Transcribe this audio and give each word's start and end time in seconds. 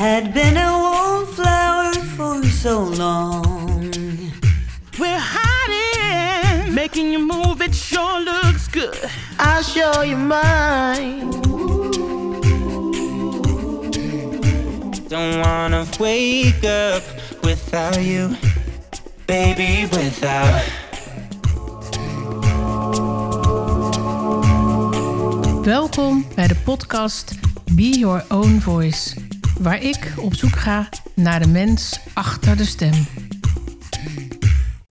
had 0.00 0.32
been 0.32 0.56
a 0.56 0.72
wallflower 0.72 1.92
for 2.16 2.42
so 2.46 2.84
long. 2.84 3.92
We're 4.98 5.24
hiding, 5.36 6.74
making 6.74 7.12
you 7.12 7.18
move. 7.18 7.60
It 7.60 7.74
sure 7.74 8.18
looks 8.20 8.66
good. 8.66 8.96
I'll 9.38 9.62
show 9.62 10.00
you 10.00 10.16
mine. 10.16 11.30
Don't 15.08 15.38
wanna 15.44 15.84
wake 15.98 16.64
up 16.64 17.02
without 17.42 18.00
you, 18.00 18.36
baby, 19.26 19.86
without. 19.90 20.62
Welkom 25.64 26.26
bij 26.34 26.46
de 26.46 26.56
podcast 26.64 27.34
Be 27.72 27.98
Your 27.98 28.24
Own 28.28 28.60
Voice, 28.60 29.14
waar 29.62 29.82
ik 29.82 30.14
op 30.22 30.34
zoek 30.34 30.56
ga 30.56 30.88
naar 31.14 31.40
de 31.40 31.48
mens 31.48 32.00
achter 32.14 32.56
de 32.56 32.64
stem. 32.64 32.92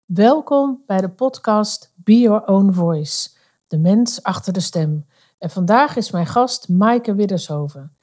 Welkom 0.05 0.83
bij 0.87 1.01
de 1.01 1.11
podcast 1.11 1.93
Be 1.97 2.19
Your 2.19 2.47
Own 2.47 2.73
Voice, 2.73 3.30
de 3.66 3.79
mens 3.79 4.23
achter 4.23 4.52
de 4.52 4.60
stem. 4.60 5.07
En 5.38 5.51
vandaag 5.51 5.97
is 5.97 6.10
mijn 6.10 6.27
gast 6.27 6.69
Maaike 6.69 7.15
Widdershoven. 7.15 7.97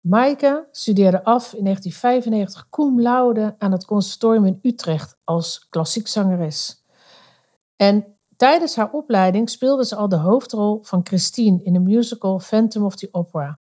Maaike 0.00 0.68
studeerde 0.70 1.24
af 1.24 1.52
in 1.52 1.64
1995 1.64 2.68
cum 2.68 3.00
laude 3.00 3.54
aan 3.58 3.72
het 3.72 3.84
conservatorium 3.84 4.46
in 4.46 4.58
Utrecht 4.62 5.18
als 5.24 5.66
klassiek 5.68 6.08
zangeres. 6.08 6.84
En 7.76 8.16
Tijdens 8.36 8.76
haar 8.76 8.92
opleiding 8.92 9.50
speelde 9.50 9.84
ze 9.84 9.96
al 9.96 10.08
de 10.08 10.16
hoofdrol 10.16 10.78
van 10.82 11.00
Christine 11.06 11.62
in 11.62 11.72
de 11.72 11.78
musical 11.78 12.38
Phantom 12.38 12.84
of 12.84 12.96
the 12.96 13.08
Opera. 13.10 13.58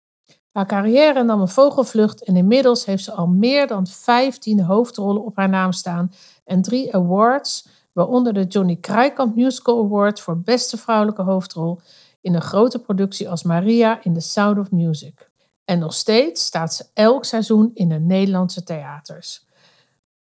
Haar 0.52 0.66
carrière 0.66 1.24
nam 1.24 1.42
een 1.42 1.48
vogelvlucht 1.48 2.24
en 2.24 2.36
inmiddels 2.36 2.86
heeft 2.86 3.04
ze 3.04 3.12
al 3.12 3.28
meer 3.28 3.68
dan 3.68 3.88
15 3.88 4.62
hoofdrollen 4.62 5.24
op 5.24 5.36
haar 5.36 5.50
naam 5.50 5.72
staan 5.72 6.12
en 6.46 6.62
drie 6.62 6.96
awards, 6.96 7.68
waaronder 7.92 8.34
de 8.34 8.44
Johnny 8.44 8.76
Krijkamp 8.76 9.36
Musical 9.36 9.84
Award 9.84 10.20
voor 10.20 10.38
beste 10.38 10.78
vrouwelijke 10.78 11.22
hoofdrol 11.22 11.80
in 12.22 12.36
een 12.36 12.42
grote 12.42 12.80
productie 12.80 13.30
als 13.30 13.44
Maria 13.44 14.04
in 14.04 14.14
The 14.14 14.20
Sound 14.20 14.58
of 14.58 14.72
Music. 14.72 15.30
En 15.66 15.80
nog 15.80 15.94
steeds 15.94 16.46
staat 16.46 16.74
ze 16.74 16.86
elk 16.94 17.26
seizoen 17.26 17.72
in 17.74 17.90
de 17.90 18.00
Nederlandse 18.00 18.64
theaters. 18.64 19.46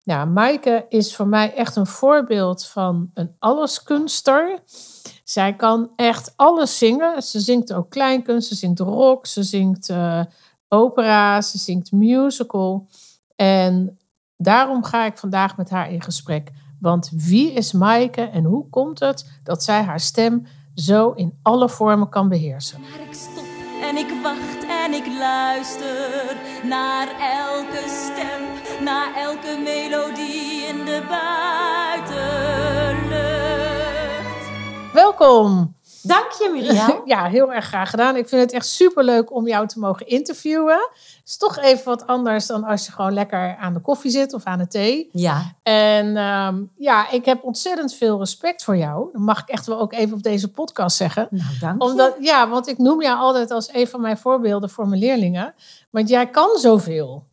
Ja, 0.07 0.25
Maaike 0.25 0.85
is 0.89 1.15
voor 1.15 1.27
mij 1.27 1.53
echt 1.53 1.75
een 1.75 1.85
voorbeeld 1.85 2.65
van 2.65 3.09
een 3.13 3.35
alleskunster. 3.39 4.59
Zij 5.23 5.55
kan 5.55 5.91
echt 5.95 6.33
alles 6.35 6.77
zingen. 6.77 7.21
Ze 7.21 7.39
zingt 7.39 7.73
ook 7.73 7.89
kleinkunst, 7.89 8.47
ze 8.47 8.55
zingt 8.55 8.79
rock, 8.79 9.25
ze 9.25 9.43
zingt 9.43 9.89
uh, 9.89 10.21
opera, 10.67 11.41
ze 11.41 11.57
zingt 11.57 11.91
musical. 11.91 12.87
En 13.35 13.99
daarom 14.37 14.83
ga 14.83 15.05
ik 15.05 15.17
vandaag 15.17 15.57
met 15.57 15.69
haar 15.69 15.91
in 15.91 16.01
gesprek. 16.01 16.51
Want 16.79 17.09
wie 17.13 17.51
is 17.51 17.71
Maaike 17.71 18.21
en 18.21 18.43
hoe 18.43 18.69
komt 18.69 18.99
het 18.99 19.39
dat 19.43 19.63
zij 19.63 19.81
haar 19.81 19.99
stem 19.99 20.47
zo 20.75 21.11
in 21.11 21.33
alle 21.41 21.69
vormen 21.69 22.09
kan 22.09 22.29
beheersen? 22.29 22.79
Maar 22.81 23.07
ik 23.07 23.13
stop 23.13 23.45
en 23.81 23.97
ik 23.97 24.13
wacht 24.23 24.65
en 24.85 24.93
ik 24.93 25.07
luister 25.19 26.37
naar 26.63 27.07
elke 27.19 27.83
stem 27.87 28.66
na 28.81 29.15
elke 29.15 29.57
melodie 29.63 30.65
in 30.67 30.85
de 30.85 31.01
buitenlucht. 31.09 32.03
Welkom. 34.93 35.75
Dank 36.07 36.31
je, 36.31 36.49
Miriam. 36.53 37.01
ja, 37.13 37.25
heel 37.25 37.53
erg 37.53 37.65
graag 37.65 37.89
gedaan. 37.89 38.15
Ik 38.15 38.27
vind 38.27 38.41
het 38.41 38.51
echt 38.51 38.65
superleuk 38.65 39.33
om 39.33 39.47
jou 39.47 39.67
te 39.67 39.79
mogen 39.79 40.07
interviewen. 40.07 40.89
Het 40.93 41.21
is 41.25 41.37
toch 41.37 41.57
even 41.57 41.85
wat 41.85 42.07
anders 42.07 42.45
dan 42.45 42.63
als 42.63 42.85
je 42.85 42.91
gewoon 42.91 43.13
lekker 43.13 43.55
aan 43.57 43.73
de 43.73 43.79
koffie 43.79 44.11
zit 44.11 44.33
of 44.33 44.43
aan 44.43 44.57
de 44.57 44.67
thee. 44.67 45.09
Ja. 45.11 45.53
En 45.63 46.17
um, 46.17 46.71
ja, 46.75 47.11
ik 47.11 47.25
heb 47.25 47.43
ontzettend 47.43 47.93
veel 47.93 48.19
respect 48.19 48.63
voor 48.63 48.77
jou. 48.77 49.09
Dat 49.11 49.21
mag 49.21 49.41
ik 49.41 49.49
echt 49.49 49.65
wel 49.65 49.79
ook 49.79 49.93
even 49.93 50.15
op 50.15 50.23
deze 50.23 50.51
podcast 50.51 50.97
zeggen. 50.97 51.27
Nou, 51.29 51.49
dank 51.59 51.81
je. 51.81 51.89
Omdat, 51.89 52.15
ja, 52.19 52.49
want 52.49 52.67
ik 52.67 52.77
noem 52.77 53.01
jou 53.01 53.17
altijd 53.17 53.51
als 53.51 53.73
een 53.73 53.87
van 53.87 54.01
mijn 54.01 54.17
voorbeelden 54.17 54.69
voor 54.69 54.87
mijn 54.87 55.01
leerlingen. 55.01 55.53
Want 55.89 56.09
jij 56.09 56.29
kan 56.29 56.57
zoveel. 56.57 57.23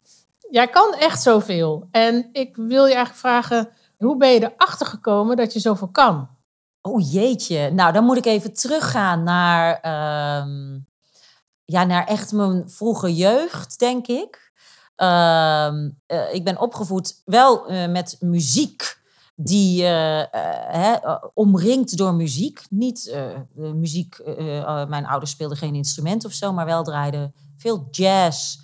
Jij 0.55 0.69
kan 0.69 0.95
echt 0.95 1.23
zoveel. 1.23 1.89
En 1.91 2.29
ik 2.33 2.57
wil 2.57 2.87
je 2.87 2.95
eigenlijk 2.95 3.15
vragen, 3.15 3.69
hoe 3.97 4.17
ben 4.17 4.29
je 4.29 4.53
erachter 4.53 4.87
gekomen 4.87 5.37
dat 5.37 5.53
je 5.53 5.61
zoveel 5.61 5.89
kan? 5.89 6.29
Oh 6.81 7.13
jeetje, 7.13 7.71
nou 7.71 7.93
dan 7.93 8.05
moet 8.05 8.17
ik 8.17 8.25
even 8.25 8.53
teruggaan 8.53 9.23
naar, 9.23 9.69
uh, 9.77 10.79
ja, 11.65 11.85
naar 11.85 12.07
echt 12.07 12.33
mijn 12.33 12.71
vroege 12.71 13.15
jeugd, 13.15 13.79
denk 13.79 14.07
ik. 14.07 14.53
Uh, 14.97 15.69
uh, 16.07 16.35
ik 16.35 16.45
ben 16.45 16.61
opgevoed 16.61 17.23
wel 17.25 17.71
uh, 17.71 17.87
met 17.89 18.17
muziek 18.21 19.01
die 19.37 19.85
hè, 19.85 20.95
omringd 21.35 21.97
door 21.97 22.15
muziek. 22.15 22.63
Niet 22.71 23.17
muziek, 23.55 24.23
mijn 24.89 25.07
ouders 25.07 25.31
speelden 25.31 25.57
geen 25.57 25.75
instrument 25.75 26.25
of 26.25 26.33
zo, 26.33 26.53
maar 26.53 26.67
wel 26.67 26.85
draaiden 26.85 27.35
veel 27.57 27.89
jazz, 27.91 28.59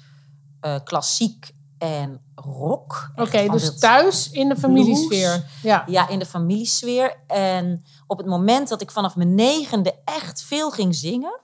klassiek 0.84 1.58
en 1.80 2.22
rock. 2.34 3.10
Oké, 3.12 3.22
okay, 3.22 3.48
dus 3.48 3.78
thuis 3.78 4.30
in 4.30 4.48
de 4.48 4.56
familiesfeer. 4.56 5.44
Ja. 5.62 5.84
ja, 5.86 6.08
in 6.08 6.18
de 6.18 6.26
familiesfeer. 6.26 7.16
En 7.26 7.84
op 8.06 8.18
het 8.18 8.26
moment 8.26 8.68
dat 8.68 8.80
ik 8.80 8.90
vanaf 8.90 9.16
mijn 9.16 9.34
negende 9.34 9.94
echt 10.04 10.42
veel 10.42 10.70
ging 10.70 10.94
zingen, 10.94 11.40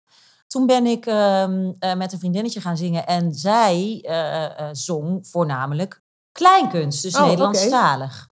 toen 0.46 0.66
ben 0.66 0.86
ik 0.86 1.06
uh, 1.06 1.42
uh, 1.48 1.94
met 1.94 2.12
een 2.12 2.18
vriendinnetje 2.18 2.60
gaan 2.60 2.76
zingen. 2.76 3.06
En 3.06 3.34
zij 3.34 4.04
uh, 4.08 4.68
zong 4.72 5.28
voornamelijk 5.28 6.02
kleinkunst, 6.32 7.02
dus 7.02 7.16
oh, 7.16 7.26
Nederlandstalig. 7.26 8.28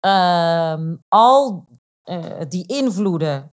Okay. 0.00 0.98
al 1.08 1.66
die 2.48 2.66
invloeden, 2.66 3.52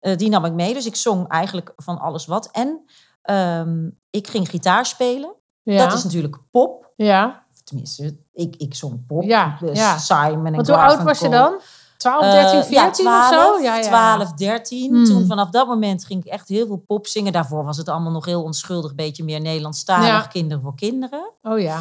die 0.00 0.28
nam 0.28 0.44
ik 0.44 0.52
mee. 0.52 0.74
Dus 0.74 0.86
ik 0.86 0.96
zong 0.96 1.28
eigenlijk 1.28 1.72
van 1.76 1.98
alles 1.98 2.26
wat. 2.26 2.50
En 2.50 2.84
um, 3.30 4.00
ik 4.10 4.28
ging 4.28 4.48
gitaar 4.48 4.86
spelen. 4.86 5.34
Ja. 5.72 5.86
Dat 5.86 5.98
is 5.98 6.04
natuurlijk 6.04 6.38
pop. 6.50 6.92
Ja. 6.96 7.44
Tenminste, 7.64 8.16
ik, 8.32 8.56
ik 8.56 8.74
zong 8.74 9.06
pop. 9.06 9.22
Ja, 9.22 9.56
dus 9.60 9.78
ja. 9.78 9.98
Simon 9.98 10.46
en 10.46 10.54
Want 10.54 10.68
hoe 10.68 10.76
oud 10.76 11.02
was 11.02 11.18
je 11.18 11.28
dan? 11.28 11.60
12, 11.96 12.20
13, 12.20 12.64
14 12.64 12.76
uh, 12.76 12.82
ja, 12.82 12.90
12, 12.90 13.20
of 13.20 13.56
zo? 13.56 13.62
Ja, 13.62 13.76
ja, 13.76 14.16
12, 14.16 14.32
13. 14.32 14.94
Hmm. 14.94 15.04
Toen 15.04 15.26
vanaf 15.26 15.50
dat 15.50 15.66
moment 15.66 16.04
ging 16.04 16.24
ik 16.24 16.32
echt 16.32 16.48
heel 16.48 16.66
veel 16.66 16.82
pop 16.86 17.06
zingen. 17.06 17.32
Daarvoor 17.32 17.64
was 17.64 17.76
het 17.76 17.88
allemaal 17.88 18.12
nog 18.12 18.24
heel 18.24 18.42
onschuldig. 18.42 18.94
Beetje 18.94 19.24
meer 19.24 19.40
Nederlandstalig. 19.40 20.06
Ja. 20.06 20.20
Kinderen 20.20 20.62
voor 20.62 20.74
kinderen. 20.74 21.32
Oh 21.42 21.60
ja. 21.60 21.80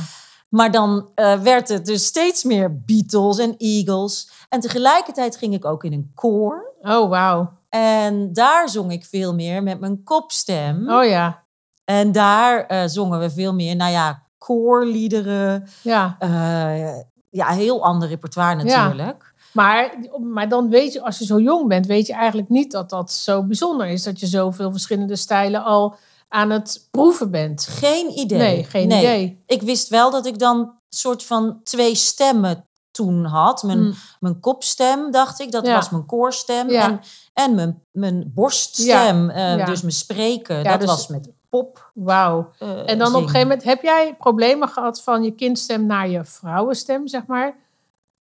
Maar 0.49 0.71
dan 0.71 1.09
uh, 1.15 1.39
werd 1.39 1.67
het 1.67 1.85
dus 1.85 2.05
steeds 2.05 2.43
meer 2.43 2.81
Beatles 2.85 3.37
en 3.37 3.55
Eagles. 3.57 4.29
En 4.49 4.59
tegelijkertijd 4.59 5.37
ging 5.37 5.53
ik 5.53 5.65
ook 5.65 5.83
in 5.83 5.93
een 5.93 6.11
koor. 6.15 6.73
Oh, 6.81 7.09
wauw. 7.09 7.51
En 7.69 8.33
daar 8.33 8.69
zong 8.69 8.91
ik 8.91 9.05
veel 9.05 9.33
meer 9.33 9.63
met 9.63 9.79
mijn 9.79 10.03
kopstem. 10.03 10.89
Oh 10.89 11.05
ja. 11.05 11.43
En 11.89 12.11
daar 12.11 12.71
uh, 12.71 12.83
zongen 12.85 13.19
we 13.19 13.29
veel 13.29 13.53
meer, 13.53 13.75
nou 13.75 13.91
ja, 13.91 14.23
koorliederen. 14.37 15.67
Ja. 15.81 16.17
Uh, 16.19 16.97
ja, 17.29 17.47
heel 17.47 17.83
ander 17.83 18.07
repertoire 18.07 18.55
natuurlijk. 18.55 19.21
Ja. 19.21 19.47
Maar, 19.51 19.95
maar 20.33 20.49
dan 20.49 20.69
weet 20.69 20.93
je, 20.93 21.03
als 21.03 21.19
je 21.19 21.25
zo 21.25 21.39
jong 21.39 21.67
bent, 21.67 21.85
weet 21.85 22.07
je 22.07 22.13
eigenlijk 22.13 22.49
niet 22.49 22.71
dat 22.71 22.89
dat 22.89 23.11
zo 23.11 23.43
bijzonder 23.43 23.87
is. 23.87 24.03
Dat 24.03 24.19
je 24.19 24.27
zoveel 24.27 24.71
verschillende 24.71 25.15
stijlen 25.15 25.63
al 25.63 25.95
aan 26.27 26.49
het 26.49 26.87
proeven 26.91 27.31
bent. 27.31 27.67
Geen 27.69 28.19
idee. 28.19 28.37
Nee, 28.37 28.63
geen 28.63 28.87
nee. 28.87 28.99
idee. 28.99 29.43
Ik 29.45 29.61
wist 29.61 29.89
wel 29.89 30.11
dat 30.11 30.25
ik 30.25 30.39
dan 30.39 30.73
soort 30.89 31.23
van 31.23 31.59
twee 31.63 31.95
stemmen 31.95 32.65
toen 32.91 33.25
had. 33.25 33.63
Mijn, 33.63 33.83
mm. 33.83 33.93
mijn 34.19 34.39
kopstem, 34.39 35.11
dacht 35.11 35.39
ik, 35.39 35.51
dat 35.51 35.65
ja. 35.65 35.75
was 35.75 35.89
mijn 35.89 36.05
koorstem. 36.05 36.69
Ja. 36.69 36.89
En, 36.89 37.01
en 37.33 37.55
mijn, 37.55 37.83
mijn 37.91 38.31
borststem, 38.33 39.31
ja. 39.31 39.57
Uh, 39.57 39.65
dus 39.65 39.81
mijn 39.81 39.93
spreken, 39.93 40.63
dat 40.63 40.79
dus, 40.79 40.89
was 40.89 41.07
met 41.07 41.29
pop. 41.49 41.91
Wauw. 41.93 42.51
Uh, 42.59 42.69
en 42.69 42.85
dan 42.85 42.87
zingen. 42.87 43.07
op 43.07 43.13
een 43.13 43.21
gegeven 43.21 43.47
moment, 43.47 43.63
heb 43.63 43.81
jij 43.81 44.15
problemen 44.17 44.67
gehad 44.67 45.01
van 45.01 45.23
je 45.23 45.31
kindstem 45.31 45.85
naar 45.85 46.09
je 46.09 46.23
vrouwenstem, 46.23 47.07
zeg 47.07 47.25
maar? 47.25 47.55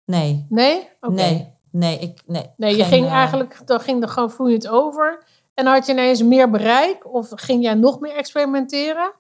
Nee. 0.05 0.47
Nee? 0.49 0.89
Okay. 1.01 1.15
Nee. 1.15 1.55
Nee, 1.71 1.99
ik, 1.99 2.23
nee. 2.27 2.51
Nee, 2.57 2.77
je 2.77 2.85
ging 2.85 3.09
eigenlijk, 3.09 3.61
dan 3.65 3.81
ging 3.81 4.03
er 4.03 4.09
gewoon 4.09 4.31
vloeiend 4.31 4.69
over. 4.69 5.25
En 5.55 5.67
had 5.67 5.87
je 5.87 5.93
ineens 5.93 6.23
meer 6.23 6.51
bereik? 6.51 7.15
Of 7.15 7.29
ging 7.35 7.63
jij 7.63 7.75
nog 7.75 8.01
meer 8.01 8.15
experimenteren? 8.15 9.13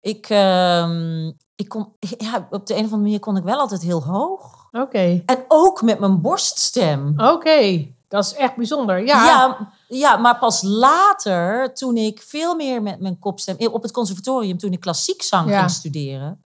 Ik, 0.00 0.30
uh, 0.30 1.26
ik 1.54 1.68
kon, 1.68 1.92
ja, 1.98 2.48
op 2.50 2.66
de 2.66 2.74
een 2.74 2.84
of 2.84 2.84
andere 2.84 3.02
manier 3.02 3.20
kon 3.20 3.36
ik 3.36 3.44
wel 3.44 3.58
altijd 3.58 3.82
heel 3.82 4.02
hoog. 4.02 4.68
Oké. 4.72 4.82
Okay. 4.82 5.22
En 5.26 5.44
ook 5.48 5.82
met 5.82 5.98
mijn 5.98 6.20
borststem. 6.20 7.12
Oké. 7.16 7.32
Okay. 7.32 7.94
Dat 8.08 8.24
is 8.24 8.34
echt 8.34 8.56
bijzonder. 8.56 9.06
Ja. 9.06 9.24
ja. 9.24 9.72
Ja, 9.88 10.16
maar 10.16 10.38
pas 10.38 10.62
later, 10.62 11.74
toen 11.74 11.96
ik 11.96 12.22
veel 12.22 12.54
meer 12.54 12.82
met 12.82 13.00
mijn 13.00 13.18
kopstem... 13.18 13.56
Op 13.58 13.82
het 13.82 13.92
conservatorium, 13.92 14.58
toen 14.58 14.72
ik 14.72 14.80
klassiek 14.80 15.22
zang 15.22 15.50
ja. 15.50 15.58
ging 15.58 15.70
studeren... 15.70 16.44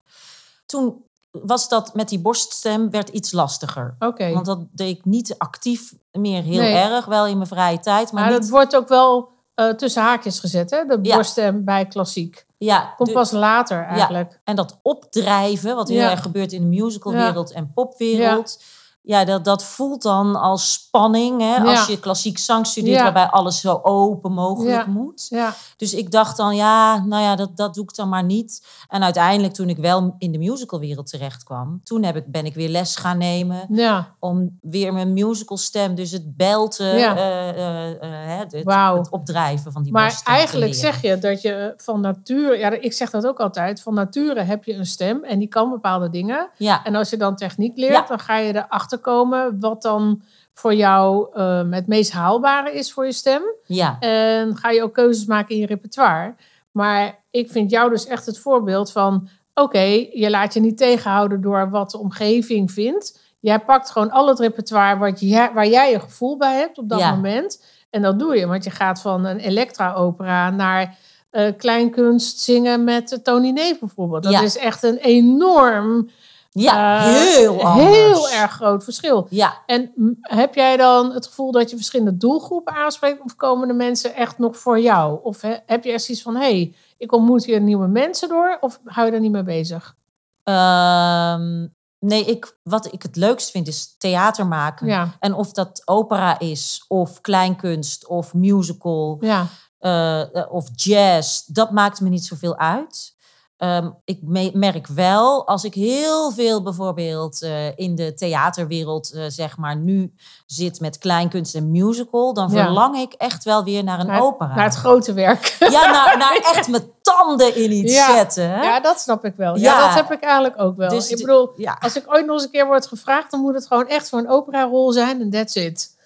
Toen 0.67 1.05
was 1.31 1.69
dat 1.69 1.95
met 1.95 2.09
die 2.09 2.21
borststem 2.21 2.91
werd 2.91 3.09
iets 3.09 3.33
lastiger. 3.33 3.97
Okay. 3.99 4.33
Want 4.33 4.47
dat 4.47 4.65
deed 4.71 4.97
ik 4.97 5.05
niet 5.05 5.35
actief 5.39 5.95
meer 6.13 6.43
heel 6.43 6.61
nee. 6.61 6.75
erg. 6.75 7.05
Wel 7.05 7.27
in 7.27 7.37
mijn 7.37 7.49
vrije 7.49 7.81
tijd, 7.81 8.13
maar, 8.13 8.23
maar 8.23 8.33
niet... 8.33 8.41
dat 8.41 8.51
wordt 8.51 8.77
ook 8.77 8.89
wel 8.89 9.31
uh, 9.55 9.71
tussen 9.71 10.03
haakjes 10.03 10.41
gezet, 10.41 10.71
hè? 10.71 10.85
De 10.85 11.01
borststem 11.01 11.65
bij 11.65 11.87
klassiek. 11.87 12.47
Ja, 12.57 12.95
Komt 12.97 13.09
de- 13.09 13.15
pas 13.15 13.31
later 13.31 13.85
eigenlijk. 13.85 14.41
En 14.45 14.57
dat 14.57 14.79
opdrijven, 14.83 15.75
wat 15.75 15.89
heel 15.89 15.99
Ja. 15.99 16.11
erg 16.11 16.23
gebeurt 16.23 16.53
in 16.53 16.61
de 16.61 16.77
musicalwereld 16.77 17.53
en 17.53 17.73
popwereld. 17.73 18.63
Ja, 19.03 19.25
dat, 19.25 19.45
dat 19.45 19.65
voelt 19.65 20.03
dan 20.03 20.37
als 20.37 20.73
spanning. 20.73 21.41
Hè? 21.41 21.57
Als 21.57 21.87
je 21.87 22.01
klassiek 22.01 22.39
zang 22.39 22.67
studeert, 22.67 22.97
Ja. 22.97 23.03
waarbij 23.03 23.27
alles 23.27 23.61
zo 23.61 23.81
open 23.83 24.33
mogelijk 24.33 24.87
Ja. 24.87 24.93
moet. 24.93 25.27
Ja, 25.29 25.55
Dus 25.77 25.95
ik 25.95 26.11
dacht 26.11 26.37
dan, 26.37 26.57
ja, 26.57 27.05
nou 27.05 27.23
ja, 27.23 27.37
dat, 27.37 27.57
dat 27.57 27.75
doe 27.75 27.85
ik 27.85 27.95
dan 27.95 28.09
maar 28.09 28.25
niet. 28.25 28.67
En 28.89 29.03
uiteindelijk, 29.03 29.55
toen 29.55 29.69
ik 29.69 29.77
wel 29.77 30.15
in 30.19 30.33
de 30.33 30.39
musicalwereld 30.39 31.11
terecht 31.11 31.45
kwam, 31.45 31.81
toen 31.85 32.03
heb 32.03 32.17
ik, 32.17 32.25
ben 32.27 32.47
ik 32.47 32.55
weer 32.55 32.69
les 32.69 32.97
gaan 32.97 33.19
nemen 33.19 33.67
ja. 33.69 34.15
om 34.19 34.59
weer 34.61 34.93
mijn 34.93 35.13
musicalstem, 35.13 35.95
dus 35.95 36.11
het 36.11 36.37
belten, 36.37 36.93
eh, 36.93 37.49
eh, 37.49 38.33
eh, 38.33 38.39
het, 38.39 39.11
opdrijven 39.11 39.73
van 39.73 39.83
die 39.83 39.93
Maar 39.93 40.21
eigenlijk 40.25 40.75
zeg 40.75 41.03
je 41.03 41.19
dat 41.19 41.43
je 41.43 41.75
van 41.77 42.01
nature, 42.01 42.59
ja, 42.59 42.71
ik 42.71 42.93
zeg 42.93 43.11
dat 43.11 43.27
ook 43.27 43.41
altijd, 43.41 43.83
van 43.83 43.95
nature 43.95 44.43
heb 44.43 44.65
je 44.65 44.75
een 44.75 44.87
stem 44.87 45.25
en 45.25 45.39
die 45.39 45.49
kan 45.49 45.71
bepaalde 45.71 46.11
dingen. 46.11 46.51
En 46.85 46.95
als 46.95 47.11
je 47.11 47.17
dan 47.17 47.37
techniek 47.37 47.77
leert, 47.77 48.09
dan 48.09 48.19
ga 48.19 48.37
je 48.37 48.55
erachter 48.55 48.88
komen 48.97 49.61
wat 49.61 49.83
dan 49.83 50.23
voor 50.55 50.75
jou 50.75 51.29
eh, 51.33 51.63
het 51.71 51.87
meest 51.87 52.13
haalbare 52.13 52.73
is 52.73 52.93
voor 52.93 53.05
je 53.05 53.13
stem. 53.13 53.43
ja, 53.67 53.97
En 54.01 54.57
ga 54.57 54.71
je 54.71 54.83
ook 54.83 54.95
keuzes 54.95 55.27
maken 55.27 55.55
in 55.55 55.61
je 55.61 55.67
repertoire. 55.67 56.35
Maar 56.71 57.19
ik 57.31 57.51
vind 57.51 57.71
jou 57.71 57.91
dus 57.91 58.07
echt 58.07 58.27
het 58.27 58.39
voorbeeld 58.39 58.93
van: 58.93 59.29
oké, 59.55 60.07
je 60.13 60.31
laat 60.31 60.55
je 60.55 60.61
niet 60.61 60.77
tegenhouden 60.79 61.41
door 61.41 61.71
wat 61.71 61.91
de 61.91 61.99
omgeving 61.99 62.71
vindt. 62.73 63.21
Jij 63.41 63.59
pakt 63.59 63.91
gewoon 63.91 64.11
al 64.11 64.29
het 64.29 64.39
repertoire 64.39 64.99
wat 64.99 65.21
jij, 65.21 65.51
waar 65.55 65.67
jij 65.69 65.95
een 65.95 66.01
gevoel 66.01 66.37
bij 66.37 66.57
hebt 66.57 66.79
op 66.79 66.89
dat 66.89 66.99
Ja. 66.99 67.15
moment. 67.15 67.65
En 67.91 68.03
dat 68.03 68.19
doe 68.19 68.37
je, 68.37 68.47
want 68.47 68.65
je 68.65 68.71
gaat 68.71 69.01
van 69.01 69.25
een 69.25 69.39
Elektra-opera 69.39 70.51
naar 70.51 70.97
eh, 71.31 71.53
kleinkunst 71.57 72.39
zingen 72.41 72.85
met 72.85 73.21
Tony 73.23 73.51
Neef 73.51 73.79
bijvoorbeeld. 73.79 74.23
Dat 74.23 74.33
Ja. 74.33 74.43
is 74.43 74.57
echt 74.59 74.83
een 74.83 74.97
enorm, 74.97 76.09
ja, 76.51 76.99
eh, 77.07 77.13
heel 77.13 77.63
anders. 77.63 77.89
heel 77.97 78.31
erg 78.31 78.53
groot 78.53 78.85
verschil. 78.85 79.27
Ja, 79.31 79.63
En 79.67 79.93
heb 80.21 80.55
jij 80.55 80.77
dan 80.77 81.13
het 81.13 81.27
gevoel 81.27 81.53
dat 81.53 81.71
je 81.71 81.77
verschillende 81.77 82.17
doelgroepen 82.17 82.75
aanspreekt? 82.75 83.23
Of 83.25 83.37
komen 83.37 83.69
de 83.69 83.75
mensen 83.75 84.15
echt 84.15 84.39
nog 84.39 84.57
voor 84.59 84.81
jou? 84.81 85.19
Of 85.23 85.41
he- 85.41 85.59
heb 85.67 85.85
je 85.85 85.93
echt 85.93 86.03
zoiets 86.05 86.23
van, 86.25 86.35
hé, 86.37 86.41
hey, 86.41 86.75
ik 86.99 87.13
ontmoet 87.13 87.45
hier 87.45 87.61
nieuwe 87.61 87.87
mensen 87.87 88.29
door? 88.29 88.57
Of 88.61 88.81
hou 88.85 89.07
je 89.07 89.13
daar 89.13 89.21
niet 89.21 89.31
mee 89.33 89.43
bezig? 89.43 89.97
Ehm, 90.45 91.67
nee, 91.99 92.25
ik, 92.25 92.57
wat 92.63 92.93
ik 92.93 93.03
het 93.03 93.17
leukst 93.17 93.51
vind 93.51 93.69
is 93.69 93.95
theater 93.99 94.47
maken. 94.47 94.87
Ja, 94.87 95.17
En 95.21 95.35
of 95.35 95.53
dat 95.53 95.83
opera 95.85 96.39
is, 96.39 96.85
of 96.89 97.21
kleinkunst, 97.21 98.07
of 98.07 98.35
musical, 98.35 99.17
ja, 99.21 99.47
eh, 99.79 100.21
eh, 100.37 100.53
of 100.53 100.69
jazz, 100.75 101.45
dat 101.47 101.71
maakt 101.71 102.01
me 102.01 102.09
niet 102.09 102.25
zoveel 102.25 102.57
uit. 102.57 103.17
Ehm, 103.59 103.91
ik 104.05 104.19
me- 104.23 104.51
merk 104.55 104.87
wel, 104.87 105.47
als 105.47 105.65
ik 105.65 105.75
heel 105.75 106.31
veel 106.31 106.63
bijvoorbeeld 106.63 107.43
eh, 107.43 107.79
in 107.79 107.95
de 107.95 108.15
theaterwereld, 108.15 109.13
eh, 109.13 109.23
zeg 109.29 109.57
maar, 109.57 109.77
nu 109.77 110.13
zit 110.47 110.81
met 110.81 110.99
kleinkunst 110.99 111.55
en 111.55 111.71
musical, 111.71 112.35
dan 112.35 112.51
Ja. 112.51 112.63
verlang 112.65 112.97
ik 112.97 113.13
echt 113.13 113.45
wel 113.45 113.65
weer 113.65 113.85
naar 113.85 114.01
een 114.01 114.07
naar, 114.07 114.23
opera. 114.23 114.55
naar 114.55 114.65
het 114.65 114.75
grote 114.75 115.13
werk. 115.13 115.57
Ja, 115.71 115.91
naar, 115.91 116.17
naar 116.19 116.37
echt 116.55 116.69
mijn 116.69 116.91
tanden 117.03 117.57
in 117.57 117.73
iets 117.73 117.95
Ja. 117.95 118.15
zetten. 118.17 118.51
Hè? 118.51 118.63
Ja, 118.63 118.81
dat 118.81 119.01
snap 119.01 119.25
ik 119.25 119.35
wel. 119.37 119.57
Ja, 119.57 119.63
Ja. 119.79 119.87
dat 119.87 119.95
heb 119.95 120.13
ik 120.13 120.23
eigenlijk 120.23 120.61
ook 120.61 120.77
wel. 120.77 120.89
Dus 120.89 121.11
ik 121.11 121.17
bedoel, 121.17 121.51
als 121.81 121.97
ik 121.97 122.05
ooit 122.07 122.27
nog 122.27 122.35
eens 122.35 122.45
een 122.45 122.51
keer 122.51 122.67
word 122.67 122.87
gevraagd, 122.87 123.31
dan 123.31 123.41
moet 123.41 123.55
het 123.55 123.67
gewoon 123.67 123.87
echt 123.89 124.09
voor 124.09 124.19
een 124.19 124.31
operarol 124.31 124.93
zijn 124.93 125.21
en 125.21 125.31
that's 125.31 125.55
it. 125.55 125.97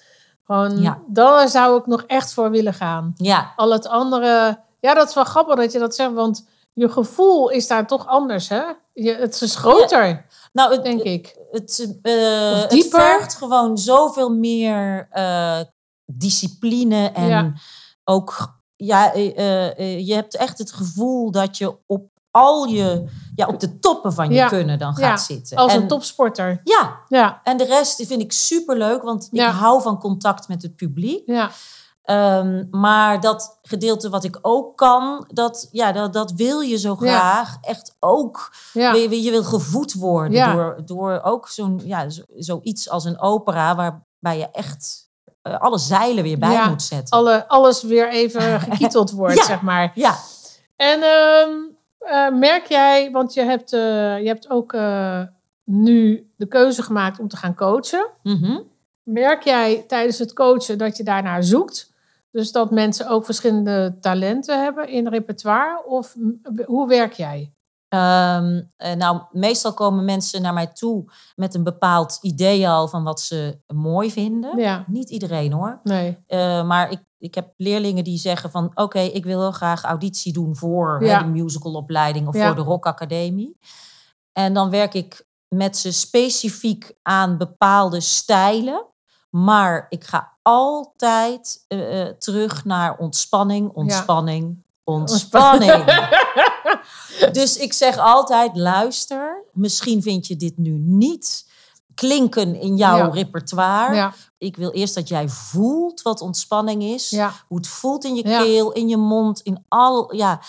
Gewoon, 0.47 0.97
daar 1.07 1.49
zou 1.49 1.79
ik 1.79 1.87
nog 1.87 2.03
echt 2.07 2.33
voor 2.33 2.51
willen 2.51 2.75
gaan. 2.75 3.13
Ja, 3.17 3.53
Al 3.57 3.71
het 3.73 3.89
andere, 3.89 4.59
ja, 4.81 4.95
dat 4.95 5.09
is 5.09 5.15
wel 5.15 5.25
grappig 5.25 5.57
dat 5.57 5.73
je 5.73 5.79
dat 5.79 5.95
zegt, 5.95 6.13
want 6.13 6.51
je 6.73 6.89
gevoel 6.89 7.49
is 7.49 7.67
daar 7.67 7.87
toch 7.87 8.07
anders, 8.07 8.49
hè? 8.49 8.63
Je, 8.93 9.15
het 9.15 9.41
is 9.41 9.57
groter, 9.57 10.27
nou, 10.53 10.73
het, 10.73 10.83
denk 10.85 11.03
ik. 11.03 11.37
het, 11.51 11.99
eh, 12.03 12.53
Of 12.65 12.71
het 12.71 12.87
vergt 12.89 13.35
gewoon 13.35 13.79
zoveel 13.79 14.31
meer 14.31 15.07
eh, 15.11 15.61
discipline 16.07 17.11
en 17.11 17.27
Ja. 17.29 17.53
ook, 18.05 18.55
ja, 18.77 19.13
eh, 19.15 20.07
je 20.07 20.15
hebt 20.15 20.37
echt 20.37 20.59
het 20.59 20.73
gevoel 20.73 21.31
dat 21.31 21.59
je 21.59 21.77
op 21.87 22.11
al 22.31 22.65
je, 22.65 23.05
ja, 23.35 23.47
op 23.47 23.61
de 23.61 23.79
toppen 23.79 24.13
van 24.13 24.29
je 24.29 24.35
Ja. 24.35 24.49
kunnen 24.49 24.79
dan 24.79 24.95
Ja, 24.99 25.09
gaat 25.09 25.23
zitten. 25.23 25.57
Als 25.57 25.73
en, 25.73 25.81
een 25.83 25.89
topsporter. 25.89 26.61
Ja, 26.65 27.01
Ja, 27.09 27.41
en 27.45 27.57
de 27.57 27.65
rest 27.65 28.07
vind 28.07 28.21
ik 28.23 28.33
super 28.33 28.77
leuk, 28.79 29.03
want 29.03 29.29
ik 29.31 29.41
hou 29.41 29.83
van 29.83 29.99
contact 29.99 30.49
met 30.49 30.63
het 30.63 30.77
publiek. 30.77 31.23
ja, 31.27 31.51
Ehm, 32.13 32.65
maar 32.71 33.21
dat 33.21 33.59
gedeelte 33.63 34.11
wat 34.11 34.25
ik 34.25 34.39
ook 34.43 34.77
kan, 34.77 35.25
dat, 35.29 35.69
ja, 35.73 35.93
dat, 35.93 36.13
dat 36.13 36.33
wil 36.33 36.61
je 36.61 36.79
zo 36.79 36.97
Ja. 37.01 37.07
graag 37.11 37.57
echt 37.61 37.97
ook 38.01 38.53
ja. 38.73 38.93
je, 38.93 39.23
je 39.23 39.31
wil 39.31 39.45
gevoed 39.45 39.93
worden 39.93 40.33
Ja. 40.37 40.53
door, 40.55 40.81
door 40.85 41.21
ook 41.23 41.49
zo'n, 41.49 41.81
ja, 41.85 42.09
zo, 42.09 42.23
zoiets 42.37 42.91
als 42.91 43.05
een 43.05 43.21
opera, 43.21 43.75
waarbij 43.75 44.39
je 44.39 44.49
echt 44.53 45.11
eh, 45.43 45.59
alle 45.61 45.79
zeilen 45.79 46.23
weer 46.23 46.39
bij 46.39 46.69
moet 46.69 46.83
zetten. 46.83 47.19
Alle, 47.19 47.49
alles 47.49 47.83
weer 47.83 48.09
even 48.09 48.61
gekieteld 48.71 49.11
wordt, 49.11 49.45
zeg 49.45 49.61
maar. 49.61 49.93
Ja, 49.95 50.17
En 50.77 51.03
ehm, 51.03 51.51
eh, 51.99 52.39
merk 52.39 52.67
jij, 52.67 53.11
want 53.11 53.35
je 53.35 53.43
hebt, 53.43 53.73
eh, 53.73 53.81
je 54.21 54.27
hebt 54.27 54.51
ook 54.51 54.73
nu 55.65 56.31
de 56.37 56.47
keuze 56.49 56.83
gemaakt 56.83 57.19
om 57.19 57.29
te 57.29 57.37
gaan 57.37 57.55
coachen. 57.55 58.07
mhm. 58.23 58.59
Merk 59.03 59.43
jij 59.43 59.85
tijdens 59.89 60.19
het 60.19 60.33
coachen 60.33 60.79
dat 60.79 60.97
je 60.97 61.03
daarnaar 61.03 61.43
zoekt? 61.45 61.92
Dus 62.33 62.53
dat 62.53 62.71
mensen 62.71 63.09
ook 63.09 63.25
verschillende 63.25 63.97
talenten 64.01 64.63
hebben 64.63 64.89
in 64.89 65.09
repertoire? 65.09 65.85
Of 65.87 66.15
hoe 66.65 66.89
werk 66.89 67.13
jij? 67.13 67.55
Ehm, 67.89 68.63
eh, 68.77 68.95
nou, 68.95 69.23
meestal 69.31 69.75
komen 69.75 70.05
mensen 70.05 70.43
naar 70.43 70.53
mij 70.53 70.67
toe 70.67 71.05
met 71.35 71.55
een 71.55 71.63
bepaald 71.63 72.19
idee 72.23 72.69
al 72.69 72.89
van 72.89 73.05
wat 73.05 73.21
ze 73.21 73.59
mooi 73.75 74.11
vinden. 74.11 74.59
Ja, 74.59 74.85
Niet 74.87 75.11
iedereen 75.11 75.53
hoor. 75.53 75.81
nee. 75.83 76.19
Eh, 76.27 76.67
maar 76.67 76.91
ik, 76.91 77.01
ik 77.19 77.35
heb 77.35 77.53
leerlingen 77.57 78.05
die 78.05 78.19
zeggen 78.19 78.51
van... 78.51 78.71
oké, 78.75 78.99
ik 79.01 79.25
wil 79.25 79.41
heel 79.41 79.53
graag 79.53 79.83
auditie 79.83 80.33
doen 80.33 80.57
voor 80.57 80.99
hè, 81.01 81.07
Ja. 81.07 81.19
de 81.23 81.29
musicalopleiding... 81.29 82.29
of 82.29 82.35
Ja. 82.35 82.47
voor 82.47 82.57
de 82.57 82.63
rockacademie. 82.63 83.59
En 84.33 84.55
dan 84.55 84.71
werk 84.71 84.95
ik 84.95 85.27
met 85.49 85.77
ze 85.77 85.93
specifiek 85.93 86.93
aan 87.03 87.39
bepaalde 87.39 88.01
stijlen. 88.01 88.87
Maar 89.33 89.87
ik 89.89 90.05
ga 90.05 90.33
altijd 90.43 91.65
eh, 91.69 92.01
eh, 92.01 92.17
terug 92.19 92.65
naar 92.65 92.97
ontspanning, 92.99 93.71
ontspanning, 93.75 94.63
ontspanning. 94.85 95.85
dus 97.39 97.57
ik 97.57 97.73
zeg 97.73 97.99
altijd, 97.99 98.57
luister, 98.57 99.45
misschien 99.53 100.03
vind 100.03 100.27
je 100.27 100.37
dit 100.37 100.59
nu 100.59 100.71
niet 100.79 101.51
klinken 101.95 102.55
in 102.61 102.77
jouw 102.77 102.97
Ja. 102.97 103.09
repertoire. 103.09 103.95
Ja, 103.95 104.13
Ik 104.39 104.57
wil 104.57 104.71
eerst 104.71 104.95
dat 104.95 105.09
jij 105.09 105.29
voelt 105.29 106.03
wat 106.03 106.21
ontspanning 106.21 106.83
is. 106.83 107.11
Hoe 107.49 107.59
het 107.59 107.69
voelt 107.69 108.05
in 108.05 108.15
je 108.15 108.23
keel, 108.23 108.73
in 108.73 108.89
je 108.89 108.97
mond, 108.97 109.41
in 109.41 109.65
al. 109.69 110.15
Ja. 110.15 110.41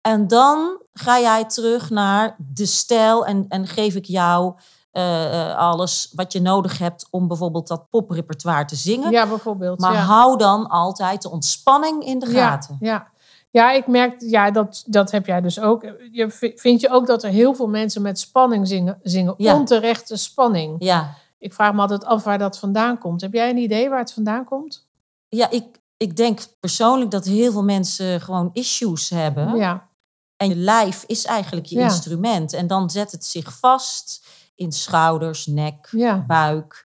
En 0.00 0.28
dan 0.28 0.82
ga 0.92 1.20
jij 1.20 1.44
terug 1.44 1.90
naar 1.90 2.36
de 2.38 2.66
stijl 2.66 3.26
en, 3.26 3.44
en 3.48 3.66
geef 3.66 3.94
ik 3.94 4.04
jou 4.04 4.54
eh, 4.90 5.50
eh, 5.50 5.56
alles 5.56 6.12
wat 6.14 6.32
je 6.32 6.40
nodig 6.40 6.78
hebt 6.78 7.06
om 7.10 7.28
bijvoorbeeld 7.28 7.68
dat 7.68 7.88
poprepertoire 7.90 8.64
te 8.64 8.76
zingen. 8.76 9.10
ja 9.10 9.26
bijvoorbeeld. 9.26 9.78
maar 9.78 9.92
ja. 9.92 10.00
hou 10.00 10.38
dan 10.38 10.68
altijd 10.68 11.22
de 11.22 11.30
ontspanning 11.30 12.04
in 12.04 12.18
de 12.18 12.26
gaten. 12.26 12.76
Ja, 12.80 12.92
ja. 12.92 13.10
ja 13.50 13.72
ik 13.72 13.86
merk, 13.86 14.14
ja, 14.18 14.50
dat, 14.50 14.82
dat 14.86 15.10
heb 15.10 15.26
jij 15.26 15.40
dus 15.40 15.60
ook. 15.60 15.82
Je, 16.10 16.52
vind 16.56 16.80
je 16.80 16.90
ook 16.90 17.06
dat 17.06 17.22
er 17.22 17.30
heel 17.30 17.54
veel 17.54 17.68
mensen 17.68 18.02
met 18.02 18.18
spanning 18.18 18.68
zingen, 18.68 18.98
zingen 19.02 19.34
Ja. 19.36 19.54
onterechte 19.54 20.16
spanning? 20.16 20.76
Ja, 20.78 21.14
Ik 21.38 21.54
vraag 21.54 21.72
me 21.72 21.80
altijd 21.80 22.04
af 22.04 22.24
waar 22.24 22.38
dat 22.38 22.58
vandaan 22.58 22.98
komt. 22.98 23.20
Heb 23.20 23.32
jij 23.32 23.50
een 23.50 23.56
idee 23.56 23.88
waar 23.88 23.98
het 23.98 24.12
vandaan 24.12 24.44
komt? 24.44 24.88
ja 25.28 25.50
ik, 25.50 25.64
ik 25.96 26.16
denk 26.16 26.40
persoonlijk 26.60 27.10
dat 27.10 27.24
heel 27.24 27.52
veel 27.52 27.64
mensen 27.64 28.20
gewoon 28.20 28.50
issues 28.52 29.10
hebben. 29.10 29.56
Ja, 29.56 29.88
En 30.36 30.48
je 30.48 30.56
lijf 30.56 31.04
is 31.06 31.24
eigenlijk 31.24 31.66
je 31.66 31.80
instrument. 31.80 32.52
En 32.52 32.66
dan 32.66 32.90
zet 32.90 33.12
het 33.12 33.24
zich 33.24 33.58
vast 33.58 34.26
in 34.60 34.72
schouders, 34.72 35.46
nek, 35.46 35.88
ja. 35.90 36.24
buik. 36.26 36.86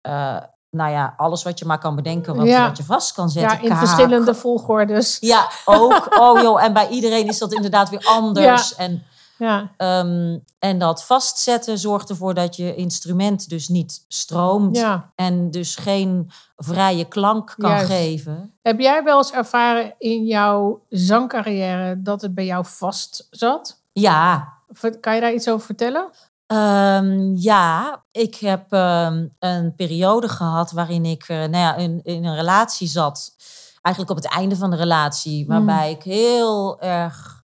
eh, 0.00 0.36
nou 0.70 0.90
ja, 0.90 1.14
alles 1.16 1.42
wat 1.42 1.58
je 1.58 1.64
maar 1.64 1.78
kan 1.78 1.96
bedenken 1.96 2.36
wat, 2.36 2.46
Ja. 2.46 2.66
wat 2.68 2.76
je 2.76 2.84
vast 2.84 3.12
kan 3.12 3.28
zetten. 3.30 3.56
ja 3.56 3.62
in 3.62 3.68
Kaak. 3.68 3.78
verschillende 3.78 4.34
volgordes. 4.34 5.16
Ja, 5.20 5.48
ook. 5.64 6.06
Oh 6.20 6.40
joh, 6.42 6.62
en 6.62 6.72
bij 6.72 6.88
iedereen 6.88 7.26
is 7.26 7.38
dat 7.38 7.52
inderdaad 7.52 7.88
weer 7.88 8.04
anders. 8.06 8.74
En, 8.74 9.02
Ja, 9.38 9.70
ehm, 9.76 10.38
en 10.58 10.78
dat 10.78 11.04
vastzetten 11.04 11.78
zorgt 11.78 12.08
ervoor 12.10 12.34
dat 12.34 12.56
je 12.56 12.74
instrument 12.74 13.48
dus 13.48 13.68
niet 13.68 14.04
stroomt. 14.08 14.76
ja. 14.76 15.12
En 15.14 15.50
dus 15.50 15.76
geen 15.76 16.30
vrije 16.56 17.04
klank 17.04 17.54
kan 17.58 17.70
Juist. 17.70 17.86
geven. 17.86 18.54
Heb 18.62 18.80
jij 18.80 19.02
wel 19.04 19.16
eens 19.18 19.32
ervaren 19.32 19.94
in 19.98 20.24
jouw 20.24 20.82
zangcarrière 20.88 22.02
dat 22.02 22.22
het 22.22 22.34
bij 22.34 22.44
jou 22.44 22.64
vast 22.66 23.26
zat? 23.30 23.80
Ja, 23.92 24.56
Kan 25.00 25.14
je 25.14 25.20
daar 25.20 25.32
iets 25.32 25.48
over 25.48 25.66
vertellen? 25.66 26.10
Ehm, 26.48 27.34
ja, 27.36 28.04
ik 28.10 28.34
heb 28.34 28.72
ehm, 28.72 29.26
een 29.38 29.74
periode 29.74 30.28
gehad 30.28 30.70
waarin 30.70 31.04
ik 31.04 31.22
eh, 31.22 31.36
nou 31.36 31.56
ja, 31.56 31.74
in, 31.76 32.00
in 32.02 32.24
een 32.24 32.34
relatie 32.34 32.88
zat. 32.88 33.34
Eigenlijk 33.80 34.16
op 34.18 34.24
het 34.24 34.34
einde 34.34 34.56
van 34.56 34.70
de 34.70 34.76
relatie, 34.76 35.46
waarbij 35.46 35.90
ik 35.90 36.02
heel 36.02 36.80
erg 36.80 37.42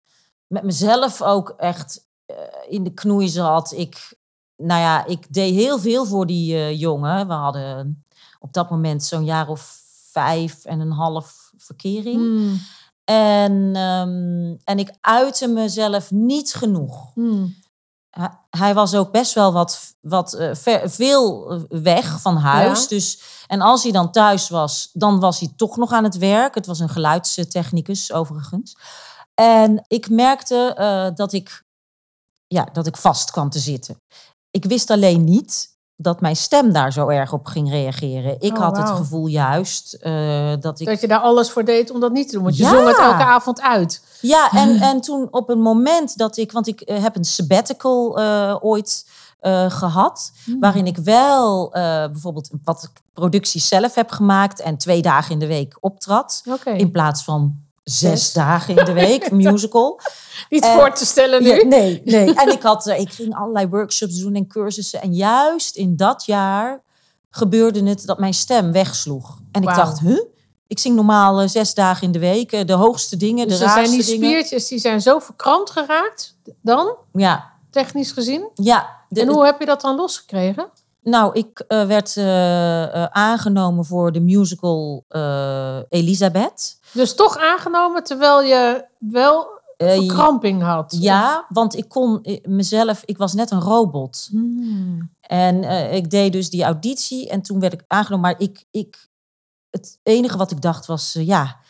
met 0.46 0.62
mezelf 0.62 1.22
ook 1.22 1.54
echt 1.56 2.06
eh, 2.26 2.36
in 2.68 2.84
de 2.84 2.94
knoei 2.94 3.28
zat. 3.28 3.72
Ik, 3.72 4.18
nou 4.56 4.80
ja, 4.80 5.06
ik 5.06 5.32
deed 5.32 5.54
heel 5.54 5.78
veel 5.78 6.06
voor 6.06 6.26
die 6.26 6.54
eh, 6.54 6.80
jongen. 6.80 7.26
We 7.26 7.32
hadden 7.32 8.04
op 8.38 8.52
dat 8.52 8.70
moment 8.70 9.04
zo'n 9.04 9.24
jaar 9.24 9.48
of 9.48 9.80
vijf 10.10 10.64
en 10.64 10.80
een 10.80 10.92
half 10.92 11.52
verkering. 11.56 12.16
Hmm. 12.16 12.60
En, 13.04 13.70
ehm, 13.74 14.56
en 14.64 14.78
ik 14.78 14.92
uitte 15.00 15.48
mezelf 15.48 16.10
niet 16.10 16.54
genoeg. 16.54 17.14
Hmm. 17.14 17.54
Hij- 18.50 18.74
was 18.74 18.94
ook 18.94 19.12
best 19.12 19.32
wel 19.34 19.52
wat, 19.52 19.94
wat 20.00 20.32
eh, 20.32 20.54
ver- 20.54 20.90
veel 20.90 21.50
eh, 21.50 21.60
weg 21.82 22.20
van 22.20 22.36
huis. 22.36 22.82
Ja. 22.82 22.88
Dus, 22.88 23.20
en 23.46 23.60
als 23.60 23.82
hij 23.82 23.92
dan 23.92 24.12
thuis 24.12 24.48
was, 24.48 24.90
dan 24.92 25.20
was 25.20 25.40
hij 25.40 25.52
toch 25.56 25.76
nog 25.76 25.92
aan 25.92 26.04
het 26.04 26.18
werk. 26.18 26.54
Het 26.54 26.66
was 26.66 26.78
een 26.78 26.88
geluidstechnicus 26.88 28.12
overigens. 28.12 28.76
En 29.34 29.84
ik 29.86 30.08
merkte 30.08 30.74
eh, 30.76 31.08
dat, 31.14 31.32
ik, 31.32 31.62
ja, 32.46 32.64
dat 32.72 32.86
ik 32.86 32.96
vast 32.96 33.30
kwam 33.30 33.50
te 33.50 33.58
zitten. 33.58 33.96
Ik 34.50 34.64
wist 34.64 34.90
alleen 34.90 35.24
niet 35.24 35.78
dat 36.02 36.20
mijn 36.20 36.36
stem 36.36 36.72
daar 36.72 36.92
zo 36.92 37.08
erg 37.08 37.32
op 37.32 37.46
ging 37.46 37.70
reageren. 37.70 38.36
Ik 38.40 38.52
Oh, 38.56 38.62
had 38.62 38.76
het 38.76 38.90
gevoel 38.90 39.26
juist 39.26 39.94
eh, 39.94 40.52
dat 40.60 40.80
ik... 40.80 40.86
Dat 40.86 41.00
je 41.00 41.08
daar 41.08 41.18
alles 41.18 41.50
voor 41.50 41.64
deed 41.64 41.90
om 41.90 42.00
dat 42.00 42.12
niet 42.12 42.28
te 42.28 42.34
doen. 42.34 42.42
Want 42.42 42.56
je 42.56 42.66
zong 42.66 42.86
het 42.86 42.98
elke 42.98 43.24
avond 43.24 43.60
uit. 43.60 44.04
Ja, 44.20 44.50
en, 44.62 44.76
en 44.80 45.00
toen 45.00 45.28
op 45.30 45.48
een 45.48 45.60
moment 45.60 46.16
dat 46.16 46.36
ik, 46.36 46.52
want 46.52 46.66
ik 46.66 46.80
eh, 46.80 47.02
heb 47.02 47.16
een 47.16 47.24
sabbatical 47.24 48.18
eh, 48.18 48.56
ooit 48.60 49.08
eh, 49.40 49.70
gehad, 49.70 50.32
Hmm. 50.44 50.60
waarin 50.60 50.86
ik 50.86 50.96
wel 50.96 51.70
bijvoorbeeld 52.12 52.50
wat 52.64 52.92
producties 53.12 53.68
zelf 53.68 53.94
heb 53.94 54.10
gemaakt 54.10 54.60
en 54.60 54.76
twee 54.76 55.02
dagen 55.02 55.32
in 55.32 55.38
de 55.38 55.46
week 55.46 55.76
optrad, 55.80 56.42
in 56.64 56.90
plaats 56.90 57.24
van 57.24 57.56
zes 57.90 58.32
dagen 58.32 58.76
in 58.76 58.84
de 58.84 58.92
week, 58.92 59.30
musical. 59.50 60.00
Niet 60.48 60.64
voor 60.66 60.92
te 60.92 61.06
stellen 61.06 61.42
nu. 61.42 61.48
Ja, 61.48 61.64
nee, 61.66 62.02
nee. 62.04 62.34
En 62.42 62.52
ik, 62.52 62.62
had, 62.62 62.86
eh, 62.86 63.00
ik 63.00 63.12
ging 63.12 63.34
allerlei 63.34 63.66
workshops 63.68 64.18
doen 64.18 64.34
en 64.34 64.46
cursussen. 64.46 65.02
En 65.02 65.12
juist 65.14 65.76
in 65.76 65.96
dat 65.96 66.24
jaar 66.26 66.82
gebeurde 67.30 67.82
het 67.88 68.06
dat 68.06 68.18
mijn 68.18 68.34
stem 68.34 68.72
wegsloeg. 68.72 69.38
En 69.52 69.62
ik 69.62 69.74
dacht, 69.74 69.98
huh? 70.00 70.20
Ik 70.66 70.78
zing 70.78 70.94
normaal 70.96 71.40
eh, 71.40 71.48
zes 71.48 71.74
dagen 71.74 72.02
in 72.06 72.12
de 72.12 72.18
week, 72.18 72.52
eh, 72.52 72.66
de 72.66 72.72
hoogste 72.72 73.16
dingen, 73.16 73.48
Dus 73.48 73.58
de 73.58 73.64
zijn 73.64 73.76
raarste 73.76 73.96
die 73.96 74.04
dingen. 74.04 74.28
spiertjes 74.28 74.68
die 74.68 74.78
zijn 74.78 75.00
zo 75.00 75.18
verkrampt 75.18 75.70
geraakt, 75.70 76.36
dan, 76.62 76.96
Ja, 77.12 77.50
technisch 77.70 78.12
gezien. 78.12 78.48
ja. 78.54 78.98
De- 79.08 79.20
En 79.20 79.28
hoe 79.28 79.44
heb 79.44 79.60
je 79.60 79.66
dat 79.66 79.80
dan 79.80 79.96
losgekregen? 79.96 80.68
Nou, 81.02 81.32
ik 81.32 81.58
eh, 81.58 81.86
werd 81.86 82.16
eh, 82.16 82.82
eh, 82.82 83.04
aangenomen 83.10 83.84
voor 83.84 84.12
de 84.12 84.20
musical 84.20 85.04
Elisabeth. 85.88 86.78
Dus 86.92 87.14
toch 87.14 87.36
aangenomen 87.36 88.04
terwijl 88.04 88.42
je 88.42 88.84
wel 88.98 89.58
verkramping 89.76 90.62
had. 90.62 90.96
ja, 90.98 91.46
want 91.48 91.76
ik 91.76 91.88
kon 91.88 92.40
mezelf, 92.42 93.02
ik 93.04 93.18
was 93.18 93.34
net 93.34 93.50
een 93.50 93.60
robot. 93.60 94.28
Hmm. 94.30 95.10
En 95.20 95.64
ik 95.92 96.10
deed 96.10 96.32
dus 96.32 96.50
die 96.50 96.62
auditie 96.62 97.28
en 97.28 97.42
toen 97.42 97.60
werd 97.60 97.72
ik 97.72 97.84
aangenomen. 97.86 98.30
Maar 98.30 98.40
ik, 98.40 98.64
ik, 98.70 99.08
het 99.70 99.98
enige 100.02 100.36
wat 100.36 100.50
ik 100.50 100.60
dacht 100.60 100.86
was, 100.86 101.16
ja, 101.18 101.60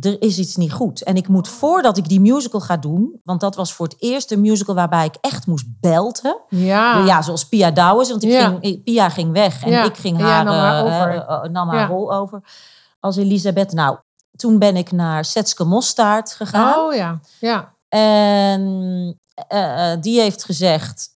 er 0.00 0.22
is 0.22 0.38
iets 0.38 0.56
niet 0.56 0.72
goed. 0.72 1.02
En 1.02 1.16
ik 1.16 1.28
moet 1.28 1.48
voordat 1.48 1.96
ik 1.96 2.08
die 2.08 2.20
musical 2.20 2.60
ga 2.60 2.76
doen, 2.76 3.20
want 3.24 3.40
dat 3.40 3.56
was 3.56 3.72
voor 3.72 3.86
het 3.86 3.96
eerst 3.98 4.30
een 4.32 4.40
musical 4.40 4.74
waarbij 4.74 5.04
ik 5.06 5.14
echt 5.20 5.46
moest 5.46 5.66
belten. 5.80 6.40
Ja. 6.48 7.04
Ja, 7.04 7.22
zoals 7.22 7.48
Pia 7.48 7.70
Douwes, 7.70 8.10
want 8.10 8.22
ik 8.22 8.30
Ja. 8.30 8.48
ging, 8.48 8.62
ik- 8.62 8.84
Pia 8.84 9.08
ging 9.08 9.32
weg 9.32 9.64
en 9.64 9.70
Ja, 9.70 9.84
ik 9.84 9.96
ging 9.96 10.18
haar, 10.20 10.44
nam 10.44 10.54
haar 10.54 10.78
eh, 10.78 10.84
over. 10.84 11.10
eh, 11.28 11.44
eh, 11.44 11.50
nam 11.50 11.68
haar 11.68 11.88
rol 11.88 12.12
over 12.14 12.40
als 13.00 13.16
Elisabeth. 13.16 13.72
Nou, 13.72 13.96
toen 14.36 14.58
ben 14.58 14.76
ik 14.76 14.92
naar 14.92 15.24
Setske 15.24 15.64
Mostaart 15.64 16.32
gegaan. 16.32 16.78
Oh 16.78 16.94
ja, 16.94 17.20
ja. 17.40 17.72
En 17.88 19.18
die 20.00 20.20
heeft 20.20 20.44
gezegd, 20.44 21.08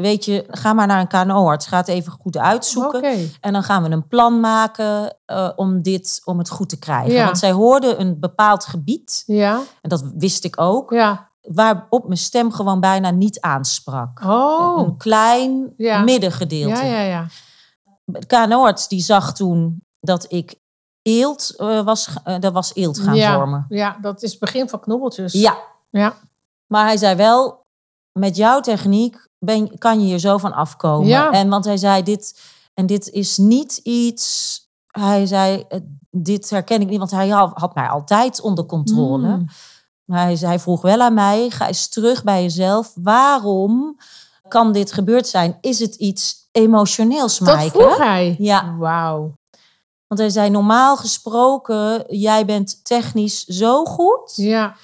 weet 0.00 0.24
je, 0.24 0.44
ga 0.50 0.72
maar 0.72 0.86
naar 0.86 1.00
een 1.00 1.06
KNO-arts. 1.26 1.66
Ga 1.66 1.76
het 1.76 1.88
even 1.88 2.12
goed 2.12 2.36
uitzoeken. 2.36 3.30
En 3.40 3.52
dan 3.52 3.62
gaan 3.62 3.82
we 3.82 3.90
een 3.90 4.06
plan 4.06 4.40
maken 4.40 5.16
eh, 5.24 5.50
om 5.56 5.82
dit, 5.82 6.20
om 6.24 6.38
het 6.38 6.50
goed 6.50 6.68
te 6.68 6.78
krijgen. 6.78 7.12
Ja. 7.12 7.24
Want 7.24 7.38
zij 7.38 7.52
hoorde 7.52 7.96
een 7.96 8.20
bepaald 8.20 8.64
gebied, 8.66 9.22
Ja, 9.26 9.60
en 9.80 9.88
dat 9.88 10.04
wist 10.14 10.44
ik 10.44 10.60
ook, 10.60 10.90
ja. 10.90 11.30
waarop 11.40 12.04
mijn 12.04 12.18
stem 12.18 12.52
gewoon 12.52 12.80
bijna 12.80 13.10
niet 13.10 13.40
aansprak. 13.40 14.20
Oh. 14.24 14.78
Een 14.78 14.96
klein 14.96 15.74
middengedeelte. 16.04 16.84
Ja, 16.84 17.00
ja, 17.00 17.00
ja. 17.00 17.26
De 18.04 18.26
KNO-arts 18.26 18.88
die 18.88 19.00
zag 19.02 19.32
toen 19.34 19.82
dat 20.00 20.26
ik 20.28 20.54
eelt 21.02 21.54
eh, 21.56 21.80
was, 21.80 22.08
eh, 22.24 22.44
er 22.44 22.52
was 22.52 22.74
eelt 22.74 22.98
gaan 22.98 23.18
vormen. 23.34 23.66
Ja, 23.68 23.96
dat 24.00 24.22
is 24.22 24.30
het 24.30 24.40
begin 24.40 24.68
van 24.68 24.80
knobbeltjes. 24.80 25.32
Ja, 25.32 25.56
Ja. 25.90 26.14
maar 26.66 26.84
hij 26.84 26.96
zei 26.96 27.16
wel, 27.16 27.59
met 28.20 28.36
jouw 28.36 28.60
techniek 28.60 29.28
ben, 29.38 29.78
kan 29.78 30.00
je 30.00 30.06
hier 30.06 30.18
zo 30.18 30.38
van 30.38 30.52
afkomen. 30.52 31.06
Ja. 31.08 31.30
En 31.30 31.48
want 31.48 31.64
hij 31.64 31.76
zei 31.76 32.02
dit, 32.02 32.40
en 32.74 32.86
dit 32.86 33.08
is 33.10 33.36
niet 33.36 33.76
iets, 33.82 34.58
hij 34.86 35.26
zei, 35.26 35.64
eh, 35.68 35.80
dit 36.10 36.50
herken 36.50 36.80
ik 36.80 36.88
niet, 36.88 36.98
want 36.98 37.10
hij 37.10 37.28
had, 37.28 37.74
mij 37.74 37.88
altijd 37.88 38.40
onder 38.40 38.66
controle. 38.66 39.28
Mm. 39.28 39.46
Maar 40.04 40.22
hij, 40.22 40.36
zei- 40.36 40.50
hij 40.50 40.60
vroeg 40.60 40.82
wel 40.82 41.00
aan 41.00 41.14
mij, 41.14 41.50
ga 41.50 41.66
eens 41.66 41.88
terug 41.88 42.24
bij 42.24 42.42
jezelf. 42.42 42.92
Waarom 42.94 43.96
kan 44.48 44.72
dit 44.72 44.92
gebeurd 44.92 45.26
zijn? 45.26 45.58
Is 45.60 45.78
het 45.78 45.94
iets 45.94 46.48
emotioneels, 46.52 47.38
Dat 47.38 47.54
Maaike? 47.54 47.78
vroeg 47.78 47.96
hij. 47.98 48.36
Ja. 48.38 48.76
Wauw. 48.78 49.38
Want 50.06 50.20
hij 50.20 50.30
zei, 50.30 50.50
normaal 50.50 50.96
gesproken, 50.96 52.04
jij 52.18 52.44
bent 52.44 52.84
technisch 52.84 53.44
zo 53.44 53.84
goed. 53.84 54.32
Ja. 54.36 54.74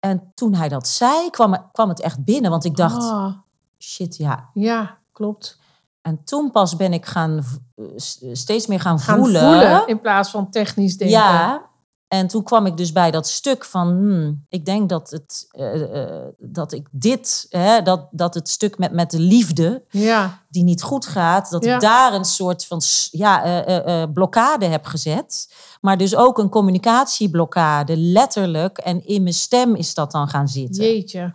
En 0.00 0.32
toen 0.34 0.54
hij 0.54 0.68
dat 0.68 0.88
zei, 0.88 1.30
kwam, 1.30 1.56
kwam 1.72 1.88
het 1.88 2.00
echt 2.00 2.24
binnen. 2.24 2.50
Want 2.50 2.64
ik 2.64 2.76
dacht, 2.76 3.02
Ah, 3.02 3.32
shit, 3.78 4.16
ja. 4.16 4.50
ja, 4.54 4.98
klopt. 5.12 5.58
En 6.02 6.24
toen 6.24 6.50
pas 6.50 6.76
ben 6.76 6.92
ik 6.92 7.06
gaan 7.06 7.44
eh, 7.74 7.84
steeds 8.32 8.66
meer 8.66 8.80
gaan, 8.80 8.98
Gaan 8.98 9.18
voelen. 9.18 9.40
voelen. 9.42 9.86
in 9.86 10.00
plaats 10.00 10.30
van 10.30 10.50
technisch 10.50 10.96
denken. 10.96 11.16
Ja. 11.18 11.67
En 12.08 12.26
toen 12.26 12.42
kwam 12.42 12.66
ik 12.66 12.76
dus 12.76 12.92
bij 12.92 13.10
dat 13.10 13.28
stuk 13.28 13.64
van, 13.64 13.88
hmm, 13.88 14.44
ik 14.48 14.64
denk 14.64 14.88
dat, 14.88 15.10
het, 15.10 15.46
eh, 15.50 16.02
eh, 16.02 16.26
dat 16.38 16.72
ik 16.72 16.88
dit, 16.90 17.46
hè, 17.48 17.82
dat, 17.82 18.08
dat 18.10 18.34
het 18.34 18.48
stuk 18.48 18.78
met, 18.78 18.92
met 18.92 19.10
de 19.10 19.18
liefde, 19.18 19.84
Ja. 19.90 20.42
die 20.48 20.62
niet 20.64 20.82
goed 20.82 21.06
gaat, 21.06 21.50
dat 21.50 21.64
Ja. 21.64 21.74
ik 21.74 21.80
daar 21.80 22.14
een 22.14 22.24
soort 22.24 22.64
van 22.66 22.80
ja, 23.10 23.64
eh, 23.64 24.12
blokkade 24.12 24.66
heb 24.66 24.84
gezet. 24.84 25.54
Maar 25.80 25.96
dus 25.98 26.16
ook 26.16 26.38
een 26.38 26.48
communicatieblokkade, 26.48 27.96
letterlijk. 27.96 28.78
En 28.78 29.06
in 29.06 29.22
mijn 29.22 29.34
stem 29.34 29.74
is 29.74 29.94
dat 29.94 30.10
dan 30.10 30.28
gaan 30.28 30.48
zitten. 30.48 30.84
Jeetje. 30.84 31.34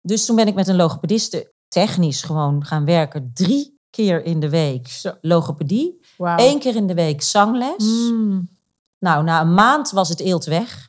Dus 0.00 0.24
toen 0.24 0.36
ben 0.36 0.46
ik 0.46 0.54
met 0.54 0.68
een 0.68 0.76
logopediste 0.76 1.52
technisch 1.68 2.22
gewoon 2.22 2.64
gaan 2.64 2.84
werken. 2.84 3.30
Drie 3.34 3.78
keer 3.90 4.24
in 4.24 4.40
de 4.40 4.48
week 4.48 4.88
Zo. 4.88 5.12
logopedie. 5.20 6.00
Eén 6.18 6.58
keer 6.58 6.76
in 6.76 6.86
de 6.86 6.94
week 6.94 7.22
zangles. 7.22 7.84
Mm. 7.84 8.51
Nou, 9.02 9.24
na 9.24 9.40
een 9.40 9.54
maand 9.54 9.90
was 9.90 10.08
het 10.08 10.20
eelt 10.20 10.44
weg. 10.44 10.88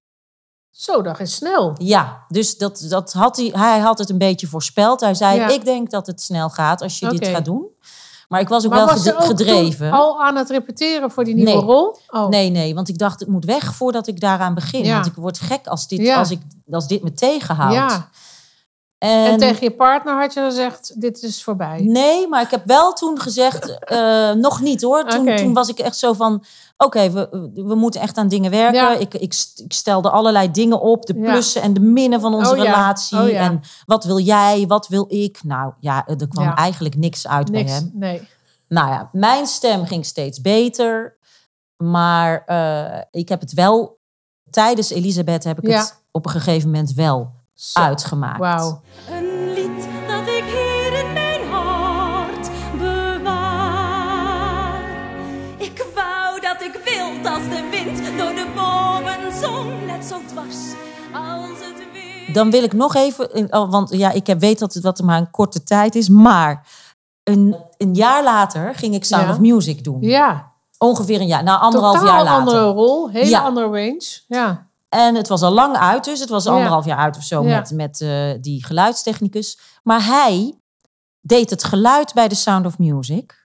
Zo, 0.72 1.02
dat 1.02 1.20
is 1.20 1.36
snel. 1.36 1.76
Ja, 1.78 2.26
dus 2.28 2.58
dat, 2.58 2.86
dat 2.90 3.14
had 3.14 3.38
hij, 3.38 3.52
hij 3.54 3.80
had 3.80 3.98
het 3.98 4.10
een 4.10 4.18
beetje 4.18 4.48
voorspeld. 4.48 5.00
Hij 5.00 5.14
zei, 5.14 5.40
Ja. 5.40 5.48
ik 5.48 5.66
denk 5.66 5.90
dat 5.90 6.08
het 6.08 6.22
snel 6.22 6.50
gaat 6.50 6.82
als 6.82 7.00
je 7.00 7.10
dit 7.10 7.28
gaat 7.28 7.46
doen. 7.46 7.66
Maar 8.28 8.40
ik 8.42 8.48
was 8.48 8.66
ook 8.66 8.70
Maar 8.72 8.86
wel 8.86 8.96
was 8.96 9.14
ook 9.14 9.24
gedreven. 9.24 9.92
al 9.92 10.22
aan 10.24 10.36
het 10.36 10.50
repeteren 10.50 11.12
voor 11.12 11.24
die 11.24 11.34
nieuwe 11.36 11.52
Nee. 11.52 11.60
rol? 11.62 11.98
Oh. 12.08 12.28
Nee, 12.28 12.50
nee, 12.50 12.76
want 12.76 12.90
ik 12.90 12.98
dacht, 12.98 13.20
het 13.20 13.30
moet 13.30 13.46
weg 13.46 13.76
voordat 13.76 14.08
ik 14.08 14.20
daaraan 14.20 14.54
begin. 14.54 14.84
Ja. 14.84 14.94
Want 14.94 15.06
ik 15.06 15.16
word 15.16 15.40
gek 15.40 15.68
als 15.68 15.88
dit, 15.88 16.00
Ja. 16.00 16.18
als 16.18 16.32
ik, 16.32 16.42
als 16.72 16.88
dit 16.88 17.04
me 17.04 17.14
tegenhoudt. 17.14 18.02
En, 19.04 19.26
En 19.26 19.38
tegen 19.38 19.64
je 19.64 19.72
partner 19.72 20.20
had 20.20 20.34
je 20.34 20.40
gezegd, 20.42 21.02
dit 21.02 21.24
is 21.24 21.44
voorbij. 21.44 21.82
Nee, 21.82 22.28
maar 22.28 22.42
ik 22.42 22.50
heb 22.52 22.66
wel 22.66 22.94
toen 22.94 23.20
gezegd, 23.20 23.80
eh, 23.80 24.32
nog 24.32 24.62
niet 24.62 24.82
hoor. 24.82 25.06
Toen, 25.06 25.36
toen 25.36 25.54
was 25.54 25.70
ik 25.70 25.80
echt 25.80 25.98
zo 25.98 26.14
van, 26.14 26.44
oké, 26.78 27.12
we, 27.12 27.50
we 27.54 27.76
moeten 27.76 28.02
echt 28.02 28.18
aan 28.18 28.28
dingen 28.28 28.52
werken. 28.52 28.82
Ja. 28.82 28.94
Ik, 28.96 29.14
ik, 29.14 29.34
ik 29.56 29.74
stelde 29.74 30.10
allerlei 30.10 30.52
dingen 30.52 30.82
op, 30.82 31.06
de 31.06 31.14
Ja. 31.18 31.32
plussen 31.32 31.62
en 31.62 31.74
de 31.74 31.80
minnen 31.80 32.22
van 32.22 32.34
onze 32.34 32.52
Oh 32.52 32.58
ja, 32.58 32.64
relatie. 32.64 33.18
oh. 33.18 33.40
En 33.42 33.62
wat 33.86 34.04
wil 34.04 34.20
jij, 34.20 34.66
wat 34.68 34.88
wil 34.88 35.06
ik? 35.10 35.40
Nou 35.44 35.74
ja, 35.80 36.08
er 36.08 36.28
kwam 36.28 36.54
eigenlijk 36.54 36.96
niks 36.96 37.28
uit 37.28 37.52
bij 37.52 37.64
hem. 37.64 37.92
Nee. 37.94 38.28
Nou 38.68 38.90
ja, 38.90 39.10
mijn 39.12 39.46
stem 39.46 39.86
ging 39.86 40.06
steeds 40.06 40.42
beter. 40.42 41.18
Maar 41.78 42.44
eh, 42.46 43.02
ik 43.12 43.30
heb 43.30 43.40
het 43.40 43.54
wel, 43.54 44.00
tijdens 44.50 44.90
Elisabeth 44.90 45.44
heb 45.44 45.62
ik 45.62 45.72
het 45.74 46.02
op 46.12 46.26
een 46.26 46.32
gegeven 46.32 46.70
moment 46.72 46.94
wel 46.94 47.42
Zo. 47.64 47.80
uitgemaakt. 47.80 48.40
Wauw. 48.40 48.82
Een 49.10 49.54
lied 49.54 49.88
dat 50.08 50.28
ik 50.28 50.44
hier 50.44 51.06
in 51.06 51.14
mijn 51.14 51.50
hart 51.52 52.50
bewaar. 53.84 54.82
Ik 55.58 55.86
wou 55.96 56.40
dat 56.42 56.62
ik 56.62 56.82
wild 56.86 57.26
als 57.34 57.44
de 57.50 57.68
wind 57.72 57.98
door 58.18 58.36
de 58.36 58.48
bomen 58.56 59.32
zong, 59.42 59.86
net 59.86 60.06
zo 60.06 60.16
dwars 60.28 60.56
als 61.14 61.50
het 61.60 61.84
weer. 61.94 62.34
Dan 62.34 62.52
wil 62.52 62.64
ik 62.64 62.74
nog 62.74 62.96
even, 62.96 63.54
oh, 63.54 63.72
want 63.72 63.90
ja, 63.92 64.12
ik 64.12 64.28
heb, 64.28 64.40
weet 64.40 64.60
dat 64.60 64.74
het, 64.74 64.84
het 64.84 65.02
maar 65.02 65.18
een 65.18 65.32
korte 65.32 65.64
tijd 65.64 65.96
is, 65.96 66.10
maar 66.10 66.68
een, 67.24 67.56
een 67.78 67.94
jaar 67.94 68.24
later 68.24 68.76
ging 68.76 68.96
ik 68.96 69.06
Sound 69.06 69.24
Ja. 69.26 69.30
of 69.32 69.40
Music 69.40 69.84
doen. 69.84 70.02
Ja. 70.02 70.52
Ongeveer 70.78 71.20
een 71.22 71.28
jaar, 71.28 71.44
nou 71.44 71.62
anderhalf 71.62 72.00
Totaal 72.00 72.16
jaar 72.16 72.24
later. 72.24 72.40
andere 72.40 72.64
rol. 72.72 73.10
Hele 73.10 73.30
Ja. 73.30 73.40
andere 73.42 73.66
range. 73.66 74.20
Ja. 74.28 74.68
En 74.94 75.16
het 75.16 75.28
was 75.28 75.42
al 75.42 75.52
lang 75.52 75.78
uit 75.78 76.04
dus. 76.04 76.20
Het 76.20 76.30
was 76.30 76.46
anderhalf 76.54 76.86
jaar 76.86 76.98
uit 76.98 77.18
of 77.18 77.24
zo 77.24 77.44
met, 77.56 77.72
met 77.72 78.02
eh, 78.02 78.32
die 78.42 78.66
geluidstechnicus. 78.66 79.60
Maar 79.84 80.06
hij 80.06 80.58
deed 81.22 81.50
het 81.50 81.64
geluid 81.64 82.14
bij 82.14 82.28
The 82.28 82.36
Sound 82.36 82.66
of 82.66 82.78
Music. 82.78 83.42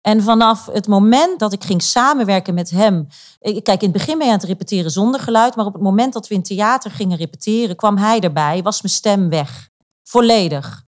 En 0.00 0.22
vanaf 0.22 0.66
het 0.66 0.86
moment 0.88 1.38
dat 1.38 1.52
ik 1.52 1.64
ging 1.64 1.82
samenwerken 1.82 2.54
met 2.54 2.70
hem... 2.70 3.06
ik- 3.40 3.64
Kijk, 3.64 3.82
in 3.82 3.88
het 3.88 3.96
begin 3.98 4.18
ben 4.18 4.26
je 4.26 4.32
aan 4.32 4.38
het 4.38 4.48
repeteren 4.48 4.90
zonder 4.90 5.20
geluid. 5.20 5.56
Maar 5.56 5.66
op 5.66 5.72
het 5.72 5.82
moment 5.82 6.12
dat 6.12 6.28
we 6.28 6.34
in 6.34 6.42
theater 6.42 6.90
gingen 6.90 7.16
repeteren... 7.18 7.76
kwam 7.76 7.96
hij 7.96 8.20
erbij, 8.20 8.62
was 8.62 8.82
mijn 8.82 8.94
stem 8.94 9.28
weg. 9.28 9.68
Volledig. 10.02 10.84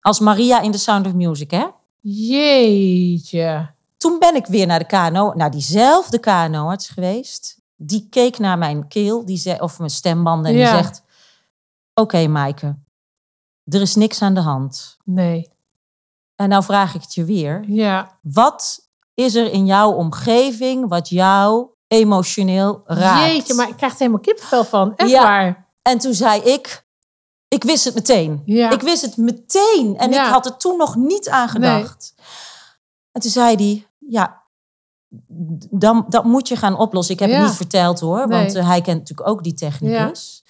Als 0.00 0.18
Maria 0.20 0.60
in 0.60 0.70
The 0.70 0.78
Sound 0.78 1.06
of 1.06 1.12
Music, 1.14 1.50
hè? 1.50 1.66
Jeetje. 2.00 3.70
Toen 3.96 4.18
ben 4.18 4.34
ik 4.34 4.46
weer 4.46 4.66
naar 4.66 4.78
de 4.78 4.86
KNO, 4.86 5.32
naar 5.34 5.50
diezelfde 5.50 6.18
KNO-arts 6.18 6.88
geweest. 6.88 7.57
Die 7.80 8.06
keek 8.10 8.38
naar 8.38 8.58
mijn 8.58 8.88
keel, 8.88 9.24
die 9.26 9.36
zei, 9.38 9.60
of 9.60 9.78
mijn 9.78 9.90
stembanden, 9.90 10.52
en 10.52 10.58
Ja. 10.58 10.72
die 10.72 10.82
zegt... 10.82 11.02
Oké, 11.94 12.26
Maaike, 12.26 12.76
er 13.64 13.80
is 13.80 13.94
niks 13.94 14.22
aan 14.22 14.34
de 14.34 14.40
hand. 14.40 14.96
Nee. 15.04 15.50
En 16.36 16.48
nou 16.48 16.62
vraag 16.64 16.94
ik 16.94 17.00
het 17.02 17.14
je 17.14 17.24
weer. 17.24 17.64
Ja. 17.66 18.18
Wat 18.22 18.88
is 19.14 19.34
er 19.34 19.52
in 19.52 19.66
jouw 19.66 19.90
omgeving 19.92 20.88
wat 20.88 21.08
jou 21.08 21.68
emotioneel 21.88 22.82
raakt? 22.84 23.30
Jeetje, 23.32 23.54
maar 23.54 23.68
ik 23.68 23.76
krijg 23.76 23.92
er 23.92 23.98
helemaal 23.98 24.20
kippenvel 24.20 24.64
van. 24.64 24.96
Echt 24.96 25.10
Ja. 25.10 25.22
waar. 25.22 25.68
En 25.82 25.98
toen 25.98 26.14
zei 26.14 26.40
ik... 26.42 26.86
Ik 27.48 27.64
wist 27.64 27.84
het 27.84 27.94
meteen. 27.94 28.42
Ja. 28.44 28.70
Ik 28.70 28.80
wist 28.80 29.02
het 29.02 29.16
meteen. 29.16 29.96
En 29.98 30.10
Ja. 30.10 30.26
ik 30.26 30.32
had 30.32 30.46
er 30.46 30.56
toen 30.56 30.76
nog 30.76 30.96
niet 30.96 31.28
aan 31.28 31.48
gedacht. 31.48 32.14
En 33.12 33.20
toen 33.20 33.30
zei 33.30 33.54
hij, 33.56 33.86
ja, 33.98 34.42
dan, 35.70 36.04
dat 36.08 36.24
moet 36.24 36.48
je 36.48 36.56
gaan 36.56 36.78
oplossen. 36.78 37.14
Ik 37.14 37.20
heb 37.20 37.28
Ja. 37.30 37.36
het 37.36 37.46
niet 37.46 37.56
verteld 37.56 38.00
hoor, 38.00 38.28
Nee. 38.28 38.38
want 38.38 38.54
eh, 38.54 38.66
hij 38.66 38.80
kent 38.80 38.98
natuurlijk 38.98 39.28
ook 39.28 39.42
die 39.42 39.54
technicus. 39.54 40.44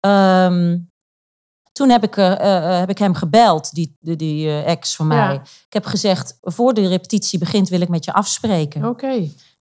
Ehm, 0.00 0.78
toen 1.72 1.88
heb 1.88 2.02
ik, 2.02 2.16
eh, 2.16 2.32
eh, 2.72 2.78
heb 2.78 2.90
ik 2.90 2.98
hem 2.98 3.14
gebeld, 3.14 3.70
die, 3.74 3.96
die, 4.00 4.16
die 4.16 4.62
ex 4.62 4.96
van 4.96 5.06
mij. 5.06 5.32
Ja. 5.32 5.40
Ik 5.66 5.72
heb 5.72 5.84
gezegd, 5.84 6.38
voor 6.40 6.74
de 6.74 6.88
repetitie 6.88 7.38
begint 7.38 7.68
wil 7.68 7.80
ik 7.80 7.88
met 7.88 8.04
je 8.04 8.12
afspreken. 8.12 8.84
Oké. 8.84 9.28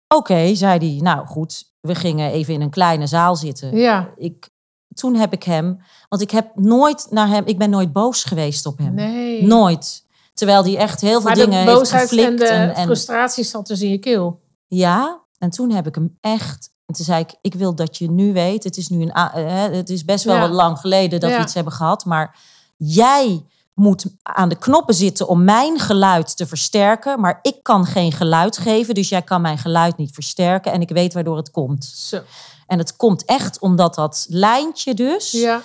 Oké, 0.08 0.56
zei 0.56 0.78
hij. 0.92 1.02
Nou 1.02 1.26
goed, 1.28 1.72
we 1.80 1.96
gingen 1.96 2.32
even 2.32 2.54
in 2.54 2.62
een 2.62 2.70
kleine 2.70 3.08
zaal 3.08 3.36
zitten 3.36 3.78
Ja. 3.78 4.10
ik, 4.16 4.50
toen 4.94 5.16
heb 5.16 5.34
ik 5.34 5.44
hem, 5.44 5.80
want 6.10 6.22
ik 6.22 6.32
heb 6.32 6.56
nooit 6.56 7.08
naar 7.10 7.28
hem, 7.28 7.46
ik 7.46 7.58
ben 7.58 7.70
nooit 7.70 7.94
boos 7.94 8.24
geweest 8.24 8.66
op 8.66 8.78
hem. 8.78 8.94
Nee. 8.94 9.44
Nooit. 9.44 10.06
Terwijl 10.34 10.64
hij 10.64 10.78
echt 10.78 11.02
heel 11.02 11.12
veel 11.12 11.22
maar 11.22 11.36
dingen 11.36 11.50
de 11.50 11.56
heeft 11.56 11.72
boosheid 11.78 12.02
en 12.02 12.08
geflikt. 12.08 12.38
de 12.40 12.46
En, 12.48 12.74
en, 12.76 12.84
frustratie 12.86 13.44
zat 13.44 13.68
dus 13.68 13.82
in 13.82 13.90
je 13.90 13.98
keel. 13.98 14.40
ja, 14.68 15.22
en 15.38 15.50
toen 15.50 15.72
heb 15.72 15.88
ik 15.88 15.96
hem 15.96 16.18
echt. 16.22 16.72
En 16.86 16.94
toen 16.96 17.06
zei 17.06 17.22
ik, 17.22 17.36
ik 17.42 17.54
wil 17.54 17.76
dat 17.76 17.98
je 17.98 18.10
nu 18.12 18.34
weet, 18.34 18.64
het 18.64 18.78
is 18.78 18.90
nu 18.90 19.02
een, 19.02 19.12
eh, 19.12 19.64
het 19.72 19.90
is 19.90 20.06
best 20.06 20.24
wel 20.24 20.36
Ja. 20.36 20.42
wat 20.42 20.50
lang 20.50 20.80
geleden 20.80 21.20
dat 21.20 21.30
Ja. 21.30 21.36
we 21.38 21.44
iets 21.44 21.54
hebben 21.54 21.74
gehad, 21.74 22.06
maar 22.06 22.38
jij 22.78 23.46
moet 23.74 24.06
aan 24.22 24.50
de 24.50 24.56
knoppen 24.58 24.94
zitten 24.96 25.28
om 25.28 25.44
mijn 25.44 25.80
geluid 25.80 26.38
te 26.38 26.48
versterken, 26.48 27.20
maar 27.20 27.40
ik 27.42 27.56
kan 27.64 27.86
geen 27.86 28.12
geluid 28.12 28.58
geven, 28.58 28.94
dus 28.94 29.10
jij 29.10 29.22
kan 29.22 29.42
mijn 29.42 29.58
geluid 29.58 29.98
niet 29.98 30.14
versterken 30.14 30.72
en 30.72 30.82
ik 30.82 30.90
weet 30.90 31.14
waardoor 31.14 31.38
het 31.38 31.52
komt. 31.52 31.86
Zo. 31.86 32.22
En 32.68 32.78
het 32.78 32.96
komt 32.96 33.26
echt 33.26 33.60
omdat 33.60 33.96
dat 33.96 34.26
lijntje 34.30 34.94
dus 34.94 35.32
Ja. 35.32 35.62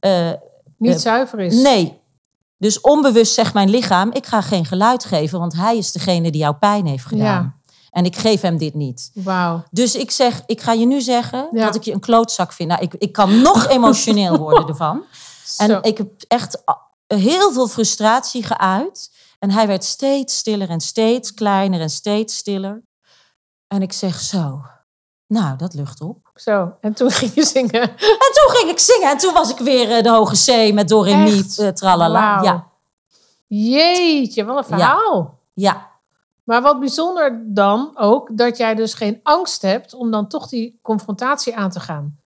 eh, 0.00 0.30
Niet 0.78 0.94
Eh, 0.94 0.98
zuiver 0.98 1.40
is. 1.40 1.62
Nee. 1.62 2.00
Dus 2.64 2.80
onbewust 2.80 3.34
zegt 3.34 3.54
mijn 3.54 3.70
lichaam, 3.70 4.12
ik 4.12 4.26
ga 4.26 4.40
geen 4.40 4.64
geluid 4.64 5.04
geven, 5.04 5.38
want 5.38 5.52
hij 5.54 5.76
is 5.76 5.92
degene 5.92 6.30
die 6.30 6.40
jou 6.40 6.54
pijn 6.54 6.86
heeft 6.86 7.04
gedaan. 7.04 7.60
En 7.90 8.04
ik 8.04 8.16
geef 8.16 8.40
hem 8.40 8.58
dit 8.58 8.74
niet. 8.74 9.10
Wauw. 9.14 9.64
Dus 9.70 9.94
ik 9.94 10.10
zeg, 10.10 10.42
ik 10.46 10.60
ga 10.60 10.72
je 10.72 10.86
nu 10.86 11.00
zeggen 11.00 11.48
Ja. 11.50 11.64
dat 11.64 11.74
ik 11.74 11.82
je 11.82 11.92
een 11.92 12.00
klootzak 12.00 12.52
vind. 12.52 12.68
Nou, 12.68 12.82
ik, 12.82 12.94
ik 12.94 13.12
kan 13.12 13.40
nog 13.42 13.68
emotioneel 13.76 14.38
worden 14.38 14.68
ervan. 14.68 15.02
Zo. 15.46 15.62
En 15.62 15.82
ik 15.82 15.98
heb 15.98 16.08
echt 16.28 16.62
heel 17.06 17.52
veel 17.52 17.68
frustratie 17.68 18.42
geuit. 18.42 19.10
En 19.38 19.50
hij 19.50 19.66
werd 19.66 19.84
steeds 19.84 20.36
stiller 20.36 20.70
en 20.70 20.80
steeds 20.80 21.34
kleiner 21.34 21.80
en 21.80 21.90
steeds 21.90 22.36
stiller. 22.36 22.82
En 23.66 23.82
ik 23.82 23.92
zeg 23.92 24.20
zo, 24.20 24.60
nou, 25.26 25.56
dat 25.56 25.74
lucht 25.74 26.00
op. 26.00 26.23
Zo. 26.34 26.72
En 26.80 26.92
toen 26.94 27.10
ging 27.20 27.34
je 27.34 27.44
zingen. 27.44 27.82
En 27.82 28.30
toen 28.32 28.50
ging 28.56 28.70
ik 28.70 28.78
zingen 28.78 29.10
en 29.10 29.18
toen 29.18 29.32
was 29.34 29.50
ik 29.50 29.58
weer 29.58 29.90
eh, 29.90 30.02
de 30.02 30.10
hoge 30.10 30.68
C 30.68 30.72
met 30.74 30.88
do, 30.88 31.00
re, 31.00 31.16
mi, 31.16 31.38
Echt? 31.38 31.58
eh, 31.58 31.68
tralala. 31.68 32.42
Ja, 32.42 32.66
Jeetje, 33.46 34.44
wat 34.44 34.70
een 34.70 34.78
Ja. 34.78 34.84
verhaal. 34.86 35.38
ja. 35.54 35.92
Maar 36.44 36.62
wat 36.62 36.80
bijzonder 36.80 37.42
dan 37.46 37.90
ook, 37.94 38.28
dat 38.32 38.56
jij 38.56 38.74
dus 38.74 38.94
geen 38.94 39.20
angst 39.22 39.62
hebt 39.62 39.94
om 39.94 40.10
dan 40.10 40.28
toch 40.28 40.48
die 40.48 40.78
confrontatie 40.82 41.56
aan 41.56 41.70
te 41.70 41.80
gaan. 41.80 42.18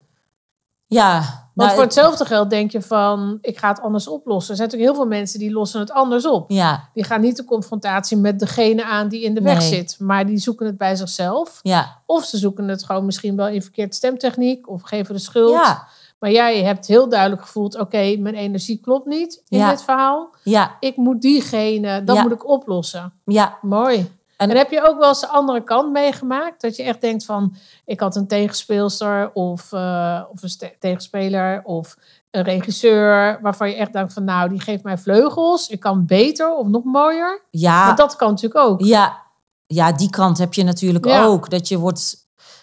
Ja, 0.87 1.23
Want 1.57 1.69
nou, 1.69 1.73
voor 1.81 1.83
hetzelfde 1.83 2.25
geld 2.25 2.51
denk 2.51 2.71
je 2.71 2.83
van, 2.83 3.39
ik 3.41 3.59
ga 3.59 3.69
het 3.69 3.81
anders 3.81 4.09
oplossen. 4.09 4.51
Er 4.51 4.57
zijn 4.57 4.69
natuurlijk 4.69 4.97
heel 4.97 5.03
veel 5.09 5.19
mensen 5.19 5.39
die 5.39 5.53
lossen 5.53 5.81
het 5.81 5.91
anders 5.91 6.27
op. 6.27 6.51
Ja, 6.51 6.89
Die 6.95 7.05
gaan 7.05 7.21
niet 7.21 7.37
de 7.37 7.45
confrontatie 7.45 8.17
met 8.17 8.39
degene 8.39 8.85
aan 8.85 9.09
die 9.09 9.23
in 9.23 9.35
de 9.35 9.41
weg 9.41 9.63
zit. 9.63 9.97
Maar 10.01 10.27
die 10.27 10.39
zoeken 10.39 10.67
het 10.67 10.79
bij 10.79 10.97
zichzelf. 10.97 11.61
ja, 11.63 12.03
Of 12.07 12.25
ze 12.25 12.39
zoeken 12.39 12.69
het 12.69 12.85
gewoon 12.85 13.05
misschien 13.07 13.37
wel 13.37 13.49
in 13.49 13.63
verkeerd 13.63 13.95
stemtechniek. 13.95 14.69
Of 14.69 14.83
geven 14.83 15.15
de 15.15 15.21
schuld. 15.21 15.53
ja, 15.53 15.87
Maar 16.19 16.31
jij 16.31 16.63
hebt 16.63 16.87
heel 16.87 17.09
duidelijk 17.09 17.43
gevoeld, 17.43 17.79
oké, 17.79 18.17
mijn 18.19 18.35
energie 18.35 18.81
klopt 18.81 19.07
niet 19.07 19.43
in 19.49 19.59
dit 19.71 19.83
verhaal. 19.83 20.35
ja, 20.43 20.77
Ik 20.81 20.97
moet 20.97 21.21
diegene, 21.23 22.05
dat 22.05 22.17
moet 22.23 22.33
ik 22.33 22.49
oplossen. 22.49 23.13
ja. 23.25 23.59
Mooi. 23.63 24.15
En- 24.37 24.51
En, 24.51 24.57
heb 24.57 24.71
je 24.71 24.89
ook 24.89 24.99
wel 24.99 25.09
eens 25.09 25.21
de 25.21 25.29
andere 25.29 25.65
kant 25.65 25.93
meegemaakt? 25.93 26.61
Dat 26.61 26.77
je 26.77 26.83
echt 26.83 27.01
denkt 27.01 27.25
van, 27.25 27.57
ik 27.85 28.01
had 28.01 28.17
een 28.17 28.27
tegenspeelster 28.27 29.31
of, 29.33 29.73
eh, 29.73 30.23
of 30.33 30.43
een 30.43 30.73
tegenspeler 30.79 31.61
of 31.65 31.97
een 32.31 32.43
regisseur... 32.43 33.39
waarvan 33.43 33.69
je 33.69 33.75
echt 33.77 33.93
denkt 33.93 34.13
van, 34.13 34.25
nou, 34.25 34.49
die 34.49 34.61
geeft 34.61 34.83
mij 34.83 34.99
vleugels. 34.99 35.69
Ik 35.69 35.81
kan 35.81 36.07
beter 36.07 36.55
of 36.57 36.67
nog 36.67 36.85
mooier. 36.85 37.43
Ja, 37.51 37.87
Want 37.87 37.99
dat 37.99 38.17
kan 38.17 38.29
natuurlijk 38.31 38.61
ook. 38.65 38.81
ja, 38.81 39.23
ja, 39.67 39.93
die 39.93 40.11
kant 40.11 40.39
heb 40.39 40.55
je 40.55 40.63
natuurlijk 40.65 41.05
Ja. 41.07 41.25
ook. 41.25 41.51
Dat 41.51 41.69
je 41.69 41.79
wordt, 41.79 42.17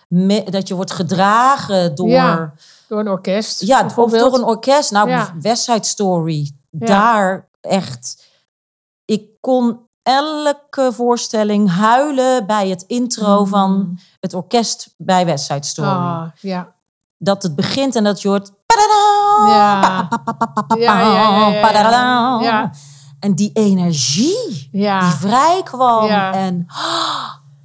me- 0.08 0.44
dat 0.50 0.68
je 0.68 0.76
wordt 0.76 0.92
gedragen 0.92 1.96
door... 1.96 2.10
Ja, 2.10 2.26
Ja, 2.32 2.54
Door 2.88 3.00
een 3.00 3.10
orkest 3.10 3.62
of 3.62 3.68
bijvoorbeeld. 3.68 4.32
door 4.32 4.40
een 4.40 4.46
orkest. 4.46 4.92
Nou, 4.92 5.10
Ja. 5.10 5.34
West 5.42 5.64
Side 5.64 5.84
Story. 5.86 6.52
Ja. 6.70 6.86
Daar 6.86 7.50
echt... 7.62 8.32
Ik 9.06 9.28
kon 9.40 9.80
elke 10.04 10.92
voorstelling 10.94 11.70
huilen 11.72 12.46
bij 12.46 12.70
het 12.70 12.82
intro 12.88 13.40
Mm. 13.40 13.48
van 13.48 14.00
het 14.20 14.34
orkest 14.34 14.94
bij 14.98 15.26
West 15.26 15.52
Story. 15.66 15.88
Ah, 15.90 16.24
ja. 16.40 16.74
Dat 17.18 17.44
het 17.44 17.56
begint 17.56 17.96
en 17.96 18.04
dat 18.04 18.22
je 18.22 18.28
hoort... 18.28 18.52
Ja. 22.44 22.72
En 23.20 23.36
die 23.36 23.52
energie 23.54 24.70
die 25.00 25.12
vrij 25.12 25.62
kwam. 25.64 26.06
Ja. 26.06 26.34
En 26.34 26.66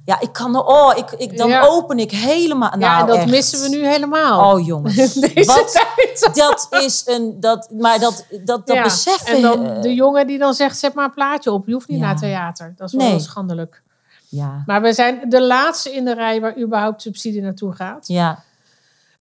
ja, 0.09 0.19
ik 0.19 0.33
kan 0.33 0.55
oh, 0.55 0.91
ik, 0.97 1.11
ik, 1.11 1.37
dan 1.37 1.49
Ja. 1.49 1.65
open 1.67 1.99
ik 1.99 2.11
helemaal. 2.11 2.69
ja, 2.71 2.77
Nou, 2.77 3.01
en 3.01 3.07
dat 3.07 3.15
echt. 3.15 3.29
missen 3.29 3.61
we 3.61 3.69
nu 3.77 3.85
helemaal. 3.87 4.53
Oh 4.53 4.65
jongens, 4.65 4.95
Deze 5.13 5.43
wat, 5.45 5.71
tijd. 5.71 6.35
dat 6.35 6.67
is 6.83 7.03
een, 7.05 7.39
dat, 7.39 7.69
maar 7.71 7.99
dat, 7.99 8.25
dat, 8.45 8.67
dat 8.67 8.75
Ja, 8.75 8.83
beseffen. 8.83 9.35
En 9.35 9.41
dan 9.41 9.65
eh, 9.65 9.81
de 9.81 9.93
jongen 9.93 10.27
die 10.27 10.37
dan 10.37 10.53
zegt, 10.53 10.77
zet 10.79 10.93
maar 10.93 11.05
een 11.05 11.13
plaatje 11.13 11.51
op. 11.51 11.67
Je 11.67 11.73
hoeft 11.73 11.87
niet 11.87 11.99
Ja. 11.99 12.05
naar 12.05 12.17
theater. 12.19 12.73
Dat 12.77 12.87
is 12.87 12.93
wel 12.93 13.07
Nee. 13.09 13.19
schandelijk. 13.19 13.83
ja, 14.29 14.63
Maar 14.65 14.81
we 14.81 14.93
zijn 14.93 15.29
de 15.29 15.41
laatste 15.43 15.91
in 15.95 16.05
de 16.05 16.13
rij 16.13 16.41
waar 16.41 16.57
überhaupt 16.57 17.01
subsidie 17.01 17.41
naartoe 17.41 17.73
gaat. 17.73 18.07
ja, 18.07 18.43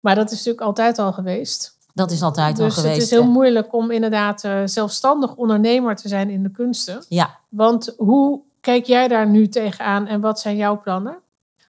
Maar 0.01 0.15
dat 0.15 0.25
is 0.31 0.37
natuurlijk 0.37 0.65
altijd 0.67 0.99
al 0.99 1.13
geweest. 1.13 1.77
dat 1.95 2.11
is 2.11 2.23
altijd 2.23 2.57
dus 2.57 2.65
al 2.65 2.71
geweest. 2.71 2.95
het 2.95 3.03
is 3.05 3.11
heel 3.11 3.23
hè. 3.23 3.29
moeilijk 3.29 3.73
om 3.75 3.91
inderdaad 3.91 4.45
eh, 4.45 4.61
zelfstandig 4.65 5.35
ondernemer 5.35 5.97
te 5.97 6.09
zijn 6.09 6.31
in 6.31 6.43
de 6.43 6.51
kunsten. 6.51 7.05
Ja, 7.09 7.39
Want 7.49 7.95
hoe 7.97 8.41
kijk 8.67 8.85
jij 8.87 9.09
daar 9.09 9.29
nu 9.29 9.49
tegenaan 9.49 10.07
en 10.07 10.21
wat 10.21 10.41
zijn 10.41 10.57
jouw 10.57 10.81
plannen? 10.81 11.19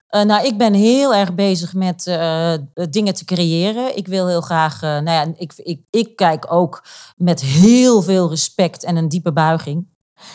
Eh, 0.08 0.22
nou, 0.24 0.46
ik 0.46 0.58
ben 0.58 0.74
heel 0.74 1.14
erg 1.14 1.36
bezig 1.36 1.74
met 1.74 2.08
eh, 2.08 2.54
dingen 2.90 3.14
te 3.14 3.26
creëren. 3.26 3.98
Ik 3.98 4.08
wil 4.08 4.28
heel 4.28 4.42
graag, 4.42 4.74
eh, 4.82 4.90
nou 4.90 5.10
ja, 5.10 5.34
ik, 5.38 5.54
ik, 5.58 5.82
ik 5.90 6.16
kijk 6.16 6.46
ook 6.54 6.84
met 7.16 7.42
heel 7.42 8.02
veel 8.02 8.30
respect 8.30 8.84
en 8.84 8.96
een 8.96 9.10
diepe 9.10 9.34
buiging 9.34 9.88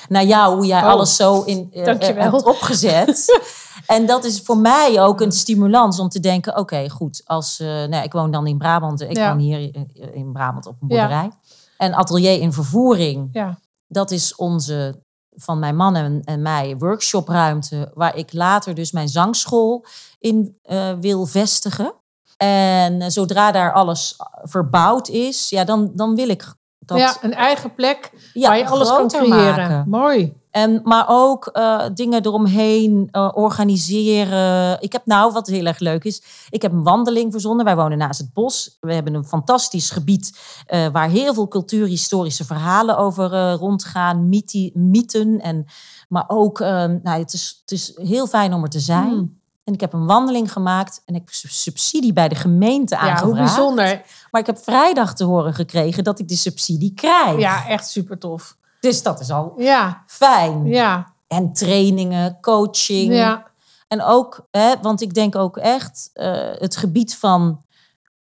naar 0.08 0.24
jou, 0.24 0.54
hoe 0.56 0.66
jij 0.66 0.82
Oh, 0.82 0.88
alles 0.88 1.16
zo 1.16 1.42
in, 1.42 1.68
eh, 1.72 2.08
eh, 2.08 2.16
hebt 2.16 2.44
opgezet. 2.44 3.40
en 3.96 4.06
dat 4.06 4.24
is 4.24 4.40
voor 4.40 4.56
mij 4.56 5.00
ook 5.02 5.20
een 5.20 5.32
stimulans 5.32 5.98
om 5.98 6.08
te 6.08 6.20
denken, 6.20 6.56
oké, 6.58 6.88
goed, 6.90 7.22
als, 7.24 7.60
eh, 7.60 7.66
nou, 7.66 8.04
ik 8.04 8.12
woon 8.12 8.30
dan 8.30 8.46
in 8.46 8.58
Brabant, 8.58 9.00
ik 9.00 9.16
Ja. 9.16 9.28
woon 9.28 9.38
hier 9.38 9.70
in- 10.14 10.32
Brabant 10.32 10.66
op 10.66 10.76
een 10.80 10.88
Ja. 10.88 11.00
boerderij. 11.00 11.30
En 11.76 11.94
atelier 11.94 12.40
in 12.40 12.52
vervoering, 12.52 13.28
Ja, 13.32 13.58
dat 13.86 14.10
is 14.10 14.34
onze, 14.34 15.02
van 15.34 15.58
mijn 15.58 15.76
man 15.76 15.96
en, 15.96 16.20
en 16.24 16.42
mij, 16.42 16.76
workshopruimte, 16.78 17.90
waar 17.94 18.16
ik 18.16 18.32
later 18.32 18.74
dus 18.74 18.92
mijn 18.92 19.08
zangschool 19.08 19.84
in 20.18 20.58
eh, 20.62 20.92
wil 21.00 21.26
vestigen. 21.26 21.94
En 22.36 23.00
eh, 23.00 23.08
zodra 23.08 23.52
daar 23.52 23.72
alles 23.72 24.16
verbouwd 24.42 25.08
is, 25.08 25.50
ja, 25.50 25.64
dan, 25.64 25.90
dan 25.94 26.14
wil 26.14 26.28
ik 26.28 26.54
dat 26.78 26.98
ja 26.98 27.16
een 27.20 27.34
eigen 27.34 27.74
plek 27.74 28.10
ja, 28.32 28.48
waar 28.48 28.58
je 28.58 28.68
alles 28.68 28.88
kan 28.88 29.08
creëren. 29.08 29.56
maken. 29.56 29.84
Mooi. 29.88 30.40
En, 30.52 30.80
maar 30.84 31.04
ook 31.08 31.46
eh, 31.46 31.84
dingen 31.94 32.24
eromheen 32.24 33.08
eh, 33.10 33.28
organiseren. 33.34 34.76
Ik 34.80 34.92
heb 34.92 35.06
nou, 35.06 35.32
wat 35.32 35.46
heel 35.46 35.66
erg 35.66 35.78
leuk 35.78 36.04
is, 36.04 36.22
ik 36.50 36.62
heb 36.62 36.72
een 36.72 36.82
wandeling 36.82 37.32
verzonnen. 37.32 37.64
Wij 37.64 37.76
wonen 37.76 37.98
naast 37.98 38.20
het 38.20 38.32
bos. 38.32 38.76
We 38.80 38.94
hebben 38.94 39.14
een 39.14 39.24
fantastisch 39.24 39.90
gebied 39.90 40.38
eh, 40.66 40.86
waar 40.86 41.08
heel 41.08 41.34
veel 41.34 41.48
cultuurhistorische 41.48 42.44
verhalen 42.44 42.98
over 42.98 43.52
rondgaan. 43.52 44.28
Mythi, 44.28 44.70
mythen. 44.74 45.40
En, 45.40 45.66
maar 46.08 46.24
ook, 46.26 46.58
nou, 46.58 47.08
het, 47.18 47.32
is, 47.32 47.58
het 47.60 47.70
is 47.70 47.92
heel 47.94 48.26
fijn 48.26 48.52
om 48.52 48.62
er 48.62 48.68
te 48.68 48.80
zijn. 48.80 49.08
Hmm. 49.08 49.40
En 49.64 49.72
ik 49.72 49.80
heb 49.80 49.92
een 49.92 50.06
wandeling 50.06 50.52
gemaakt 50.52 51.02
en 51.04 51.14
ik 51.14 51.20
heb 51.24 51.34
sub- 51.34 51.50
subsidie 51.50 52.12
bij 52.12 52.28
de 52.28 52.34
gemeente 52.34 52.94
Ja, 52.94 53.24
hoe 53.24 53.34
bijzonder. 53.34 54.02
Maar 54.30 54.40
ik 54.40 54.46
heb 54.46 54.58
vrijdag 54.58 55.14
te 55.14 55.24
horen 55.24 55.54
gekregen 55.54 56.04
dat 56.04 56.18
ik 56.18 56.28
de 56.28 56.36
subsidie 56.36 56.94
krijg. 56.94 57.38
Ja, 57.38 57.66
echt 57.68 57.88
super 57.88 58.18
tof. 58.18 58.56
Dus 58.82 59.02
dat 59.02 59.20
is 59.20 59.30
al 59.30 59.52
Ja, 59.56 60.02
fijn. 60.06 60.66
ja, 60.66 61.12
En 61.26 61.52
trainingen, 61.52 62.38
coaching. 62.40 63.12
ja. 63.14 63.50
En 63.88 64.02
ook, 64.02 64.46
hè, 64.50 64.72
want 64.82 65.00
ik 65.00 65.14
denk 65.14 65.36
ook 65.36 65.56
echt 65.56 66.10
eh, 66.12 66.32
het 66.52 66.76
gebied 66.76 67.16
van 67.16 67.62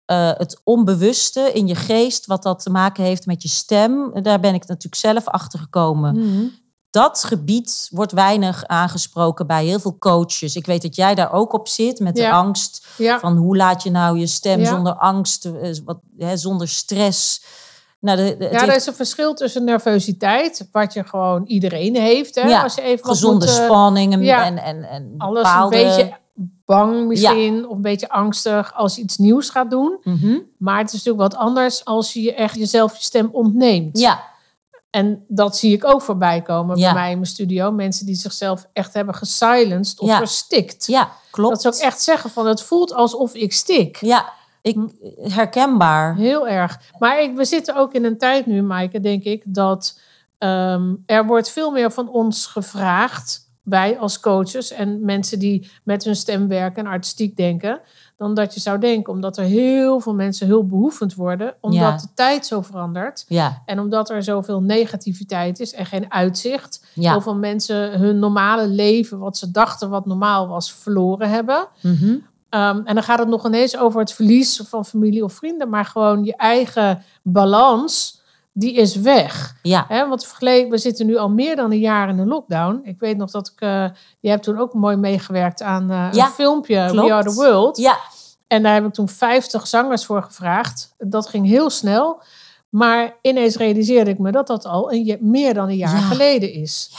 eh, 0.05 0.31
het 0.33 0.61
onbewuste 0.63 1.51
in 1.53 1.67
je 1.67 1.75
geest, 1.75 2.25
wat 2.25 2.43
dat 2.43 2.59
te 2.63 2.69
maken 2.69 3.03
heeft 3.03 3.25
met 3.25 3.41
je 3.41 3.47
stem. 3.49 4.11
Daar 4.23 4.39
ben 4.39 4.53
ik 4.53 4.67
natuurlijk 4.67 4.95
zelf 4.95 5.27
achter 5.27 5.59
gekomen. 5.59 6.15
Mhm. 6.19 6.45
Dat 6.89 7.23
gebied 7.23 7.87
wordt 7.91 8.11
weinig 8.11 8.65
aangesproken 8.65 9.47
bij 9.47 9.65
heel 9.65 9.79
veel 9.79 9.97
coaches. 9.97 10.55
Ik 10.55 10.65
weet 10.65 10.81
dat 10.81 10.95
jij 10.95 11.15
daar 11.15 11.31
ook 11.31 11.53
op 11.53 11.67
zit 11.67 11.99
met 11.99 12.15
de 12.15 12.31
angst 12.31 12.87
Ja. 12.97 13.19
van 13.19 13.37
hoe 13.37 13.55
laat 13.57 13.83
je 13.83 13.91
nou 13.91 14.19
je 14.19 14.27
stem 14.27 14.59
Ja. 14.59 14.65
zonder 14.69 14.93
angst, 14.95 15.45
eh, 15.45 15.75
wat, 15.85 15.97
hè, 16.17 16.37
zonder 16.37 16.67
stress. 16.67 17.43
Nou, 18.05 18.17
de, 18.17 18.35
de- 18.37 18.43
het 18.43 18.53
Ja, 18.53 18.67
er 18.67 18.75
is 18.75 18.85
een 18.85 18.93
verschil 18.93 19.33
tussen 19.33 19.63
nervositeit, 19.63 20.67
wat 20.71 20.93
je 20.93 21.03
gewoon 21.03 21.43
iedereen 21.45 21.95
heeft. 21.95 22.35
Hè? 22.35 22.47
Ja, 22.47 22.63
Als 22.63 22.75
je 22.75 22.81
even 22.81 23.05
wat 23.05 23.15
gezonde 23.15 23.45
moet, 23.45 23.57
eh, 23.57 23.63
spanning 23.65 24.13
en, 24.13 24.21
ja. 24.23 24.45
en, 24.45 24.57
en, 24.57 24.83
en 24.83 25.13
Alles 25.17 25.43
bepaalde... 25.43 25.77
een 25.77 25.83
beetje 25.87 26.17
bang 26.65 27.07
misschien, 27.07 27.67
of 27.67 27.75
een 27.75 27.81
beetje 27.81 28.09
angstig 28.09 28.73
als 28.75 28.95
je 28.95 29.01
iets 29.01 29.17
nieuws 29.17 29.49
gaat 29.49 29.69
doen. 29.69 29.97
Mhm. 30.03 30.37
Maar 30.57 30.77
het 30.77 30.87
is 30.93 31.03
natuurlijk 31.03 31.33
wat 31.33 31.41
anders 31.41 31.85
als 31.85 32.13
je 32.13 32.21
je 32.21 32.33
echt 32.33 32.55
jezelf 32.55 32.95
je 32.97 33.03
stem 33.03 33.29
ontneemt. 33.31 33.99
Ja, 33.99 34.23
En 34.89 35.25
dat 35.27 35.57
zie 35.57 35.73
ik 35.73 35.85
ook 35.85 36.01
voorbij 36.01 36.41
komen 36.41 36.79
bij 36.79 36.93
mij 36.93 37.11
in 37.11 37.17
mijn 37.17 37.29
studio. 37.29 37.71
Mensen 37.71 38.05
die 38.05 38.15
zichzelf 38.15 38.67
echt 38.73 38.93
hebben 38.93 39.15
gesilenced 39.15 39.99
of 39.99 40.15
verstikt. 40.15 40.85
ja, 40.85 41.11
klopt. 41.31 41.63
Dat 41.63 41.75
ze 41.75 41.81
ook 41.81 41.87
echt 41.89 42.01
zeggen 42.01 42.29
van 42.29 42.47
het 42.47 42.61
voelt 42.61 42.93
alsof 42.93 43.33
ik 43.33 43.53
stik. 43.53 43.97
Ja, 44.01 44.33
ik, 44.65 44.77
herkenbaar. 45.21 46.15
Heel 46.15 46.47
erg. 46.47 46.79
Maar 46.99 47.21
ik, 47.21 47.35
we 47.35 47.45
zitten 47.45 47.75
ook 47.75 47.93
in 47.93 48.05
een 48.05 48.17
tijd 48.17 48.45
nu, 48.45 48.61
Maaike, 48.61 48.99
denk 48.99 49.23
ik, 49.23 49.43
dat 49.45 49.99
ehm, 50.37 50.93
er 51.05 51.25
wordt 51.25 51.49
veel 51.49 51.71
meer 51.71 51.91
van 51.91 52.09
ons 52.09 52.45
gevraagd, 52.45 53.43
wij 53.63 53.97
als 53.99 54.19
coaches 54.19 54.71
en 54.71 55.05
mensen 55.05 55.39
die 55.39 55.69
met 55.83 56.03
hun 56.03 56.15
stem 56.15 56.47
werken 56.47 56.85
en 56.85 56.91
artistiek 56.91 57.35
denken, 57.37 57.79
dan 58.17 58.33
dat 58.33 58.53
je 58.53 58.59
zou 58.59 58.79
denken. 58.79 59.13
Omdat 59.13 59.37
er 59.37 59.43
heel 59.43 59.99
veel 59.99 60.13
mensen 60.13 60.47
hulpbehoevend 60.47 61.15
worden, 61.15 61.55
omdat 61.61 61.79
Ja. 61.81 61.97
de 61.97 62.07
tijd 62.13 62.45
zo 62.45 62.61
verandert. 62.61 63.25
Ja, 63.27 63.61
En 63.65 63.79
omdat 63.79 64.09
er 64.09 64.23
zoveel 64.23 64.61
negativiteit 64.61 65.59
is 65.59 65.73
en 65.73 65.85
geen 65.85 66.11
uitzicht. 66.11 66.85
ja. 66.93 67.11
Heel 67.11 67.21
veel 67.21 67.35
mensen 67.35 67.99
hun 67.99 68.19
normale 68.19 68.67
leven, 68.67 69.19
wat 69.19 69.37
ze 69.37 69.51
dachten 69.51 69.89
wat 69.89 70.05
normaal 70.05 70.47
was, 70.47 70.73
verloren 70.73 71.29
hebben. 71.29 71.67
Mhm. 71.81 72.15
Ehm, 72.55 72.81
en 72.85 72.93
dan 72.95 73.03
gaat 73.03 73.19
het 73.19 73.27
nog 73.27 73.45
ineens 73.45 73.77
over 73.77 73.99
het 73.99 74.13
verlies 74.13 74.61
van 74.67 74.85
familie 74.85 75.23
of 75.23 75.33
vrienden, 75.33 75.69
maar 75.69 75.85
gewoon 75.85 76.23
je 76.23 76.35
eigen 76.35 77.03
balans, 77.23 78.21
die 78.53 78.73
is 78.73 78.95
weg. 78.95 79.55
ja. 79.61 79.85
Want 80.09 80.37
we 80.39 80.77
zitten 80.77 81.05
nu 81.05 81.17
al 81.17 81.29
meer 81.29 81.55
dan 81.55 81.71
een 81.71 81.79
jaar 81.79 82.09
in 82.09 82.17
een 82.19 82.27
lockdown. 82.27 82.79
Ik 82.83 82.99
weet 82.99 83.17
nog 83.17 83.31
dat 83.31 83.47
ik, 83.55 83.61
eh, 83.61 83.85
je 84.19 84.29
hebt 84.29 84.43
toen 84.43 84.59
ook 84.59 84.73
mooi 84.73 84.95
meegewerkt 84.95 85.61
aan 85.61 85.91
eh, 85.91 86.07
Ja, 86.11 86.25
een 86.25 86.31
filmpje, 86.31 86.85
klopt. 86.89 87.07
We 87.07 87.13
Are 87.13 87.29
The 87.29 87.33
World. 87.35 87.77
ja. 87.77 87.97
En 88.47 88.63
daar 88.63 88.73
heb 88.73 88.85
ik 88.85 88.93
toen 88.93 89.09
50 89.09 89.67
zangers 89.67 90.05
voor 90.05 90.23
gevraagd. 90.23 90.93
Dat 90.97 91.27
ging 91.27 91.47
heel 91.47 91.69
snel. 91.69 92.21
Maar 92.69 93.15
ineens 93.21 93.55
realiseerde 93.55 94.09
ik 94.11 94.19
me 94.19 94.31
dat 94.31 94.47
dat 94.47 94.65
al 94.65 94.91
een, 94.91 95.05
ja- 95.05 95.17
meer 95.19 95.53
dan 95.53 95.69
een 95.69 95.75
jaar 95.77 95.95
Ja. 95.95 96.01
geleden 96.01 96.53
is. 96.53 96.91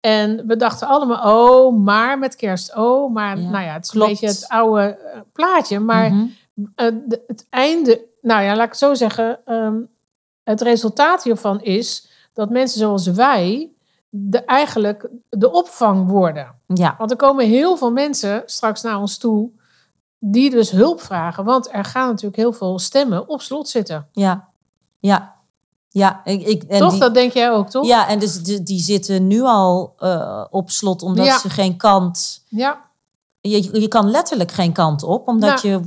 En 0.00 0.46
we 0.46 0.56
dachten 0.56 0.88
allemaal, 0.88 1.46
oh, 1.48 1.76
maar 1.84 2.18
met 2.18 2.36
kerst, 2.36 2.76
oh, 2.76 3.12
maar 3.14 3.38
Ja, 3.40 3.50
nou 3.50 3.64
ja, 3.64 3.72
het 3.72 3.84
is 3.84 3.90
klopt. 3.90 4.06
een 4.06 4.12
beetje 4.12 4.26
het 4.34 4.48
oude 4.48 4.82
eh, 4.96 5.20
plaatje. 5.32 5.78
Maar 5.78 6.10
Mhm. 6.12 6.26
eh, 6.74 6.86
het 7.26 7.46
einde, 7.50 8.04
nou 8.20 8.42
ja, 8.42 8.54
laat 8.54 8.64
ik 8.64 8.68
het 8.70 8.78
zo 8.78 8.94
zeggen, 8.94 9.38
ehm, 9.44 9.76
het 10.44 10.60
resultaat 10.60 11.22
hiervan 11.22 11.60
is 11.62 12.08
dat 12.32 12.50
mensen 12.50 12.78
zoals 12.78 13.06
wij 13.06 13.70
de, 14.08 14.38
eigenlijk 14.44 15.08
de 15.28 15.52
opvang 15.52 16.08
worden. 16.08 16.54
ja. 16.66 16.94
Want 16.98 17.10
er 17.10 17.16
komen 17.16 17.46
heel 17.46 17.76
veel 17.76 17.90
mensen 17.92 18.42
straks 18.46 18.82
naar 18.82 18.98
ons 18.98 19.18
toe 19.18 19.50
die 20.18 20.50
dus 20.50 20.70
hulp 20.70 21.00
vragen. 21.00 21.44
Want 21.44 21.72
er 21.72 21.84
gaan 21.84 22.08
natuurlijk 22.08 22.36
heel 22.36 22.52
veel 22.52 22.78
stemmen 22.78 23.28
op 23.28 23.40
slot 23.40 23.68
zitten. 23.68 24.08
Ja, 24.12 24.48
ja, 24.98 25.35
ja. 25.96 26.20
Ik, 26.24 26.46
ik, 26.46 26.62
en 26.62 26.78
toch? 26.78 26.90
die- 26.90 27.00
dat 27.00 27.14
denk 27.14 27.32
jij 27.32 27.50
ook, 27.50 27.70
toch? 27.70 27.86
Ja, 27.86 28.08
en 28.08 28.18
dus 28.18 28.42
die, 28.42 28.62
die 28.62 28.80
zitten 28.82 29.26
nu 29.26 29.42
al 29.42 29.94
eh, 29.98 30.44
op 30.50 30.70
slot 30.70 31.02
omdat 31.02 31.26
Ja. 31.26 31.38
ze 31.38 31.50
geen 31.50 31.76
kant. 31.76 32.42
Ja, 32.48 32.80
Je, 33.40 33.80
je 33.80 33.88
kan 33.88 34.10
letterlijk 34.10 34.52
geen 34.52 34.72
kant 34.72 35.02
op, 35.02 35.28
omdat 35.28 35.62
je, 35.62 35.80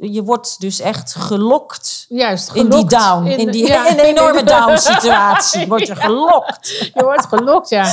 je 0.00 0.22
wordt 0.22 0.60
dus 0.60 0.80
echt 0.80 1.14
gelokt. 1.14 2.06
juist. 2.08 2.54
In 2.54 2.68
die 2.70 2.84
down, 2.86 3.26
in, 3.26 3.50
die 3.50 3.66
ja. 3.66 3.86
in 3.90 3.98
een 3.98 4.04
enorme 4.04 4.42
down 4.42 4.76
situatie 4.76 5.66
word 5.72 5.86
je 5.86 5.96
gelokt. 5.96 6.90
Je 6.94 7.02
wordt 7.04 7.26
gelokt, 7.26 7.68
ja. 7.68 7.84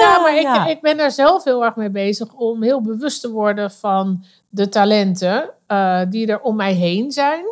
Ja, 0.00 0.18
maar 0.22 0.36
ik, 0.36 0.70
ik 0.70 0.80
ben 0.80 0.98
er 0.98 1.10
zelf 1.10 1.44
heel 1.44 1.64
erg 1.64 1.76
mee 1.76 1.90
bezig 1.90 2.32
om 2.34 2.62
heel 2.62 2.82
bewust 2.82 3.20
te 3.20 3.30
worden 3.30 3.70
van 3.70 4.24
de 4.48 4.68
talenten 4.68 5.50
eh, 5.66 6.00
die 6.08 6.26
er 6.26 6.40
om 6.40 6.56
mij 6.56 6.72
heen 6.72 7.12
zijn. 7.12 7.44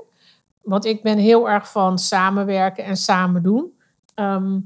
Want 0.66 0.84
ik 0.84 1.02
ben 1.02 1.18
heel 1.18 1.48
erg 1.48 1.70
van 1.70 1.98
samenwerken 1.98 2.84
en 2.84 2.96
samen 2.96 3.42
doen. 3.42 3.72
Ehm, 4.14 4.58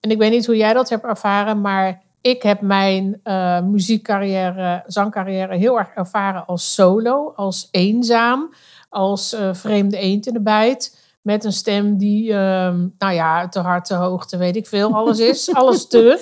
en 0.00 0.10
ik 0.10 0.18
weet 0.18 0.30
niet 0.30 0.46
hoe 0.46 0.56
jij 0.56 0.72
dat 0.72 0.88
hebt 0.88 1.04
ervaren, 1.04 1.60
maar 1.60 2.02
ik 2.20 2.42
heb 2.42 2.60
mijn 2.60 3.20
eh, 3.22 3.60
muziekcarrière, 3.60 4.82
zangcarrière 4.86 5.56
heel 5.56 5.78
erg 5.78 5.88
ervaren 5.94 6.46
als 6.46 6.74
solo, 6.74 7.32
als 7.36 7.68
eenzaam, 7.70 8.54
als 8.88 9.32
eh, 9.32 9.48
vreemde 9.54 9.96
eend 9.98 10.26
in 10.26 10.32
de 10.32 10.40
bijt. 10.42 11.02
Met 11.22 11.44
een 11.44 11.52
stem 11.52 11.96
die, 11.98 12.32
ehm, 12.32 12.86
nou 12.98 13.12
ja, 13.12 13.48
te 13.48 13.58
hard, 13.60 13.84
te 13.84 13.94
hoog, 13.94 14.26
te 14.26 14.36
weet 14.36 14.56
ik 14.56 14.66
veel, 14.66 14.94
alles 14.94 15.18
is. 15.18 15.52
alles 15.54 15.86
te. 15.86 16.20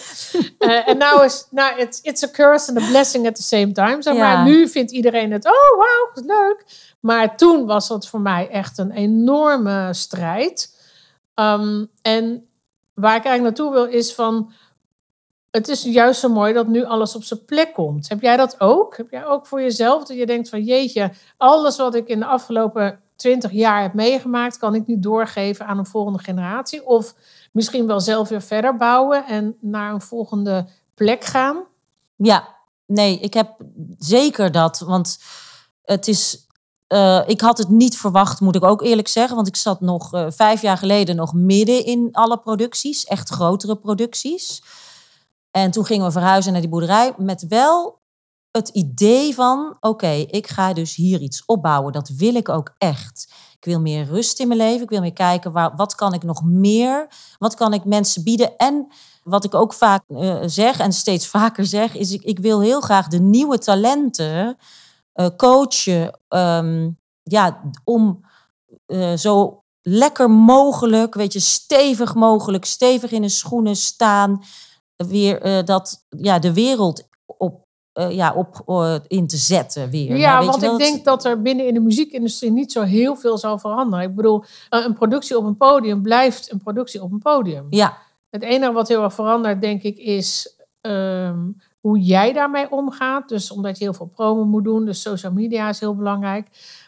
Eh, 0.59 0.89
En 0.89 0.99
nou 0.99 1.25
is, 1.25 1.47
nou, 1.51 1.79
it's, 1.81 2.01
it's 2.03 2.23
a 2.25 2.29
curse 2.31 2.71
and 2.71 2.83
a 2.83 2.87
blessing 2.89 3.27
at 3.27 3.35
the 3.37 3.43
same 3.43 3.73
time. 3.73 4.03
Zeg 4.03 4.15
Ja. 4.15 4.21
maar 4.35 4.45
nu 4.45 4.69
vindt 4.69 4.91
iedereen 4.93 5.33
het, 5.33 5.45
oh 5.45 5.79
wauw, 5.79 6.11
wat 6.15 6.25
leuk. 6.25 6.65
Maar 7.03 7.37
toen 7.37 7.67
was 7.67 7.89
dat 7.89 8.09
voor 8.09 8.21
mij 8.21 8.49
echt 8.49 8.79
een 8.79 8.91
enorme 8.91 9.89
strijd. 9.93 10.79
Ehm, 11.35 11.85
en 12.03 12.47
waar 12.95 13.17
ik 13.17 13.25
eigenlijk 13.25 13.43
naartoe 13.43 13.73
wil 13.73 13.85
is 13.85 14.15
van, 14.15 14.53
het 15.51 15.69
is 15.69 15.83
juist 15.83 16.21
zo 16.21 16.29
mooi 16.29 16.53
dat 16.53 16.67
nu 16.67 16.85
alles 16.85 17.17
op 17.17 17.25
zijn 17.25 17.45
plek 17.45 17.75
komt. 17.75 18.09
Heb 18.09 18.21
jij 18.21 18.37
dat 18.37 18.61
ook? 18.61 18.97
Heb 18.97 19.11
jij 19.11 19.27
ook 19.27 19.47
voor 19.47 19.61
jezelf 19.61 20.05
dat 20.05 20.17
je 20.17 20.27
denkt 20.27 20.49
van, 20.49 20.63
jeetje, 20.63 21.13
alles 21.37 21.77
wat 21.77 21.95
ik 21.95 22.09
in 22.09 22.19
de 22.19 22.27
afgelopen 22.27 23.01
twintig 23.17 23.51
jaar 23.51 23.83
heb 23.83 23.95
meegemaakt, 23.95 24.59
kan 24.59 24.75
ik 24.75 24.87
nu 24.87 24.99
doorgeven 24.99 25.67
aan 25.67 25.79
een 25.79 25.87
volgende 25.87 26.19
generatie? 26.19 26.87
Of 26.87 27.15
misschien 27.53 27.87
wel 27.87 28.01
zelf 28.01 28.29
weer 28.29 28.43
verder 28.43 28.77
bouwen 28.77 29.27
en 29.27 29.57
naar 29.61 29.93
een 29.93 30.01
volgende 30.01 30.67
plek 30.95 31.25
gaan? 31.25 31.63
Ja, 32.17 32.49
nee, 32.87 33.19
ik 33.19 33.35
heb 33.35 33.57
zeker 33.99 34.53
dat. 34.53 34.79
Want 34.79 35.19
het 35.85 36.09
is. 36.09 36.42
Eh, 36.93 37.23
ik 37.27 37.41
had 37.41 37.59
het 37.59 37.69
niet 37.69 37.97
verwacht, 37.97 38.41
moet 38.41 38.57
ik 38.57 38.65
ook 38.65 38.83
eerlijk 38.83 39.09
zeggen. 39.09 39.37
Want 39.37 39.49
ik 39.49 39.57
zat 39.57 39.81
nog 39.81 40.15
eh, 40.15 40.27
vijf 40.29 40.63
jaar 40.63 40.77
geleden 40.77 41.17
nog 41.17 41.35
midden 41.35 41.85
in 41.85 42.09
alle 42.13 42.39
producties, 42.39 43.05
echt 43.05 43.29
grotere 43.29 43.77
producties. 43.77 44.63
En 45.51 45.71
toen 45.71 45.85
gingen 45.85 46.07
we 46.07 46.13
verhuizen 46.13 46.53
naar 46.53 46.61
die 46.61 46.71
boerderij 46.71 47.13
met 47.17 47.47
wel 47.49 48.01
het 48.51 48.69
idee 48.69 49.35
van: 49.35 49.77
oké, 49.81 50.11
ik 50.11 50.47
ga 50.47 50.73
dus 50.73 50.95
hier 50.95 51.21
iets 51.21 51.45
opbouwen. 51.45 51.93
Dat 51.93 52.09
wil 52.09 52.35
ik 52.35 52.49
ook 52.49 52.75
echt. 52.79 53.33
Ik 53.57 53.65
wil 53.65 53.81
meer 53.81 54.05
rust 54.05 54.41
in 54.41 54.49
mijn 54.49 54.61
leven. 54.61 54.83
Ik 54.83 54.91
wil 54.91 55.01
meer 55.01 55.13
kijken 55.13 55.53
waar, 55.53 55.77
wat 55.77 55.95
kan 55.95 56.15
ik 56.15 56.23
nog 56.23 56.45
meer? 56.45 57.07
Wat 57.39 57.55
kan 57.55 57.73
ik 57.73 57.85
mensen 57.85 58.25
bieden? 58.25 58.57
En 58.57 58.93
wat 59.23 59.45
ik 59.45 59.55
ook 59.55 59.73
vaak 59.73 60.03
eh, 60.09 60.37
zeg 60.47 60.79
en 60.79 60.93
steeds 60.93 61.27
vaker 61.27 61.67
zeg, 61.67 61.97
is 61.97 62.13
ik, 62.13 62.23
ik 62.23 62.39
wil 62.39 62.61
heel 62.61 62.81
graag 62.81 63.09
de 63.09 63.21
nieuwe 63.21 63.59
talenten 63.59 64.59
eh, 65.13 65.27
coachen. 65.37 66.19
ehm, 66.29 66.91
ja, 67.23 67.61
om 67.85 68.25
eh, 68.87 69.15
zo 69.15 69.63
lekker 69.83 70.31
mogelijk, 70.31 71.15
weet 71.15 71.33
je, 71.33 71.41
stevig 71.41 72.15
mogelijk, 72.15 72.65
stevig 72.65 73.11
in 73.13 73.21
hun 73.21 73.31
schoenen 73.31 73.77
staan. 73.77 74.43
Weer 74.97 75.43
eh, 75.43 75.65
dat, 75.65 76.05
ja, 76.09 76.39
de 76.39 76.53
wereld 76.53 77.09
op, 77.27 77.61
ja, 77.93 78.35
op 78.35 79.03
in 79.07 79.27
te 79.27 79.37
zetten 79.37 79.91
weer. 79.91 80.17
Ja, 80.17 80.41
je 80.41 80.47
want 80.47 80.63
ik 80.63 80.77
denk 80.79 81.05
dat 81.05 81.25
er 81.25 81.43
binnen 81.43 81.67
in 81.67 81.75
de 81.75 81.81
muziekindustrie 81.81 82.51
niet 82.51 82.73
zo 82.73 82.83
heel 82.83 83.17
veel 83.17 83.39
zal 83.39 83.59
veranderen. 83.59 84.09
Ik 84.09 84.15
bedoel, 84.15 84.45
een 84.69 84.95
productie 84.95 85.37
op 85.37 85.45
een 85.45 85.57
podium 85.57 86.03
blijft 86.03 86.53
een 86.53 86.59
productie 86.59 87.03
op 87.03 87.13
een 87.13 87.19
podium. 87.19 87.67
Ja, 87.71 87.99
Het 88.31 88.43
enige 88.43 88.73
wat 88.73 88.89
heel 88.89 89.03
erg 89.03 89.15
verandert, 89.15 89.61
denk 89.61 89.83
ik, 89.83 89.97
is 89.99 90.57
ehm, 90.81 91.49
hoe 91.83 91.99
jij 92.01 92.33
daarmee 92.33 92.71
omgaat. 92.71 93.29
Dus 93.29 93.51
omdat 93.51 93.79
je 93.79 93.85
heel 93.85 93.95
veel 93.95 94.07
promo 94.15 94.45
moet 94.45 94.65
doen. 94.65 94.85
Dus 94.85 95.01
social 95.03 95.33
media 95.33 95.69
is 95.69 95.81
heel 95.81 95.95
belangrijk. 95.97 96.47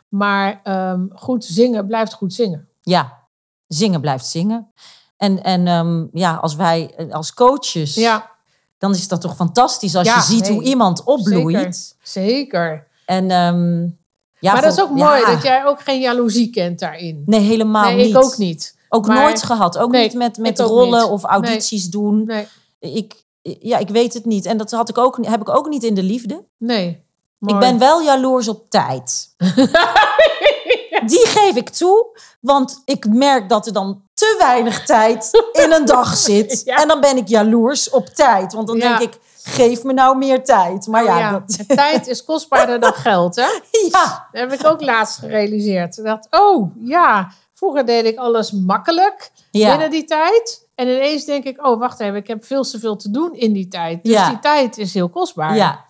Maar 0.09 0.61
ehm, 0.62 1.07
goed 1.12 1.44
zingen 1.44 1.87
blijft 1.87 2.12
goed 2.12 2.33
zingen. 2.35 2.68
Ja, 2.83 3.12
zingen 3.66 4.00
blijft 4.00 4.26
zingen. 4.26 4.72
En, 5.16 5.42
en 5.42 5.66
ehm, 5.66 6.07
ja, 6.12 6.35
als 6.35 6.54
wij 6.54 6.94
als 7.11 7.35
coaches, 7.35 7.94
Ja, 7.94 8.30
dan 8.78 8.90
is 8.92 9.09
dat 9.09 9.20
toch 9.20 9.37
fantastisch 9.37 9.94
als 9.96 10.07
Ja, 10.07 10.14
je 10.16 10.22
ziet 10.22 10.42
nee, 10.42 10.52
hoe 10.52 10.62
iemand 10.62 11.04
opbloeit. 11.04 11.96
zeker. 12.02 12.33
zeker. 12.33 12.87
En, 13.07 13.30
ehm, 13.30 13.83
ja, 14.38 14.52
maar 14.52 14.62
dat 14.62 14.72
is 14.72 14.80
ook 14.80 14.90
mooi 14.90 15.20
ja. 15.20 15.26
dat 15.33 15.42
jij 15.42 15.66
ook 15.66 15.80
geen 15.80 16.00
jaloezie 16.00 16.50
kent 16.50 16.78
daarin. 16.78 17.22
Nee, 17.26 17.40
helemaal 17.40 17.85
nee, 17.85 17.96
niet. 17.96 18.14
ik 18.14 18.22
ook 18.22 18.37
niet. 18.37 18.76
Ook 18.88 19.07
Maar- 19.07 19.22
nooit 19.22 19.42
gehad. 19.42 19.78
Ook 19.78 19.90
Nee, 19.90 20.02
niet 20.02 20.14
met, 20.14 20.38
met 20.38 20.59
rollen 20.59 21.00
niet. 21.02 21.11
of 21.11 21.22
audities 21.24 21.90
doen. 21.90 22.24
Nee, 22.24 22.46
Ik, 22.78 23.23
ja, 23.61 23.78
ik 23.78 23.88
weet 23.88 24.14
het 24.14 24.24
niet. 24.24 24.46
En 24.46 24.57
dat 24.57 24.70
had 24.70 24.88
ik 24.88 24.98
ook, 24.98 25.18
heb 25.26 25.40
ik 25.40 25.48
ook 25.48 25.68
niet 25.68 25.83
in 25.83 25.94
de 25.94 26.02
liefde. 26.02 26.44
nee. 26.59 27.02
Ik 27.46 27.59
ben 27.59 27.78
wel 27.78 28.02
jaloers 28.02 28.48
op 28.48 28.70
tijd. 28.70 29.35
Die 31.07 31.26
geef 31.26 31.57
ik 31.57 31.68
toe, 31.70 32.18
want 32.40 32.83
ik 32.85 33.07
merk 33.09 33.48
dat 33.48 33.66
er 33.66 33.72
dan 33.72 34.02
te 34.14 34.37
weinig 34.38 34.85
tijd 34.85 35.30
in 35.52 35.72
een 35.72 35.85
dag 35.85 36.16
zit. 36.28 36.62
Ja. 36.64 36.76
En 36.76 36.88
dan 36.88 37.00
ben 37.00 37.16
ik 37.16 37.28
jaloers 37.28 37.90
op 37.90 38.07
tijd. 38.07 38.52
Want 38.52 38.66
dan 38.66 38.76
Ja. 38.76 38.98
denk 38.98 39.12
ik, 39.14 39.20
geef 39.42 39.83
me 39.83 39.92
nou 39.92 40.16
meer 40.16 40.44
tijd. 40.44 40.87
Maar 40.87 41.04
ja, 41.04 41.12
Oh 41.14 41.18
ja, 41.18 41.30
dat, 41.30 41.76
Tijd 41.76 42.07
is 42.07 42.24
kostbaarder 42.24 42.80
dan 42.80 42.92
geld, 43.09 43.37
hè? 43.37 43.48
ja, 43.90 44.28
Dat 44.33 44.40
heb 44.40 44.52
ik 44.52 44.66
ook 44.66 44.80
laatst 44.80 45.18
gerealiseerd. 45.18 46.04
Dacht, 46.04 46.26
oh 46.30 46.70
ja, 46.78 47.30
vroeger 47.54 47.87
deed 47.87 48.04
ik 48.04 48.16
alles 48.18 48.52
makkelijk 48.52 49.30
binnen 49.50 49.90
die 49.90 50.04
tijd. 50.04 50.63
En 50.74 50.88
ineens 50.88 51.24
denk 51.24 51.44
ik, 51.44 51.66
oh 51.66 51.78
wacht 51.78 52.00
even, 52.00 52.14
ik 52.16 52.26
heb 52.26 52.44
veel 52.44 52.62
te 52.62 52.78
veel 52.78 52.96
te 52.96 53.10
doen 53.10 53.34
in 53.34 53.52
die 53.52 53.68
tijd. 53.68 54.04
Dus 54.04 54.12
Ja. 54.12 54.28
die 54.28 54.38
tijd 54.38 54.78
is 54.78 54.94
heel 54.94 55.08
kostbaar. 55.08 55.56
ja. 55.56 55.84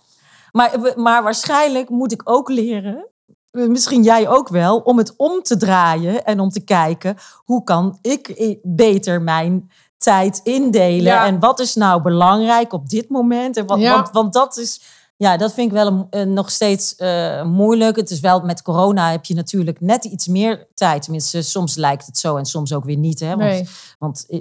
Maar, 0.52 0.92
maar 0.96 1.22
waarschijnlijk 1.22 1.88
moet 1.88 2.12
ik 2.12 2.20
ook 2.24 2.48
leren, 2.48 3.06
misschien 3.50 4.02
jij 4.02 4.28
ook 4.28 4.48
wel, 4.48 4.78
om 4.78 4.98
het 4.98 5.14
om 5.16 5.42
te 5.42 5.56
draaien 5.56 6.24
en 6.24 6.40
om 6.40 6.48
te 6.48 6.64
kijken 6.64 7.16
hoe 7.44 7.64
kan 7.64 7.98
ik 8.02 8.56
beter 8.62 9.22
mijn 9.22 9.70
tijd 9.98 10.40
indelen 10.44 11.02
Ja. 11.12 11.26
en 11.26 11.40
wat 11.40 11.60
is 11.60 11.74
nou 11.74 12.02
belangrijk 12.02 12.72
op 12.72 12.88
dit 12.88 13.08
moment. 13.08 13.56
En 13.56 13.66
wat, 13.66 13.78
Ja. 13.80 13.94
want, 13.94 14.10
want 14.10 14.32
dat 14.32 14.56
is, 14.56 14.82
ja, 15.16 15.36
dat 15.36 15.52
vind 15.54 15.66
ik 15.66 15.72
wel 15.76 15.86
een, 15.86 16.06
een- 16.10 16.32
nog 16.32 16.50
steeds 16.50 16.96
eh, 16.96 17.42
moeilijk. 17.44 17.96
Het 17.96 18.10
is 18.10 18.20
wel 18.20 18.40
met 18.40 18.62
corona 18.62 19.10
heb 19.10 19.24
je 19.24 19.34
natuurlijk 19.34 19.80
net 19.80 20.04
iets 20.04 20.26
meer 20.26 20.66
tijd. 20.74 21.02
Tenminste, 21.02 21.42
soms 21.42 21.74
lijkt 21.76 22.06
het 22.06 22.18
zo 22.18 22.36
en 22.36 22.44
soms 22.44 22.72
ook 22.74 22.84
weer 22.84 22.96
niet. 22.96 23.20
Hè? 23.20 23.28
Want, 23.28 23.40
Nee. 23.40 23.68
want, 23.98 24.26
eh, 24.28 24.40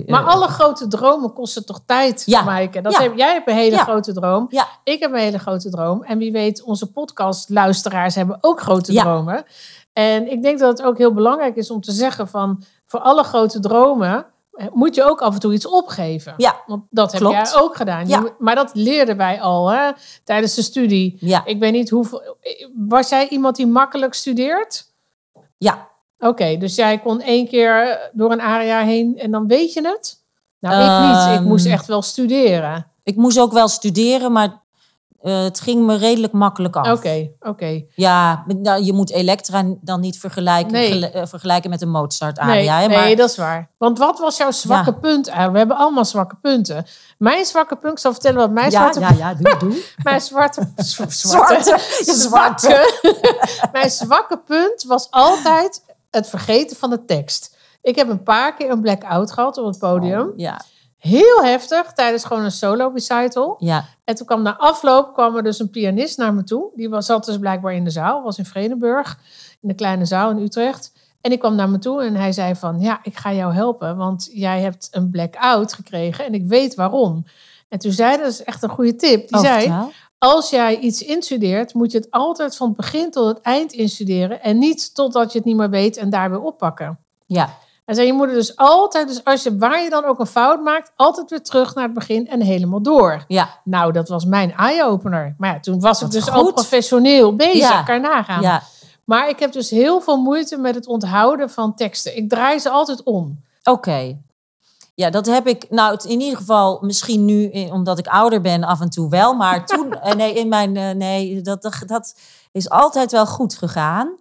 eh, 0.00 0.08
Maar 0.08 0.20
eh, 0.22 0.28
alle 0.28 0.48
grote 0.48 0.88
dromen 0.88 1.32
kosten 1.32 1.66
toch 1.66 1.80
tijd, 1.86 2.22
Ja. 2.26 2.42
Maaike? 2.42 2.80
Dat 2.80 2.92
Ja. 2.92 3.02
heb, 3.02 3.16
jij 3.16 3.32
hebt 3.32 3.48
een 3.48 3.54
hele 3.56 3.76
Ja. 3.76 3.82
grote 3.82 4.12
droom. 4.12 4.46
Ja. 4.50 4.68
Ik 4.84 5.00
heb 5.00 5.12
een 5.12 5.18
hele 5.18 5.38
grote 5.38 5.70
droom. 5.70 6.02
En 6.02 6.18
wie 6.18 6.32
weet, 6.32 6.62
onze 6.62 6.90
podcastluisteraars 6.90 8.14
hebben 8.14 8.38
ook 8.40 8.60
grote 8.60 8.92
Ja. 8.92 9.02
dromen. 9.02 9.44
En 9.92 10.30
ik 10.30 10.42
denk 10.42 10.58
dat 10.58 10.78
het 10.78 10.86
ook 10.86 10.98
heel 10.98 11.12
belangrijk 11.14 11.56
is 11.56 11.70
om 11.70 11.80
te 11.80 11.92
zeggen 11.92 12.28
van... 12.28 12.62
voor 12.86 13.00
alle 13.00 13.22
grote 13.22 13.60
dromen 13.60 14.14
eh, 14.16 14.22
moet 14.72 14.94
je 14.94 15.04
ook 15.04 15.20
af 15.20 15.34
en 15.34 15.40
toe 15.40 15.52
iets 15.52 15.66
opgeven. 15.68 16.34
Ja, 16.36 16.62
Want 16.66 16.84
dat 16.90 17.12
heb 17.12 17.20
klopt. 17.20 17.34
jij 17.52 17.60
ook 17.60 17.76
gedaan. 17.76 18.08
Ja. 18.08 18.24
maar 18.38 18.54
dat 18.54 18.70
leerden 18.74 19.16
wij 19.16 19.40
al 19.40 19.68
hè, 19.68 19.90
tijdens 20.24 20.54
de 20.54 20.62
studie. 20.62 21.16
ja, 21.20 21.42
Ik 21.44 21.58
weet 21.58 21.72
niet 21.72 21.90
hoeveel... 21.90 22.36
Was 22.86 23.08
jij 23.08 23.28
iemand 23.28 23.56
die 23.56 23.66
makkelijk 23.66 24.14
studeert? 24.14 24.84
ja. 25.58 25.88
Oké, 26.18 26.56
dus 26.56 26.74
jij 26.74 26.98
kon 26.98 27.20
één 27.20 27.48
keer 27.48 27.98
door 28.12 28.32
een 28.32 28.40
area 28.40 28.80
heen 28.82 29.18
en 29.18 29.30
dan 29.30 29.46
weet 29.46 29.72
je 29.72 29.86
het? 29.86 30.16
Nou, 30.60 30.74
ik 30.74 31.08
niet. 31.16 31.26
Ik 31.34 31.38
Ehm, 31.40 31.48
moest 31.48 31.66
echt 31.66 31.86
wel 31.86 32.02
studeren. 32.02 32.86
Ik 33.02 33.16
moest 33.16 33.38
ook 33.38 33.52
wel 33.52 33.68
studeren, 33.68 34.32
maar 34.32 34.62
eh, 35.26 35.42
het 35.42 35.60
ging 35.60 35.86
me 35.86 35.96
redelijk 35.96 36.32
makkelijk 36.32 36.76
af. 36.76 36.96
Oké, 36.96 37.30
oké. 37.40 37.82
Ja, 37.94 38.44
nou, 38.46 38.82
je 38.84 38.92
moet 38.92 39.10
Elektra 39.10 39.64
dan 39.80 40.00
niet 40.00 40.18
vergelijken, 40.18 40.72
Nee. 40.72 41.10
eh, 41.10 41.26
vergelijken 41.26 41.70
met 41.70 41.82
een 41.82 41.90
Mozart 41.90 42.40
Nee, 42.44 42.70
hè, 42.70 42.86
nee, 42.86 42.96
maar, 42.96 43.16
dat 43.16 43.30
is 43.30 43.36
waar. 43.36 43.70
Want 43.78 43.98
wat 43.98 44.18
was 44.18 44.36
jouw 44.36 44.50
zwakke 44.50 44.90
Ja. 44.90 44.96
punt? 44.98 45.30
Ah, 45.30 45.52
we 45.52 45.58
hebben 45.58 45.76
allemaal 45.76 46.04
zwakke 46.04 46.36
punten. 46.42 46.86
Mijn 47.18 47.44
zwakke 47.44 47.76
punt, 47.76 47.92
ik 47.92 47.98
zal 47.98 48.12
vertellen 48.12 48.38
wat 48.38 48.50
mijn 48.50 48.70
ja, 48.70 48.78
zwarte 48.92 49.00
ja, 49.00 49.10
ja, 49.10 49.34
doe, 49.34 49.56
doe. 49.58 49.82
Mijn 50.02 50.20
zwarte, 50.20 50.72
Zwarte, 50.76 51.14
zwarte. 51.14 51.78
zwakke, 52.26 52.92
mijn 53.72 53.90
zwakke 53.90 54.38
punt 54.38 54.84
was 54.86 55.10
altijd 55.10 55.82
het 56.10 56.28
vergeten 56.28 56.76
van 56.76 56.90
de 56.90 57.04
tekst. 57.04 57.56
Ik 57.82 57.96
heb 57.96 58.08
een 58.08 58.22
paar 58.22 58.54
keer 58.54 58.70
een 58.70 58.80
blackout 58.80 59.32
gehad 59.32 59.58
op 59.58 59.66
het 59.66 59.78
podium. 59.78 60.32
Ja, 60.36 60.60
Heel 60.98 61.42
heftig, 61.42 61.92
tijdens 61.92 62.24
gewoon 62.24 62.44
een 62.44 62.50
solo 62.50 62.90
recital. 62.94 63.56
ja, 63.58 63.84
En 64.04 64.14
toen 64.14 64.26
kwam 64.26 64.42
na 64.42 64.56
afloop 64.56 65.12
kwam 65.12 65.36
er 65.36 65.42
dus 65.42 65.58
een 65.58 65.70
pianist 65.70 66.18
naar 66.18 66.34
me 66.34 66.44
toe. 66.44 66.70
Die 66.74 66.88
was, 66.88 67.06
zat 67.06 67.24
dus 67.24 67.38
blijkbaar 67.38 67.72
in 67.74 67.84
de 67.84 67.90
zaal, 67.90 68.22
was 68.22 68.38
in 68.38 68.44
Vredenburg, 68.44 69.18
in 69.60 69.68
de 69.68 69.74
kleine 69.74 70.04
zaal 70.04 70.30
in 70.30 70.38
Utrecht. 70.38 70.92
En 71.20 71.32
ik 71.32 71.38
kwam 71.38 71.54
naar 71.54 71.68
me 71.68 71.78
toe 71.78 72.02
en 72.02 72.14
hij 72.14 72.32
zei 72.32 72.54
van, 72.54 72.80
ja, 72.80 73.00
ik 73.02 73.16
ga 73.16 73.32
jou 73.32 73.52
helpen, 73.54 73.96
want 73.96 74.28
jij 74.32 74.60
hebt 74.60 74.88
een 74.90 75.10
blackout 75.10 75.72
gekregen 75.72 76.24
en 76.24 76.34
ik 76.34 76.46
weet 76.46 76.74
waarom. 76.74 77.24
En 77.68 77.78
toen 77.78 77.92
zei 77.92 78.16
dat 78.16 78.26
is 78.26 78.42
echt 78.44 78.62
een 78.62 78.68
goede 78.68 78.96
tip. 78.96 79.28
Die 79.28 79.36
Oh, 79.36 79.42
zei, 79.44 79.66
als 80.18 80.50
jij 80.50 80.78
iets 80.78 81.02
instudeert, 81.02 81.74
moet 81.74 81.92
je 81.92 81.98
het 81.98 82.10
altijd 82.10 82.56
van 82.56 82.66
het 82.68 82.76
begin 82.76 83.10
tot 83.10 83.26
het 83.28 83.40
eind 83.40 83.72
instuderen 83.72 84.42
en 84.42 84.58
niet 84.58 84.94
totdat 84.94 85.32
je 85.32 85.38
het 85.38 85.46
niet 85.46 85.56
meer 85.56 85.70
weet 85.70 85.96
en 85.96 86.10
daar 86.10 86.30
weer 86.30 86.40
oppakken. 86.42 86.98
ja, 87.26 87.58
Hij 87.86 87.94
zei, 87.94 88.06
je 88.06 88.12
moet 88.12 88.28
er 88.28 88.34
dus 88.34 88.56
altijd, 88.56 89.08
dus 89.08 89.24
als 89.24 89.42
je, 89.42 89.56
waar 89.56 89.82
je 89.82 89.90
dan 89.90 90.04
ook 90.04 90.18
een 90.18 90.26
fout 90.26 90.62
maakt, 90.62 90.92
altijd 90.96 91.30
weer 91.30 91.42
terug 91.42 91.74
naar 91.74 91.84
het 91.84 91.94
begin 91.94 92.28
en 92.28 92.40
helemaal 92.40 92.82
door. 92.82 93.24
ja, 93.28 93.60
Nou, 93.64 93.92
dat 93.92 94.08
was 94.08 94.24
mijn 94.24 94.52
eye-opener. 94.54 95.34
Maar 95.38 95.52
ja, 95.52 95.60
toen 95.60 95.80
was 95.80 96.02
ik 96.02 96.10
dus 96.10 96.24
goed. 96.24 96.32
al 96.32 96.52
professioneel 96.52 97.36
bezig, 97.36 97.58
Ja. 97.58 97.82
kan 97.82 98.00
nagaan. 98.00 98.42
ja. 98.42 98.62
Maar 99.04 99.28
ik 99.28 99.38
heb 99.38 99.52
dus 99.52 99.70
heel 99.70 100.00
veel 100.00 100.16
moeite 100.16 100.56
met 100.56 100.74
het 100.74 100.86
onthouden 100.86 101.50
van 101.50 101.74
teksten. 101.74 102.16
Ik 102.16 102.28
draai 102.28 102.58
ze 102.58 102.70
altijd 102.70 103.02
om. 103.02 103.44
Oké. 103.62 104.18
Ja, 104.94 105.10
dat 105.10 105.26
heb 105.26 105.46
ik, 105.46 105.70
nou 105.70 105.98
in 106.08 106.20
ieder 106.20 106.36
geval 106.38 106.78
misschien 106.80 107.24
nu, 107.24 107.50
eh, 107.50 107.72
omdat 107.72 107.98
ik 107.98 108.06
ouder 108.06 108.40
ben, 108.40 108.64
af 108.64 108.80
en 108.80 108.90
toe 108.90 109.10
wel. 109.10 109.34
Maar 109.34 109.66
toen, 109.66 109.92
eh, 110.00 110.14
nee, 110.14 110.34
in 110.34 110.48
mijn, 110.48 110.76
eh, 110.76 110.90
nee 110.90 111.40
dat, 111.40 111.62
dat, 111.62 111.82
dat 111.86 112.14
is 112.52 112.70
altijd 112.70 113.12
wel 113.12 113.26
goed 113.26 113.54
gegaan. 113.56 114.16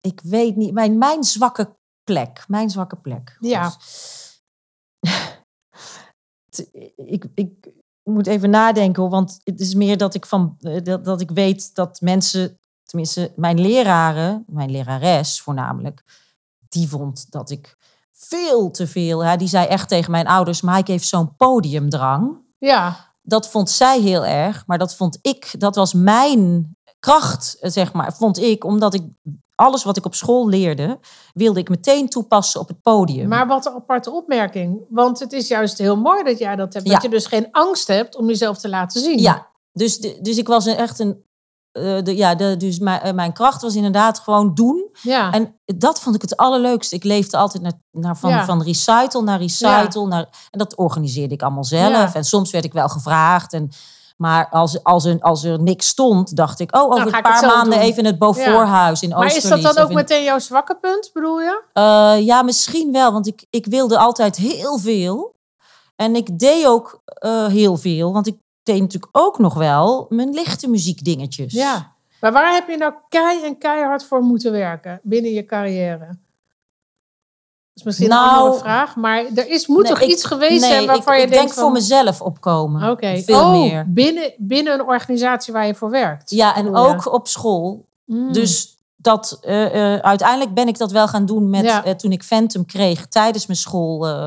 Ik 0.00 0.20
weet 0.22 0.56
niet, 0.56 0.72
mijn, 0.72 0.98
mijn 0.98 1.24
zwakke 1.24 1.76
plek, 2.04 2.44
mijn 2.48 2.70
zwakke 2.70 2.96
plek. 2.96 3.36
Ja. 3.40 3.72
Ik, 6.96 7.24
ik 7.34 7.72
moet 8.02 8.26
even 8.26 8.50
nadenken, 8.50 9.02
hoor, 9.02 9.10
want 9.10 9.40
het 9.44 9.60
is 9.60 9.74
meer 9.74 9.96
dat 9.96 10.14
ik, 10.14 10.26
van, 10.26 10.56
eh, 10.60 10.82
dat, 10.82 11.04
dat 11.04 11.20
ik 11.20 11.30
weet 11.30 11.74
dat 11.74 12.00
mensen, 12.00 12.60
tenminste 12.82 13.32
mijn 13.36 13.60
leraren, 13.60 14.44
mijn 14.46 14.70
lerares 14.70 15.40
voornamelijk, 15.40 16.04
die 16.68 16.88
vond 16.88 17.30
dat 17.30 17.50
ik 17.50 17.76
veel 18.12 18.70
te 18.70 18.86
veel. 18.86 19.24
Hè, 19.24 19.36
die 19.36 19.48
zei 19.48 19.66
echt 19.66 19.88
tegen 19.88 20.10
mijn 20.10 20.26
ouders: 20.26 20.60
Mike 20.60 20.90
heeft 20.90 21.06
zo'n 21.06 21.36
podiumdrang. 21.36 22.38
Ja, 22.58 23.12
Dat 23.22 23.50
vond 23.50 23.70
zij 23.70 24.00
heel 24.00 24.24
erg, 24.24 24.66
maar 24.66 24.78
dat 24.78 24.96
vond 24.96 25.18
ik, 25.22 25.54
dat 25.58 25.74
was 25.74 25.92
mijn 25.92 26.76
kracht, 26.98 27.56
eh, 27.60 27.70
zeg 27.70 27.92
maar, 27.92 28.14
vond 28.14 28.38
ik, 28.38 28.64
omdat 28.64 28.94
ik 28.94 29.02
alles 29.54 29.84
wat 29.84 29.96
ik 29.96 30.04
op 30.04 30.14
school 30.14 30.48
leerde, 30.48 30.98
wilde 31.32 31.60
ik 31.60 31.68
meteen 31.68 32.08
toepassen 32.08 32.60
op 32.60 32.68
het 32.68 32.82
podium. 32.82 33.28
maar 33.28 33.46
wat 33.46 33.66
een 33.66 33.74
aparte 33.74 34.10
opmerking. 34.10 34.80
Want 34.88 35.18
het 35.18 35.32
is 35.32 35.48
juist 35.48 35.78
heel 35.78 35.96
mooi 35.96 36.22
dat 36.24 36.38
jij 36.38 36.56
dat 36.56 36.74
hebt. 36.74 36.86
Ja. 36.86 36.92
Dat 36.92 37.02
je 37.02 37.08
dus 37.08 37.26
geen 37.26 37.48
angst 37.50 37.86
hebt 37.88 38.16
om 38.16 38.26
jezelf 38.28 38.58
te 38.58 38.68
laten 38.68 39.00
zien. 39.00 39.18
Ja, 39.18 39.46
dus, 39.72 39.98
dus 39.98 40.36
ik 40.36 40.46
was 40.46 40.66
echt 40.66 40.98
een. 40.98 41.22
eh, 41.72 42.02
de, 42.02 42.16
ja, 42.16 42.34
de, 42.34 42.56
dus 42.56 42.78
mijn, 42.78 43.00
eh, 43.00 43.12
mijn 43.12 43.32
kracht 43.32 43.62
was 43.62 43.74
inderdaad 43.74 44.18
gewoon 44.18 44.54
doen. 44.54 44.88
Ja, 45.02 45.32
En 45.32 45.60
dat 45.64 46.00
vond 46.00 46.14
ik 46.14 46.22
het 46.22 46.36
allerleukste. 46.36 46.94
Ik 46.94 47.04
leefde 47.04 47.36
altijd 47.36 47.62
naar, 47.62 47.72
naar 47.90 48.16
van, 48.16 48.30
Ja. 48.30 48.44
van 48.44 48.62
recital 48.62 49.22
naar 49.22 49.38
recital. 49.38 50.06
Naar, 50.06 50.28
en 50.50 50.58
dat 50.58 50.76
organiseerde 50.76 51.34
ik 51.34 51.42
allemaal 51.42 51.64
zelf. 51.64 52.14
En 52.14 52.24
soms 52.24 52.50
werd 52.50 52.64
ik 52.64 52.72
wel 52.72 52.88
gevraagd. 52.88 53.52
En, 53.52 53.70
maar 54.16 54.48
als, 54.50 54.82
als, 54.84 55.04
er, 55.04 55.20
als 55.20 55.44
er 55.44 55.62
niks 55.62 55.86
stond, 55.86 56.36
dacht 56.36 56.60
ik... 56.60 56.76
oh, 56.76 56.82
over 56.82 57.08
ga 57.08 57.16
een 57.16 57.22
paar 57.22 57.46
maanden 57.46 57.78
doen. 57.78 57.88
even 57.88 58.04
het 58.04 58.18
Beauforthuis 58.18 59.02
in 59.02 59.08
maar 59.08 59.36
is 59.36 59.42
dat 59.42 59.62
dan 59.62 59.78
ook 59.78 59.88
in- 59.88 59.94
meteen 59.94 60.22
jouw 60.24 60.38
zwakke 60.38 60.76
punt, 60.80 61.10
bedoel 61.12 61.40
je? 61.40 61.62
Eh, 61.72 62.14
ja, 62.20 62.42
misschien 62.42 62.92
wel. 62.92 63.12
Want 63.12 63.26
ik, 63.26 63.46
ik 63.50 63.66
wilde 63.66 63.98
altijd 63.98 64.36
heel 64.36 64.78
veel. 64.78 65.34
En 65.96 66.16
ik 66.16 66.38
deed 66.38 66.66
ook 66.66 67.02
eh, 67.04 67.46
heel 67.46 67.76
veel. 67.76 68.12
Want 68.12 68.26
ik 68.26 68.36
deed 68.62 68.80
natuurlijk 68.80 69.16
ook 69.16 69.38
nog 69.38 69.54
wel 69.54 70.06
mijn 70.08 70.30
lichte 70.30 70.68
muziekdingetjes. 70.68 71.52
Ja. 71.52 71.92
Maar 72.20 72.32
waar 72.32 72.52
heb 72.54 72.68
je 72.68 72.76
nou 72.76 72.92
kei 73.08 73.44
en 73.44 73.58
keihard 73.58 74.04
voor 74.04 74.20
moeten 74.22 74.52
werken 74.52 75.00
binnen 75.02 75.30
je 75.32 75.44
carrière? 75.44 76.18
Dat 77.74 77.82
is 77.82 77.82
misschien 77.82 78.10
een 78.10 78.16
Nou, 78.16 78.38
andere 78.40 78.58
vraag, 78.62 78.96
maar 78.96 79.24
er 79.34 79.48
is, 79.48 79.66
moet 79.66 79.82
Nee, 79.82 79.92
toch 79.92 80.00
ik- 80.00 80.08
iets 80.08 80.24
geweest 80.24 80.60
nee, 80.60 80.70
zijn 80.70 80.86
waarvan 80.86 81.12
ik, 81.14 81.18
je 81.20 81.24
ik 81.26 81.32
denkt 81.32 81.44
denk 81.44 81.52
van... 81.52 81.62
voor 81.62 81.72
mezelf 81.72 82.20
opkomen. 82.20 82.90
Oké, 82.90 83.16
Veel 83.22 83.40
oh, 83.40 83.50
meer. 83.50 83.84
Binnen, 83.92 84.34
binnen 84.38 84.72
een 84.74 84.86
organisatie 84.86 85.52
waar 85.52 85.66
je 85.66 85.74
voor 85.74 85.90
werkt. 85.90 86.30
Ja, 86.30 86.56
en 86.56 86.74
ook 86.76 87.12
op 87.12 87.28
school. 87.28 87.88
Mm. 88.04 88.32
Dus 88.32 88.76
dat, 88.96 89.38
eh, 89.40 89.94
eh, 89.94 90.00
uiteindelijk 90.00 90.54
ben 90.54 90.68
ik 90.68 90.78
dat 90.78 90.90
wel 90.90 91.08
gaan 91.08 91.26
doen 91.26 91.50
met, 91.50 91.64
Ja. 91.64 91.84
eh, 91.84 91.94
toen 91.94 92.12
ik 92.12 92.22
Phantom 92.22 92.66
kreeg 92.66 93.06
tijdens 93.06 93.46
mijn 93.46 93.58
school. 93.58 94.06
eh, 94.08 94.26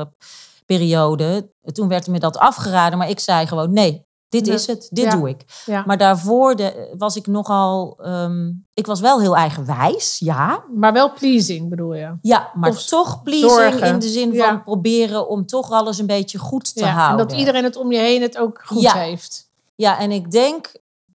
periode. 0.66 1.50
Toen 1.72 1.88
werd 1.88 2.06
me 2.06 2.18
dat 2.18 2.38
afgeraden, 2.38 2.98
maar 2.98 3.08
ik 3.10 3.20
zei 3.20 3.46
gewoon 3.46 3.72
nee. 3.72 4.06
Dit 4.28 4.46
is 4.46 4.66
het, 4.66 4.88
dit 4.90 5.04
Ja. 5.04 5.10
doe 5.10 5.28
ik. 5.28 5.44
Ja. 5.66 5.82
Maar 5.86 5.96
daarvoor 5.96 6.56
de, 6.56 6.94
was 6.98 7.16
ik 7.16 7.26
nogal... 7.26 7.98
ehm, 8.02 8.50
ik 8.74 8.86
was 8.86 9.00
wel 9.00 9.20
heel 9.20 9.36
eigenwijs, 9.36 10.16
ja. 10.18 10.64
Maar 10.74 10.92
wel 10.92 11.12
pleasing 11.12 11.68
bedoel 11.68 11.94
je. 11.94 12.16
Ja, 12.22 12.50
maar 12.54 12.70
Of 12.70 12.84
toch 12.84 13.22
pleasing 13.22 13.50
zorgen. 13.50 13.86
in 13.86 13.98
de 13.98 14.08
zin 14.08 14.36
van 14.36 14.62
proberen 14.62 15.28
om 15.28 15.46
toch 15.46 15.70
alles 15.70 15.98
een 15.98 16.06
beetje 16.06 16.38
goed 16.38 16.74
te 16.74 16.84
Ja, 16.84 17.10
en 17.10 17.16
dat 17.16 17.32
iedereen 17.32 17.64
het 17.64 17.76
om 17.76 17.92
je 17.92 17.98
heen 17.98 18.22
het 18.22 18.38
ook 18.38 18.62
goed 18.64 18.92
heeft. 18.92 19.50
Ja, 19.74 19.98
en 19.98 20.10
ik 20.10 20.30
denk, 20.30 20.72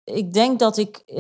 ik 0.05 0.33
denk 0.33 0.59
dat 0.59 0.77
ik 0.77 1.03
eh, 1.07 1.17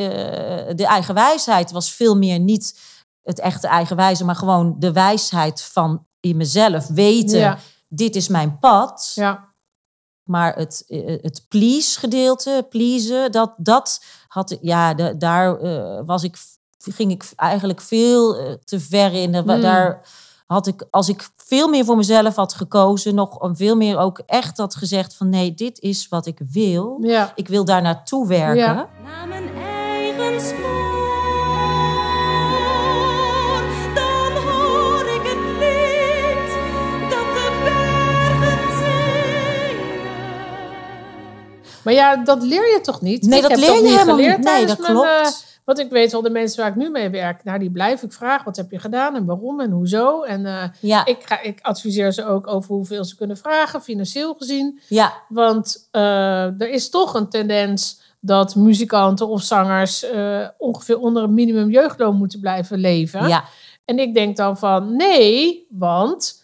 de 0.74 0.87
eigen 0.87 1.14
wijsheid 1.14 1.70
was 1.70 1.92
veel 1.92 2.16
meer 2.16 2.38
niet 2.38 2.79
het 3.22 3.38
echte 3.38 3.66
eigenwijze, 3.66 4.24
maar 4.24 4.37
gewoon 4.37 4.76
de 4.79 4.92
wijsheid 4.92 5.62
van 5.62 6.07
in 6.20 6.37
mezelf 6.37 6.87
weten, 6.87 7.59
dit 7.88 8.16
is 8.16 8.29
mijn 8.29 8.59
pad. 8.59 9.12
Ja. 9.14 9.48
Maar 10.31 10.55
het, 10.57 10.85
eh, 10.88 11.23
het 11.23 11.45
please 11.49 11.99
gedeelte, 11.99 12.66
pleasen, 12.69 13.33
dat, 13.33 13.53
dat 13.57 14.05
had 14.29 14.51
ik, 14.51 14.59
ja, 14.62 14.95
de- 14.95 15.16
daar 15.16 15.59
eh, 15.59 16.01
was 16.07 16.23
ik, 16.23 16.37
ging 16.79 17.11
ik 17.11 17.25
eigenlijk 17.37 17.81
veel 17.81 18.37
eh, 18.37 18.53
te 18.64 18.81
ver 18.81 19.12
in. 19.12 19.35
Hmm. 19.35 19.61
Daar 19.61 20.09
had 20.47 20.66
ik, 20.66 20.87
als 20.90 21.09
ik 21.09 21.29
veel 21.37 21.69
meer 21.69 21.85
voor 21.85 21.97
mezelf 21.97 22.35
had 22.37 22.55
gekozen, 22.55 23.14
nog 23.14 23.38
veel 23.53 23.77
meer 23.77 23.99
ook 23.99 24.23
echt 24.27 24.57
had 24.57 24.75
gezegd 24.75 25.14
van 25.14 25.29
nee, 25.29 25.55
dit 25.55 25.79
is 25.79 26.09
wat 26.09 26.27
ik 26.27 26.40
wil. 26.51 26.99
Ja. 27.01 27.33
Ik 27.35 27.49
wil 27.49 27.64
daar 27.64 27.83
naartoe 27.83 28.27
werken. 28.27 28.57
Ja. 28.57 28.88
naar 29.03 29.29
mijn 29.29 29.49
eigen 29.57 30.40
spoor. 30.40 31.00
Maar 41.85 41.95
ja, 41.95 42.16
dat 42.16 42.43
leer 42.43 42.73
je 42.73 42.81
toch 42.83 43.01
niet? 43.01 43.23
Nee, 43.27 43.37
Ik 43.37 43.43
dat 43.43 43.51
heb 43.51 43.61
leer 43.61 43.75
je 43.75 43.81
niet 43.83 43.90
helemaal 43.90 44.14
geleerd 44.16 44.37
niet. 44.37 44.47
Nee, 44.47 44.66
dat 44.66 44.79
mijn, 44.79 44.93
klopt. 44.93 45.09
eh, 45.09 45.31
want 45.64 45.79
ik 45.79 45.90
weet 45.90 46.12
wel, 46.12 46.23
de 46.23 46.31
mensen 46.31 46.61
waar 46.61 46.69
ik 46.71 46.77
nu 46.77 46.90
mee 46.90 47.09
werk, 47.11 47.45
nou, 47.45 47.59
die 47.59 47.71
blijf 47.71 48.03
ik 48.03 48.12
vragen. 48.12 48.45
Wat 48.45 48.57
heb 48.57 48.71
je 48.71 48.79
gedaan 48.79 49.16
en 49.16 49.25
waarom 49.25 49.61
en 49.61 49.71
hoezo? 49.71 50.23
En 50.23 50.47
eh, 50.47 50.64
Ja, 50.81 51.05
ik, 51.05 51.19
ga, 51.25 51.40
ik 51.43 51.59
adviseer 51.62 52.12
ze 52.12 52.27
ook 52.27 52.47
over 52.47 52.75
hoeveel 52.75 53.05
ze 53.05 53.16
kunnen 53.16 53.37
vragen, 53.37 53.83
financieel 53.83 54.35
gezien. 54.35 54.81
ja, 54.88 55.12
Want 55.29 55.88
eh, 55.90 56.61
er 56.61 56.71
is 56.71 56.90
toch 56.90 57.14
een 57.14 57.29
tendens 57.29 58.01
dat 58.21 58.55
muzikanten 58.55 59.29
of 59.29 59.43
zangers 59.43 60.05
eh, 60.11 60.49
ongeveer 60.59 60.99
onder 60.99 61.23
een 61.23 61.35
minimum 61.35 61.71
jeugdloon 61.71 62.16
moeten 62.16 62.40
blijven 62.40 62.79
leven. 62.79 63.29
ja, 63.29 63.45
En 63.85 63.99
ik 63.99 64.14
denk 64.14 64.37
dan 64.37 64.59
van 64.59 64.97
nee, 64.97 65.66
want 65.71 66.39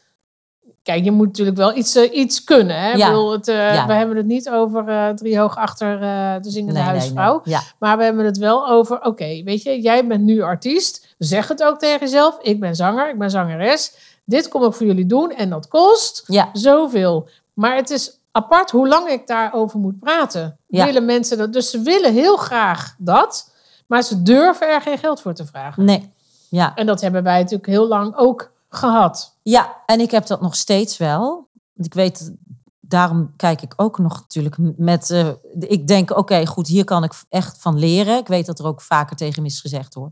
kijk, 0.87 1.05
je 1.05 1.11
moet 1.11 1.27
natuurlijk 1.27 1.57
wel 1.57 1.77
iets, 1.77 1.95
eh, 1.95 2.17
iets 2.17 2.45
kunnen. 2.45 2.81
Hè? 2.81 2.93
Ik 2.93 3.05
bedoel, 3.05 3.33
het, 3.33 3.49
eh, 3.49 3.75
Ja. 3.75 3.87
We 3.87 3.93
hebben 3.93 4.17
het 4.17 4.27
niet 4.27 4.51
over 4.51 4.89
eh, 4.89 5.09
drie 5.09 5.39
hoog 5.39 5.57
achter 5.57 6.01
de 6.43 6.51
zingende 6.51 6.81
huisvrouw. 6.81 7.41
Ja, 7.45 7.61
Maar 7.79 7.97
we 7.97 8.05
hebben 8.05 8.25
het 8.25 8.39
wel 8.39 8.69
over, 8.69 9.05
oké, 9.05 9.43
weet 9.45 9.63
je, 9.63 9.81
jij 9.81 10.07
bent 10.07 10.23
nu 10.23 10.43
artiest. 10.43 11.15
Zeg 11.19 11.49
het 11.49 11.63
ook 11.63 11.79
tegen 11.79 12.01
jezelf. 12.01 12.39
Ik 12.43 12.61
ben 12.61 12.75
zanger, 12.75 13.11
ik 13.11 13.19
ben 13.19 13.31
zangeres. 13.31 13.93
Dit 14.25 14.49
kom 14.49 14.65
ik 14.65 14.73
voor 14.73 14.87
jullie 14.87 15.07
doen 15.07 15.31
en 15.31 15.51
dat 15.51 15.69
kost 15.69 16.25
zoveel. 16.53 17.29
Maar 17.55 17.77
het 17.77 17.91
is 17.91 18.19
apart 18.33 18.71
hoe 18.71 18.89
lang 18.89 19.09
ik 19.09 19.27
daarover 19.27 19.79
moet 19.79 19.99
praten. 19.99 20.59
Willen 20.67 21.05
mensen 21.05 21.39
dat? 21.39 21.53
Dus 21.53 21.71
ze 21.71 21.81
willen 21.81 22.13
heel 22.13 22.37
graag 22.37 22.95
dat, 22.99 23.51
maar 23.87 24.03
ze 24.03 24.23
durven 24.23 24.69
er 24.69 24.81
geen 24.81 24.99
geld 24.99 25.21
voor 25.21 25.35
te 25.35 25.47
vragen. 25.47 25.85
nee, 25.85 26.13
ja. 26.49 26.75
En 26.75 26.87
dat 26.87 27.01
hebben 27.01 27.23
wij 27.23 27.39
natuurlijk 27.39 27.67
heel 27.67 27.87
lang 27.89 28.17
ook 28.17 28.51
gehad. 28.69 29.36
Ja, 29.49 29.83
en 29.87 30.01
ik 30.01 30.11
heb 30.11 30.27
dat 30.27 30.41
nog 30.41 30.57
steeds 30.57 30.97
wel. 30.97 31.49
Want 31.73 31.87
ik 31.87 31.95
weet, 31.95 32.35
daarom 32.81 33.33
kijk 33.37 33.63
ik 33.63 33.73
ook 33.77 33.99
nog 33.99 34.21
natuurlijk 34.21 34.57
met. 34.77 35.11
eh, 35.11 35.29
ik 35.59 35.87
denk, 35.87 36.17
oké, 36.19 36.47
goed, 36.47 36.67
hier 36.67 36.85
kan 36.85 37.05
ik 37.05 37.13
echt 37.29 37.61
van 37.61 37.79
leren. 37.79 38.19
Ik 38.19 38.27
weet 38.27 38.47
dat 38.47 38.59
er 38.59 38.67
ook 38.67 38.81
vaker 38.81 39.17
tegen 39.17 39.43
me 39.43 39.49
is 39.49 39.61
gezegd 39.61 39.95
hoor. 39.95 40.11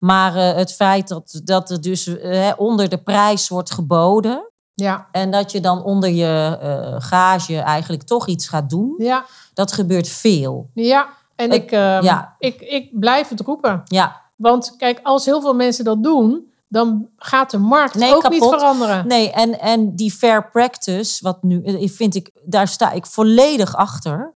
Maar 0.00 0.34
eh, 0.36 0.56
het 0.56 0.72
feit 0.72 1.08
dat, 1.08 1.40
dat 1.44 1.70
er 1.70 1.80
dus 1.80 2.06
eh, 2.18 2.52
onder 2.56 2.88
de 2.88 2.98
prijs 3.02 3.48
wordt 3.48 3.70
geboden. 3.70 4.50
Ja, 4.74 5.08
En 5.12 5.30
dat 5.30 5.52
je 5.52 5.60
dan 5.60 5.82
onder 5.82 6.10
je 6.10 6.56
gage 6.98 7.58
eigenlijk 7.58 8.02
toch 8.02 8.26
iets 8.26 8.48
gaat 8.48 8.70
doen. 8.70 8.94
ja, 8.98 9.24
Dat 9.54 9.72
gebeurt 9.72 10.08
veel. 10.08 10.70
ja. 10.74 11.08
En 11.36 11.50
ik, 11.52 11.72
ehm, 11.72 12.02
ja. 12.04 12.34
ik, 12.38 12.60
ik 12.60 12.98
blijf 13.00 13.28
het 13.28 13.40
roepen. 13.40 13.82
Ja, 13.84 14.22
Want 14.36 14.74
kijk, 14.76 15.00
als 15.02 15.24
heel 15.24 15.40
veel 15.40 15.54
mensen 15.54 15.84
dat 15.84 16.02
doen, 16.02 16.52
dan 16.68 17.08
gaat 17.16 17.50
de 17.50 17.58
markt 17.58 17.94
Nee, 17.94 18.14
ook 18.14 18.28
niet 18.28 18.42
veranderen. 18.44 19.06
Nee, 19.06 19.30
en, 19.30 19.60
en 19.60 19.96
die 19.96 20.12
fair 20.12 20.50
practice, 20.50 21.18
wat 21.22 21.42
nu, 21.42 21.88
vind 21.88 22.14
ik, 22.14 22.30
daar 22.44 22.68
sta 22.68 22.90
ik 22.90 23.06
volledig 23.06 23.76
achter. 23.76 24.34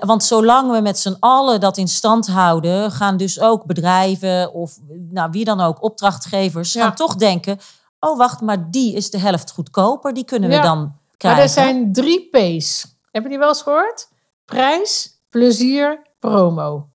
Want 0.00 0.24
zolang 0.24 0.70
we 0.70 0.80
met 0.80 0.98
z'n 0.98 1.16
allen 1.20 1.60
dat 1.60 1.76
in 1.76 1.88
stand 1.88 2.26
houden, 2.26 2.92
gaan 2.92 3.16
dus 3.16 3.40
ook 3.40 3.66
bedrijven 3.66 4.52
of 4.54 4.78
nou, 5.10 5.30
wie 5.30 5.44
dan 5.44 5.60
ook, 5.60 5.82
opdrachtgevers, 5.82 6.72
Ja. 6.72 6.82
gaan 6.82 6.94
toch 6.94 7.14
denken: 7.16 7.58
oh 8.00 8.18
wacht, 8.18 8.40
maar 8.40 8.70
die 8.70 8.94
is 8.94 9.10
de 9.10 9.18
helft 9.18 9.50
goedkoper, 9.52 10.12
die 10.14 10.24
kunnen 10.24 10.50
we 10.50 10.60
dan 10.60 10.78
Maar 10.78 10.92
krijgen. 11.16 11.42
er 11.42 11.48
zijn 11.48 11.92
drie 11.92 12.28
P's. 12.30 12.86
Heb 13.10 13.22
je 13.22 13.28
die 13.28 13.38
wel 13.38 13.48
eens 13.48 13.62
gehoord? 13.62 14.08
Prijs, 14.44 15.20
plezier, 15.30 16.02
promo. 16.18 16.88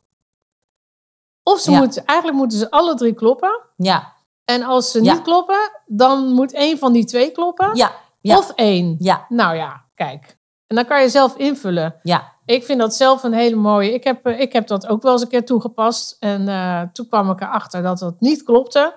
Of 1.52 1.60
ze 1.60 1.72
Ja. 1.72 1.78
moeten, 1.78 2.06
eigenlijk 2.06 2.38
moeten 2.40 2.58
ze 2.58 2.72
alle 2.72 2.96
drie 2.96 3.14
kloppen. 3.14 3.60
Ja, 3.76 4.14
En 4.46 4.64
als 4.64 4.92
ze 4.92 5.04
Ja. 5.04 5.14
niet 5.14 5.22
kloppen, 5.22 5.72
dan 5.86 6.32
moet 6.32 6.54
één 6.54 6.78
van 6.78 6.92
die 6.94 7.06
twee 7.06 7.32
kloppen. 7.32 7.70
ja, 7.76 7.92
ja, 8.22 8.38
Of 8.38 8.52
één. 8.56 8.96
ja, 9.00 9.26
Nou 9.30 9.56
ja, 9.56 9.86
kijk. 9.96 10.38
En 10.68 10.76
dan 10.76 10.86
kan 10.86 11.02
je 11.02 11.10
zelf 11.10 11.36
invullen. 11.36 11.96
ja, 12.04 12.32
Ik 12.46 12.64
vind 12.66 12.80
dat 12.80 12.96
zelf 12.96 13.24
een 13.24 13.34
hele 13.34 13.56
mooie. 13.56 13.94
Ik 13.94 14.04
heb, 14.04 14.26
eh, 14.26 14.40
ik 14.40 14.54
heb 14.54 14.68
dat 14.68 14.88
ook 14.88 15.02
wel 15.02 15.12
eens 15.12 15.22
een 15.22 15.28
keer 15.28 15.46
toegepast. 15.46 16.16
En 16.20 16.48
eh, 16.48 16.82
toen 16.94 17.08
kwam 17.08 17.30
ik 17.32 17.42
erachter 17.42 17.82
dat 17.84 18.00
dat 18.00 18.20
niet 18.20 18.44
klopte. 18.44 18.96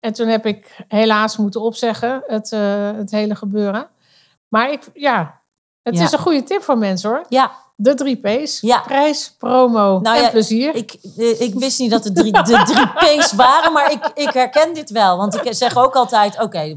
En 0.00 0.12
toen 0.12 0.28
heb 0.28 0.46
ik 0.46 0.84
helaas 0.88 1.36
moeten 1.36 1.60
opzeggen, 1.60 2.22
het, 2.26 2.52
eh, 2.52 2.90
het 2.92 3.10
hele 3.10 3.34
gebeuren. 3.34 3.88
Maar 4.48 4.70
ik, 4.70 4.90
ja, 4.94 5.40
het 5.82 5.98
is 5.98 6.12
een 6.12 6.18
goede 6.18 6.42
tip 6.42 6.62
voor 6.62 6.78
mensen 6.78 7.10
hoor. 7.10 7.24
ja. 7.28 7.52
De 7.78 7.94
drie 7.94 8.16
P's. 8.16 8.60
Ja. 8.60 8.80
Prijs, 8.80 9.34
promo 9.38 9.98
Nou 10.00 10.16
en 10.16 10.22
ja, 10.22 10.30
plezier. 10.30 10.74
Ik, 10.74 10.96
eh, 11.16 11.40
ik 11.40 11.54
wist 11.54 11.78
niet 11.78 11.90
dat 11.90 12.04
het 12.04 12.14
drie, 12.14 12.32
de 12.32 12.42
drie 12.72 13.18
P's 13.18 13.32
waren, 13.32 13.72
maar 13.72 13.92
ik, 13.92 14.10
ik 14.14 14.30
herken 14.32 14.74
dit 14.74 14.90
wel. 14.90 15.16
Want 15.16 15.34
ik 15.34 15.54
zeg 15.54 15.76
ook 15.76 15.94
altijd, 15.94 16.40
oké, 16.42 16.76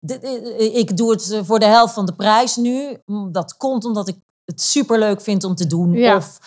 dit- 0.00 0.22
eh, 0.22 0.76
ik 0.76 0.96
doe 0.96 1.10
het 1.10 1.30
eh, 1.32 1.40
voor 1.42 1.58
de 1.58 1.64
helft 1.66 1.94
van 1.94 2.06
de 2.06 2.12
prijs 2.14 2.56
nu. 2.56 2.96
Dat 3.30 3.56
komt 3.56 3.84
omdat 3.84 4.08
ik 4.08 4.16
het 4.44 4.60
superleuk 4.62 5.20
vind 5.20 5.44
om 5.44 5.54
te 5.54 5.66
doen. 5.66 5.92
Ja. 5.92 6.16
Of, 6.16 6.38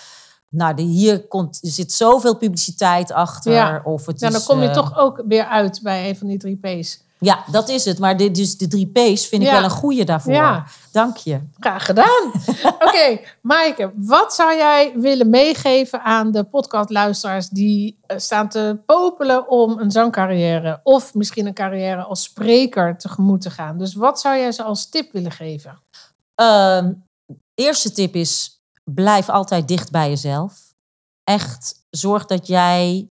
nou, 0.49 0.75
de, 0.75 0.82
hier 0.82 1.27
komt, 1.27 1.60
er 1.62 1.69
zit 1.69 1.91
zoveel 1.93 2.36
publiciteit 2.36 3.12
achter. 3.12 3.51
Ja. 3.54 3.82
Of 3.84 4.06
het 4.06 4.19
nou, 4.19 4.32
dan 4.32 4.41
is, 4.41 4.47
kom 4.47 4.62
je 4.62 4.67
eh, 4.67 4.73
toch 4.73 4.97
ook 4.97 5.23
weer 5.27 5.45
uit 5.45 5.80
bij 5.84 6.10
een 6.10 6.17
van 6.17 6.27
die 6.27 6.38
drie 6.38 6.58
P's. 6.58 7.04
Ja, 7.25 7.43
dat 7.51 7.69
is 7.69 7.86
het. 7.86 7.99
Maar 7.99 8.17
dit, 8.17 8.36
dus 8.36 8.57
de 8.57 8.67
drie 8.67 8.88
P's 8.88 9.27
vind 9.27 9.41
ik 9.41 9.47
Ja. 9.47 9.53
wel 9.53 9.63
een 9.63 9.69
goede 9.69 10.03
daarvoor. 10.03 10.34
Ja. 10.34 10.65
Dank 10.91 11.17
je. 11.17 11.41
Graag 11.60 11.86
gedaan. 11.86 12.31
Oké, 12.88 13.19
Maaike, 13.41 13.91
wat 13.95 14.34
zou 14.34 14.55
jij 14.55 14.93
willen 14.95 15.29
meegeven 15.29 16.01
aan 16.01 16.31
de 16.31 16.43
podcastluisteraars 16.43 17.49
die 17.49 17.99
eh, 18.05 18.17
staan 18.17 18.49
te 18.49 18.79
popelen 18.86 19.49
om 19.49 19.79
een 19.79 19.91
zangcarrière 19.91 20.79
of 20.84 21.13
misschien 21.13 21.45
een 21.45 21.53
carrière 21.53 22.03
als 22.03 22.23
spreker 22.23 22.97
tegemoet 22.97 23.41
te 23.41 23.49
gaan? 23.49 23.77
Dus 23.77 23.93
wat 23.93 24.19
zou 24.19 24.38
jij 24.38 24.51
ze 24.51 24.63
als 24.63 24.89
tip 24.89 25.12
willen 25.12 25.31
geven? 25.31 25.81
Ehm, 26.36 26.93
eerste 27.55 27.91
tip 27.91 28.15
is: 28.15 28.62
blijf 28.84 29.29
altijd 29.29 29.67
dicht 29.67 29.91
bij 29.91 30.10
jezelf. 30.10 30.53
Echt, 31.23 31.73
zorg 31.89 32.25
dat 32.25 32.47
jij 32.47 33.07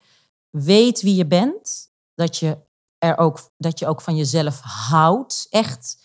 weet 0.51 1.03
wie 1.03 1.15
je 1.15 1.27
bent. 1.27 1.89
Dat 2.15 2.37
je 2.37 2.57
er 2.99 3.19
ook, 3.19 3.39
dat 3.57 3.79
je 3.79 3.87
ook 3.87 4.01
van 4.01 4.17
jezelf 4.17 4.61
houdt. 4.61 5.47
Echt. 5.51 6.05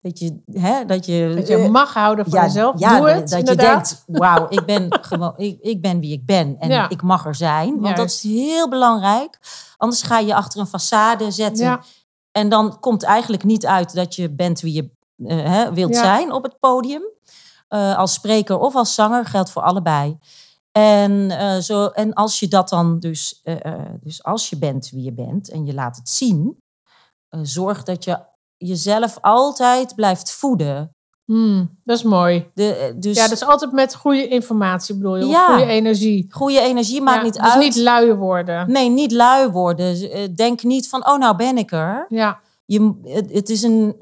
Dat 0.00 0.18
je, 0.18 0.42
hè, 0.52 0.84
dat 0.84 1.06
je, 1.06 1.32
Dat 1.36 1.48
je 1.48 1.56
mag 1.68 1.94
houden 1.94 2.24
van 2.24 2.38
ja, 2.38 2.44
jezelf. 2.44 2.78
ja, 2.78 2.96
Doe 2.98 3.06
dat- 3.06 3.14
het, 3.16 3.28
dat 3.28 3.38
inderdaad. 3.38 3.88
je 3.88 4.12
denkt, 4.12 4.20
wauw, 4.24 4.46
ik 4.48 4.64
ben 4.64 4.98
gewoon, 5.08 5.32
ik, 5.36 5.58
ik 5.60 5.80
ben 5.80 6.00
wie 6.00 6.12
ik 6.12 6.26
ben 6.26 6.56
en 6.58 6.68
Ja. 6.68 6.88
ik 6.88 7.02
mag 7.02 7.26
er 7.26 7.34
zijn. 7.34 7.80
Want 7.80 7.96
dat 7.96 8.10
is 8.10 8.22
heel 8.22 8.68
belangrijk. 8.68 9.38
Anders 9.76 10.02
ga 10.02 10.18
je 10.18 10.34
achter 10.34 10.60
een 10.60 10.66
façade 10.80 11.26
zetten. 11.28 11.80
En 12.32 12.48
dan 12.48 12.80
komt 12.80 13.02
eigenlijk 13.02 13.44
niet 13.44 13.66
uit 13.66 13.94
dat 13.94 14.14
je 14.14 14.30
bent 14.30 14.60
wie 14.60 14.72
je 14.72 14.90
eh, 15.26 15.44
hè, 15.44 15.72
wilt 15.72 15.96
zijn 15.96 16.32
op 16.32 16.42
het 16.42 16.58
podium. 16.58 17.02
Eh, 17.68 17.96
als 17.96 18.12
spreker 18.12 18.58
of 18.58 18.74
als 18.74 18.94
zanger 18.94 19.24
geldt 19.26 19.50
voor 19.50 19.62
allebei. 19.62 20.18
En, 20.72 21.30
eh, 21.30 21.58
zo, 21.58 21.86
en 21.86 22.12
als 22.12 22.40
je 22.40 22.48
dat 22.48 22.68
dan 22.68 22.98
dus, 22.98 23.40
eh, 23.42 23.64
eh, 23.64 23.90
dus 24.00 24.22
als 24.24 24.50
je 24.50 24.56
bent 24.58 24.90
wie 24.90 25.02
je 25.04 25.12
bent 25.12 25.50
en 25.50 25.64
je 25.66 25.74
laat 25.74 25.96
het 25.96 26.08
zien, 26.08 26.58
zorg 27.42 27.82
dat 27.82 28.04
je 28.04 28.18
jezelf 28.56 29.18
altijd 29.20 29.94
blijft 29.94 30.32
voeden. 30.32 30.94
Hmm, 31.24 31.78
dat 31.84 31.96
is 31.96 32.02
mooi. 32.02 32.50
De, 32.54 32.94
dus 32.98 33.16
Ja, 33.16 33.28
dus 33.28 33.44
altijd 33.44 33.72
met 33.72 33.94
goede 33.94 34.28
informatie 34.28 34.94
bedoel 34.94 35.16
je, 35.16 35.24
of 35.24 35.30
Ja. 35.30 35.46
goede 35.46 35.70
energie. 35.70 36.26
goede 36.30 36.60
energie 36.60 37.00
maakt 37.00 37.16
Ja, 37.18 37.22
niet 37.24 37.34
dus 37.34 37.42
uit. 37.52 37.58
niet 37.58 37.76
lui 37.76 38.12
worden. 38.14 38.70
Nee, 38.72 38.88
niet 38.88 39.12
lui 39.12 39.48
worden. 39.50 40.34
Denk 40.34 40.62
niet 40.62 40.88
van, 40.88 41.06
oh 41.06 41.18
nou 41.18 41.36
ben 41.36 41.58
ik 41.58 41.72
er. 41.72 42.06
Ja, 42.08 42.40
Je, 42.66 42.94
het, 43.04 43.32
het 43.32 43.48
is 43.48 43.62
een, 43.62 43.96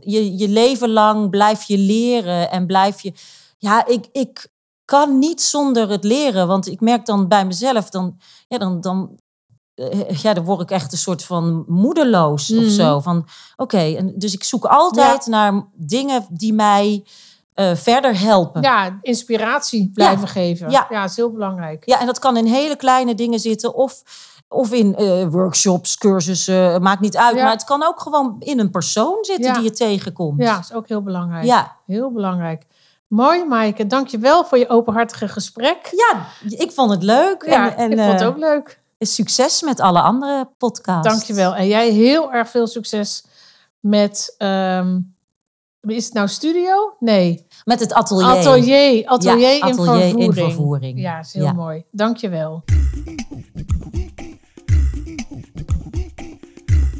je, 0.00 0.36
je 0.38 0.48
leven 0.48 0.90
lang 0.90 1.30
blijf 1.30 1.62
je 1.62 1.78
leren 1.78 2.50
en 2.50 2.66
blijf 2.66 3.00
je. 3.00 3.12
Ja, 3.58 3.86
ik, 3.86 4.06
ik 4.12 4.48
kan 4.90 5.18
niet 5.18 5.42
zonder 5.42 5.88
het 5.90 6.04
leren. 6.04 6.46
Want 6.46 6.66
ik 6.68 6.80
merk 6.80 7.06
dan 7.06 7.28
bij 7.28 7.46
mezelf, 7.46 7.90
dan, 7.90 8.16
ja, 8.48 8.58
dan, 8.58 8.80
dan, 8.80 9.18
eh, 9.74 10.10
ja, 10.10 10.34
dan 10.34 10.44
word 10.44 10.60
ik 10.60 10.70
echt 10.70 10.92
een 10.92 10.98
soort 10.98 11.24
van 11.24 11.64
moedeloos 11.66 12.50
of 12.50 12.56
Mhm. 12.62 12.68
zo. 12.68 13.00
Van 13.00 13.26
oké, 13.56 13.78
en 13.96 14.12
dus 14.18 14.32
ik 14.34 14.44
zoek 14.44 14.64
altijd 14.64 15.26
naar 15.26 15.66
dingen 15.74 16.26
die 16.30 16.52
mij 16.52 17.04
eh, 17.54 17.74
verder 17.74 18.18
helpen. 18.20 18.62
Ja, 18.62 18.98
inspiratie 19.02 19.90
blijven 19.94 20.28
geven. 20.28 20.70
Ja. 20.70 20.86
ja, 20.90 21.04
is 21.04 21.16
heel 21.16 21.30
belangrijk. 21.32 21.82
Ja, 21.86 22.00
en 22.00 22.06
dat 22.06 22.18
kan 22.18 22.36
in 22.36 22.46
hele 22.46 22.76
kleine 22.76 23.14
dingen 23.14 23.38
zitten. 23.40 23.74
Of, 23.74 24.02
of 24.48 24.72
in 24.72 24.96
eh, 24.96 25.26
workshops, 25.28 25.96
cursussen, 25.98 26.82
maakt 26.82 27.00
niet 27.00 27.16
uit. 27.16 27.36
Ja. 27.36 27.42
Maar 27.42 27.52
het 27.52 27.64
kan 27.64 27.82
ook 27.82 28.00
gewoon 28.00 28.36
in 28.38 28.58
een 28.58 28.70
persoon 28.70 29.18
zitten 29.20 29.44
Ja. 29.44 29.52
die 29.54 29.62
je 29.62 29.70
tegenkomt. 29.70 30.42
Ja, 30.42 30.58
is 30.58 30.72
ook 30.72 30.88
heel 30.88 31.02
belangrijk. 31.02 31.44
ja. 31.44 31.76
Heel 31.86 32.12
belangrijk. 32.12 32.66
Mooi, 33.10 33.44
Maaike. 33.44 33.86
Dank 33.86 34.06
je 34.08 34.18
wel 34.18 34.44
voor 34.44 34.58
je 34.58 34.68
openhartige 34.68 35.28
gesprek. 35.28 35.88
Ja, 35.96 36.26
ik 36.58 36.70
vond 36.72 36.90
het 36.90 37.02
leuk. 37.02 37.44
Ja, 37.46 37.70
en 37.70 37.76
en 37.76 37.90
ik 37.92 37.98
vond 37.98 38.12
het 38.12 38.20
eh, 38.20 38.26
ook 38.26 38.36
leuk. 38.36 38.80
succes 38.98 39.62
met 39.62 39.80
alle 39.80 40.00
andere 40.00 40.48
podcasts. 40.58 41.08
Dank 41.12 41.22
je 41.22 41.34
wel. 41.34 41.54
En 41.54 41.66
jij 41.66 41.90
heel 41.90 42.32
erg 42.32 42.48
veel 42.48 42.66
succes 42.66 43.24
met... 43.80 44.34
ehm, 44.38 44.98
is 45.80 46.04
het 46.04 46.14
nou 46.14 46.28
studio? 46.28 46.94
Nee. 46.98 47.46
Met 47.64 47.80
het 47.80 47.92
atelier. 47.92 48.26
Atelier. 48.26 49.06
Atelier, 49.06 49.38
Ja, 49.48 49.54
in, 49.56 49.62
atelier 49.62 50.02
in 50.04 50.08
vervoering. 50.10 50.34
vervoering. 50.34 51.00
Ja, 51.00 51.18
is 51.18 51.32
heel 51.32 51.42
Ja. 51.44 51.52
mooi. 51.52 51.84
Dank 51.90 52.16
je 52.16 52.28
wel. 52.28 52.64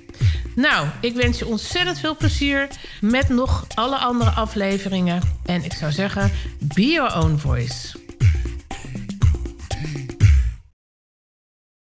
Nou, 0.55 0.87
ik 1.01 1.15
wens 1.15 1.39
je 1.39 1.47
ontzettend 1.47 1.99
veel 1.99 2.17
plezier 2.17 2.69
met 3.01 3.29
nog 3.29 3.67
alle 3.75 3.97
andere 3.97 4.31
afleveringen. 4.31 5.23
En 5.45 5.65
ik 5.65 5.73
zou 5.73 5.93
zeggen, 5.93 6.31
be 6.59 6.87
your 6.87 7.17
own 7.17 7.37
voice. 7.37 8.02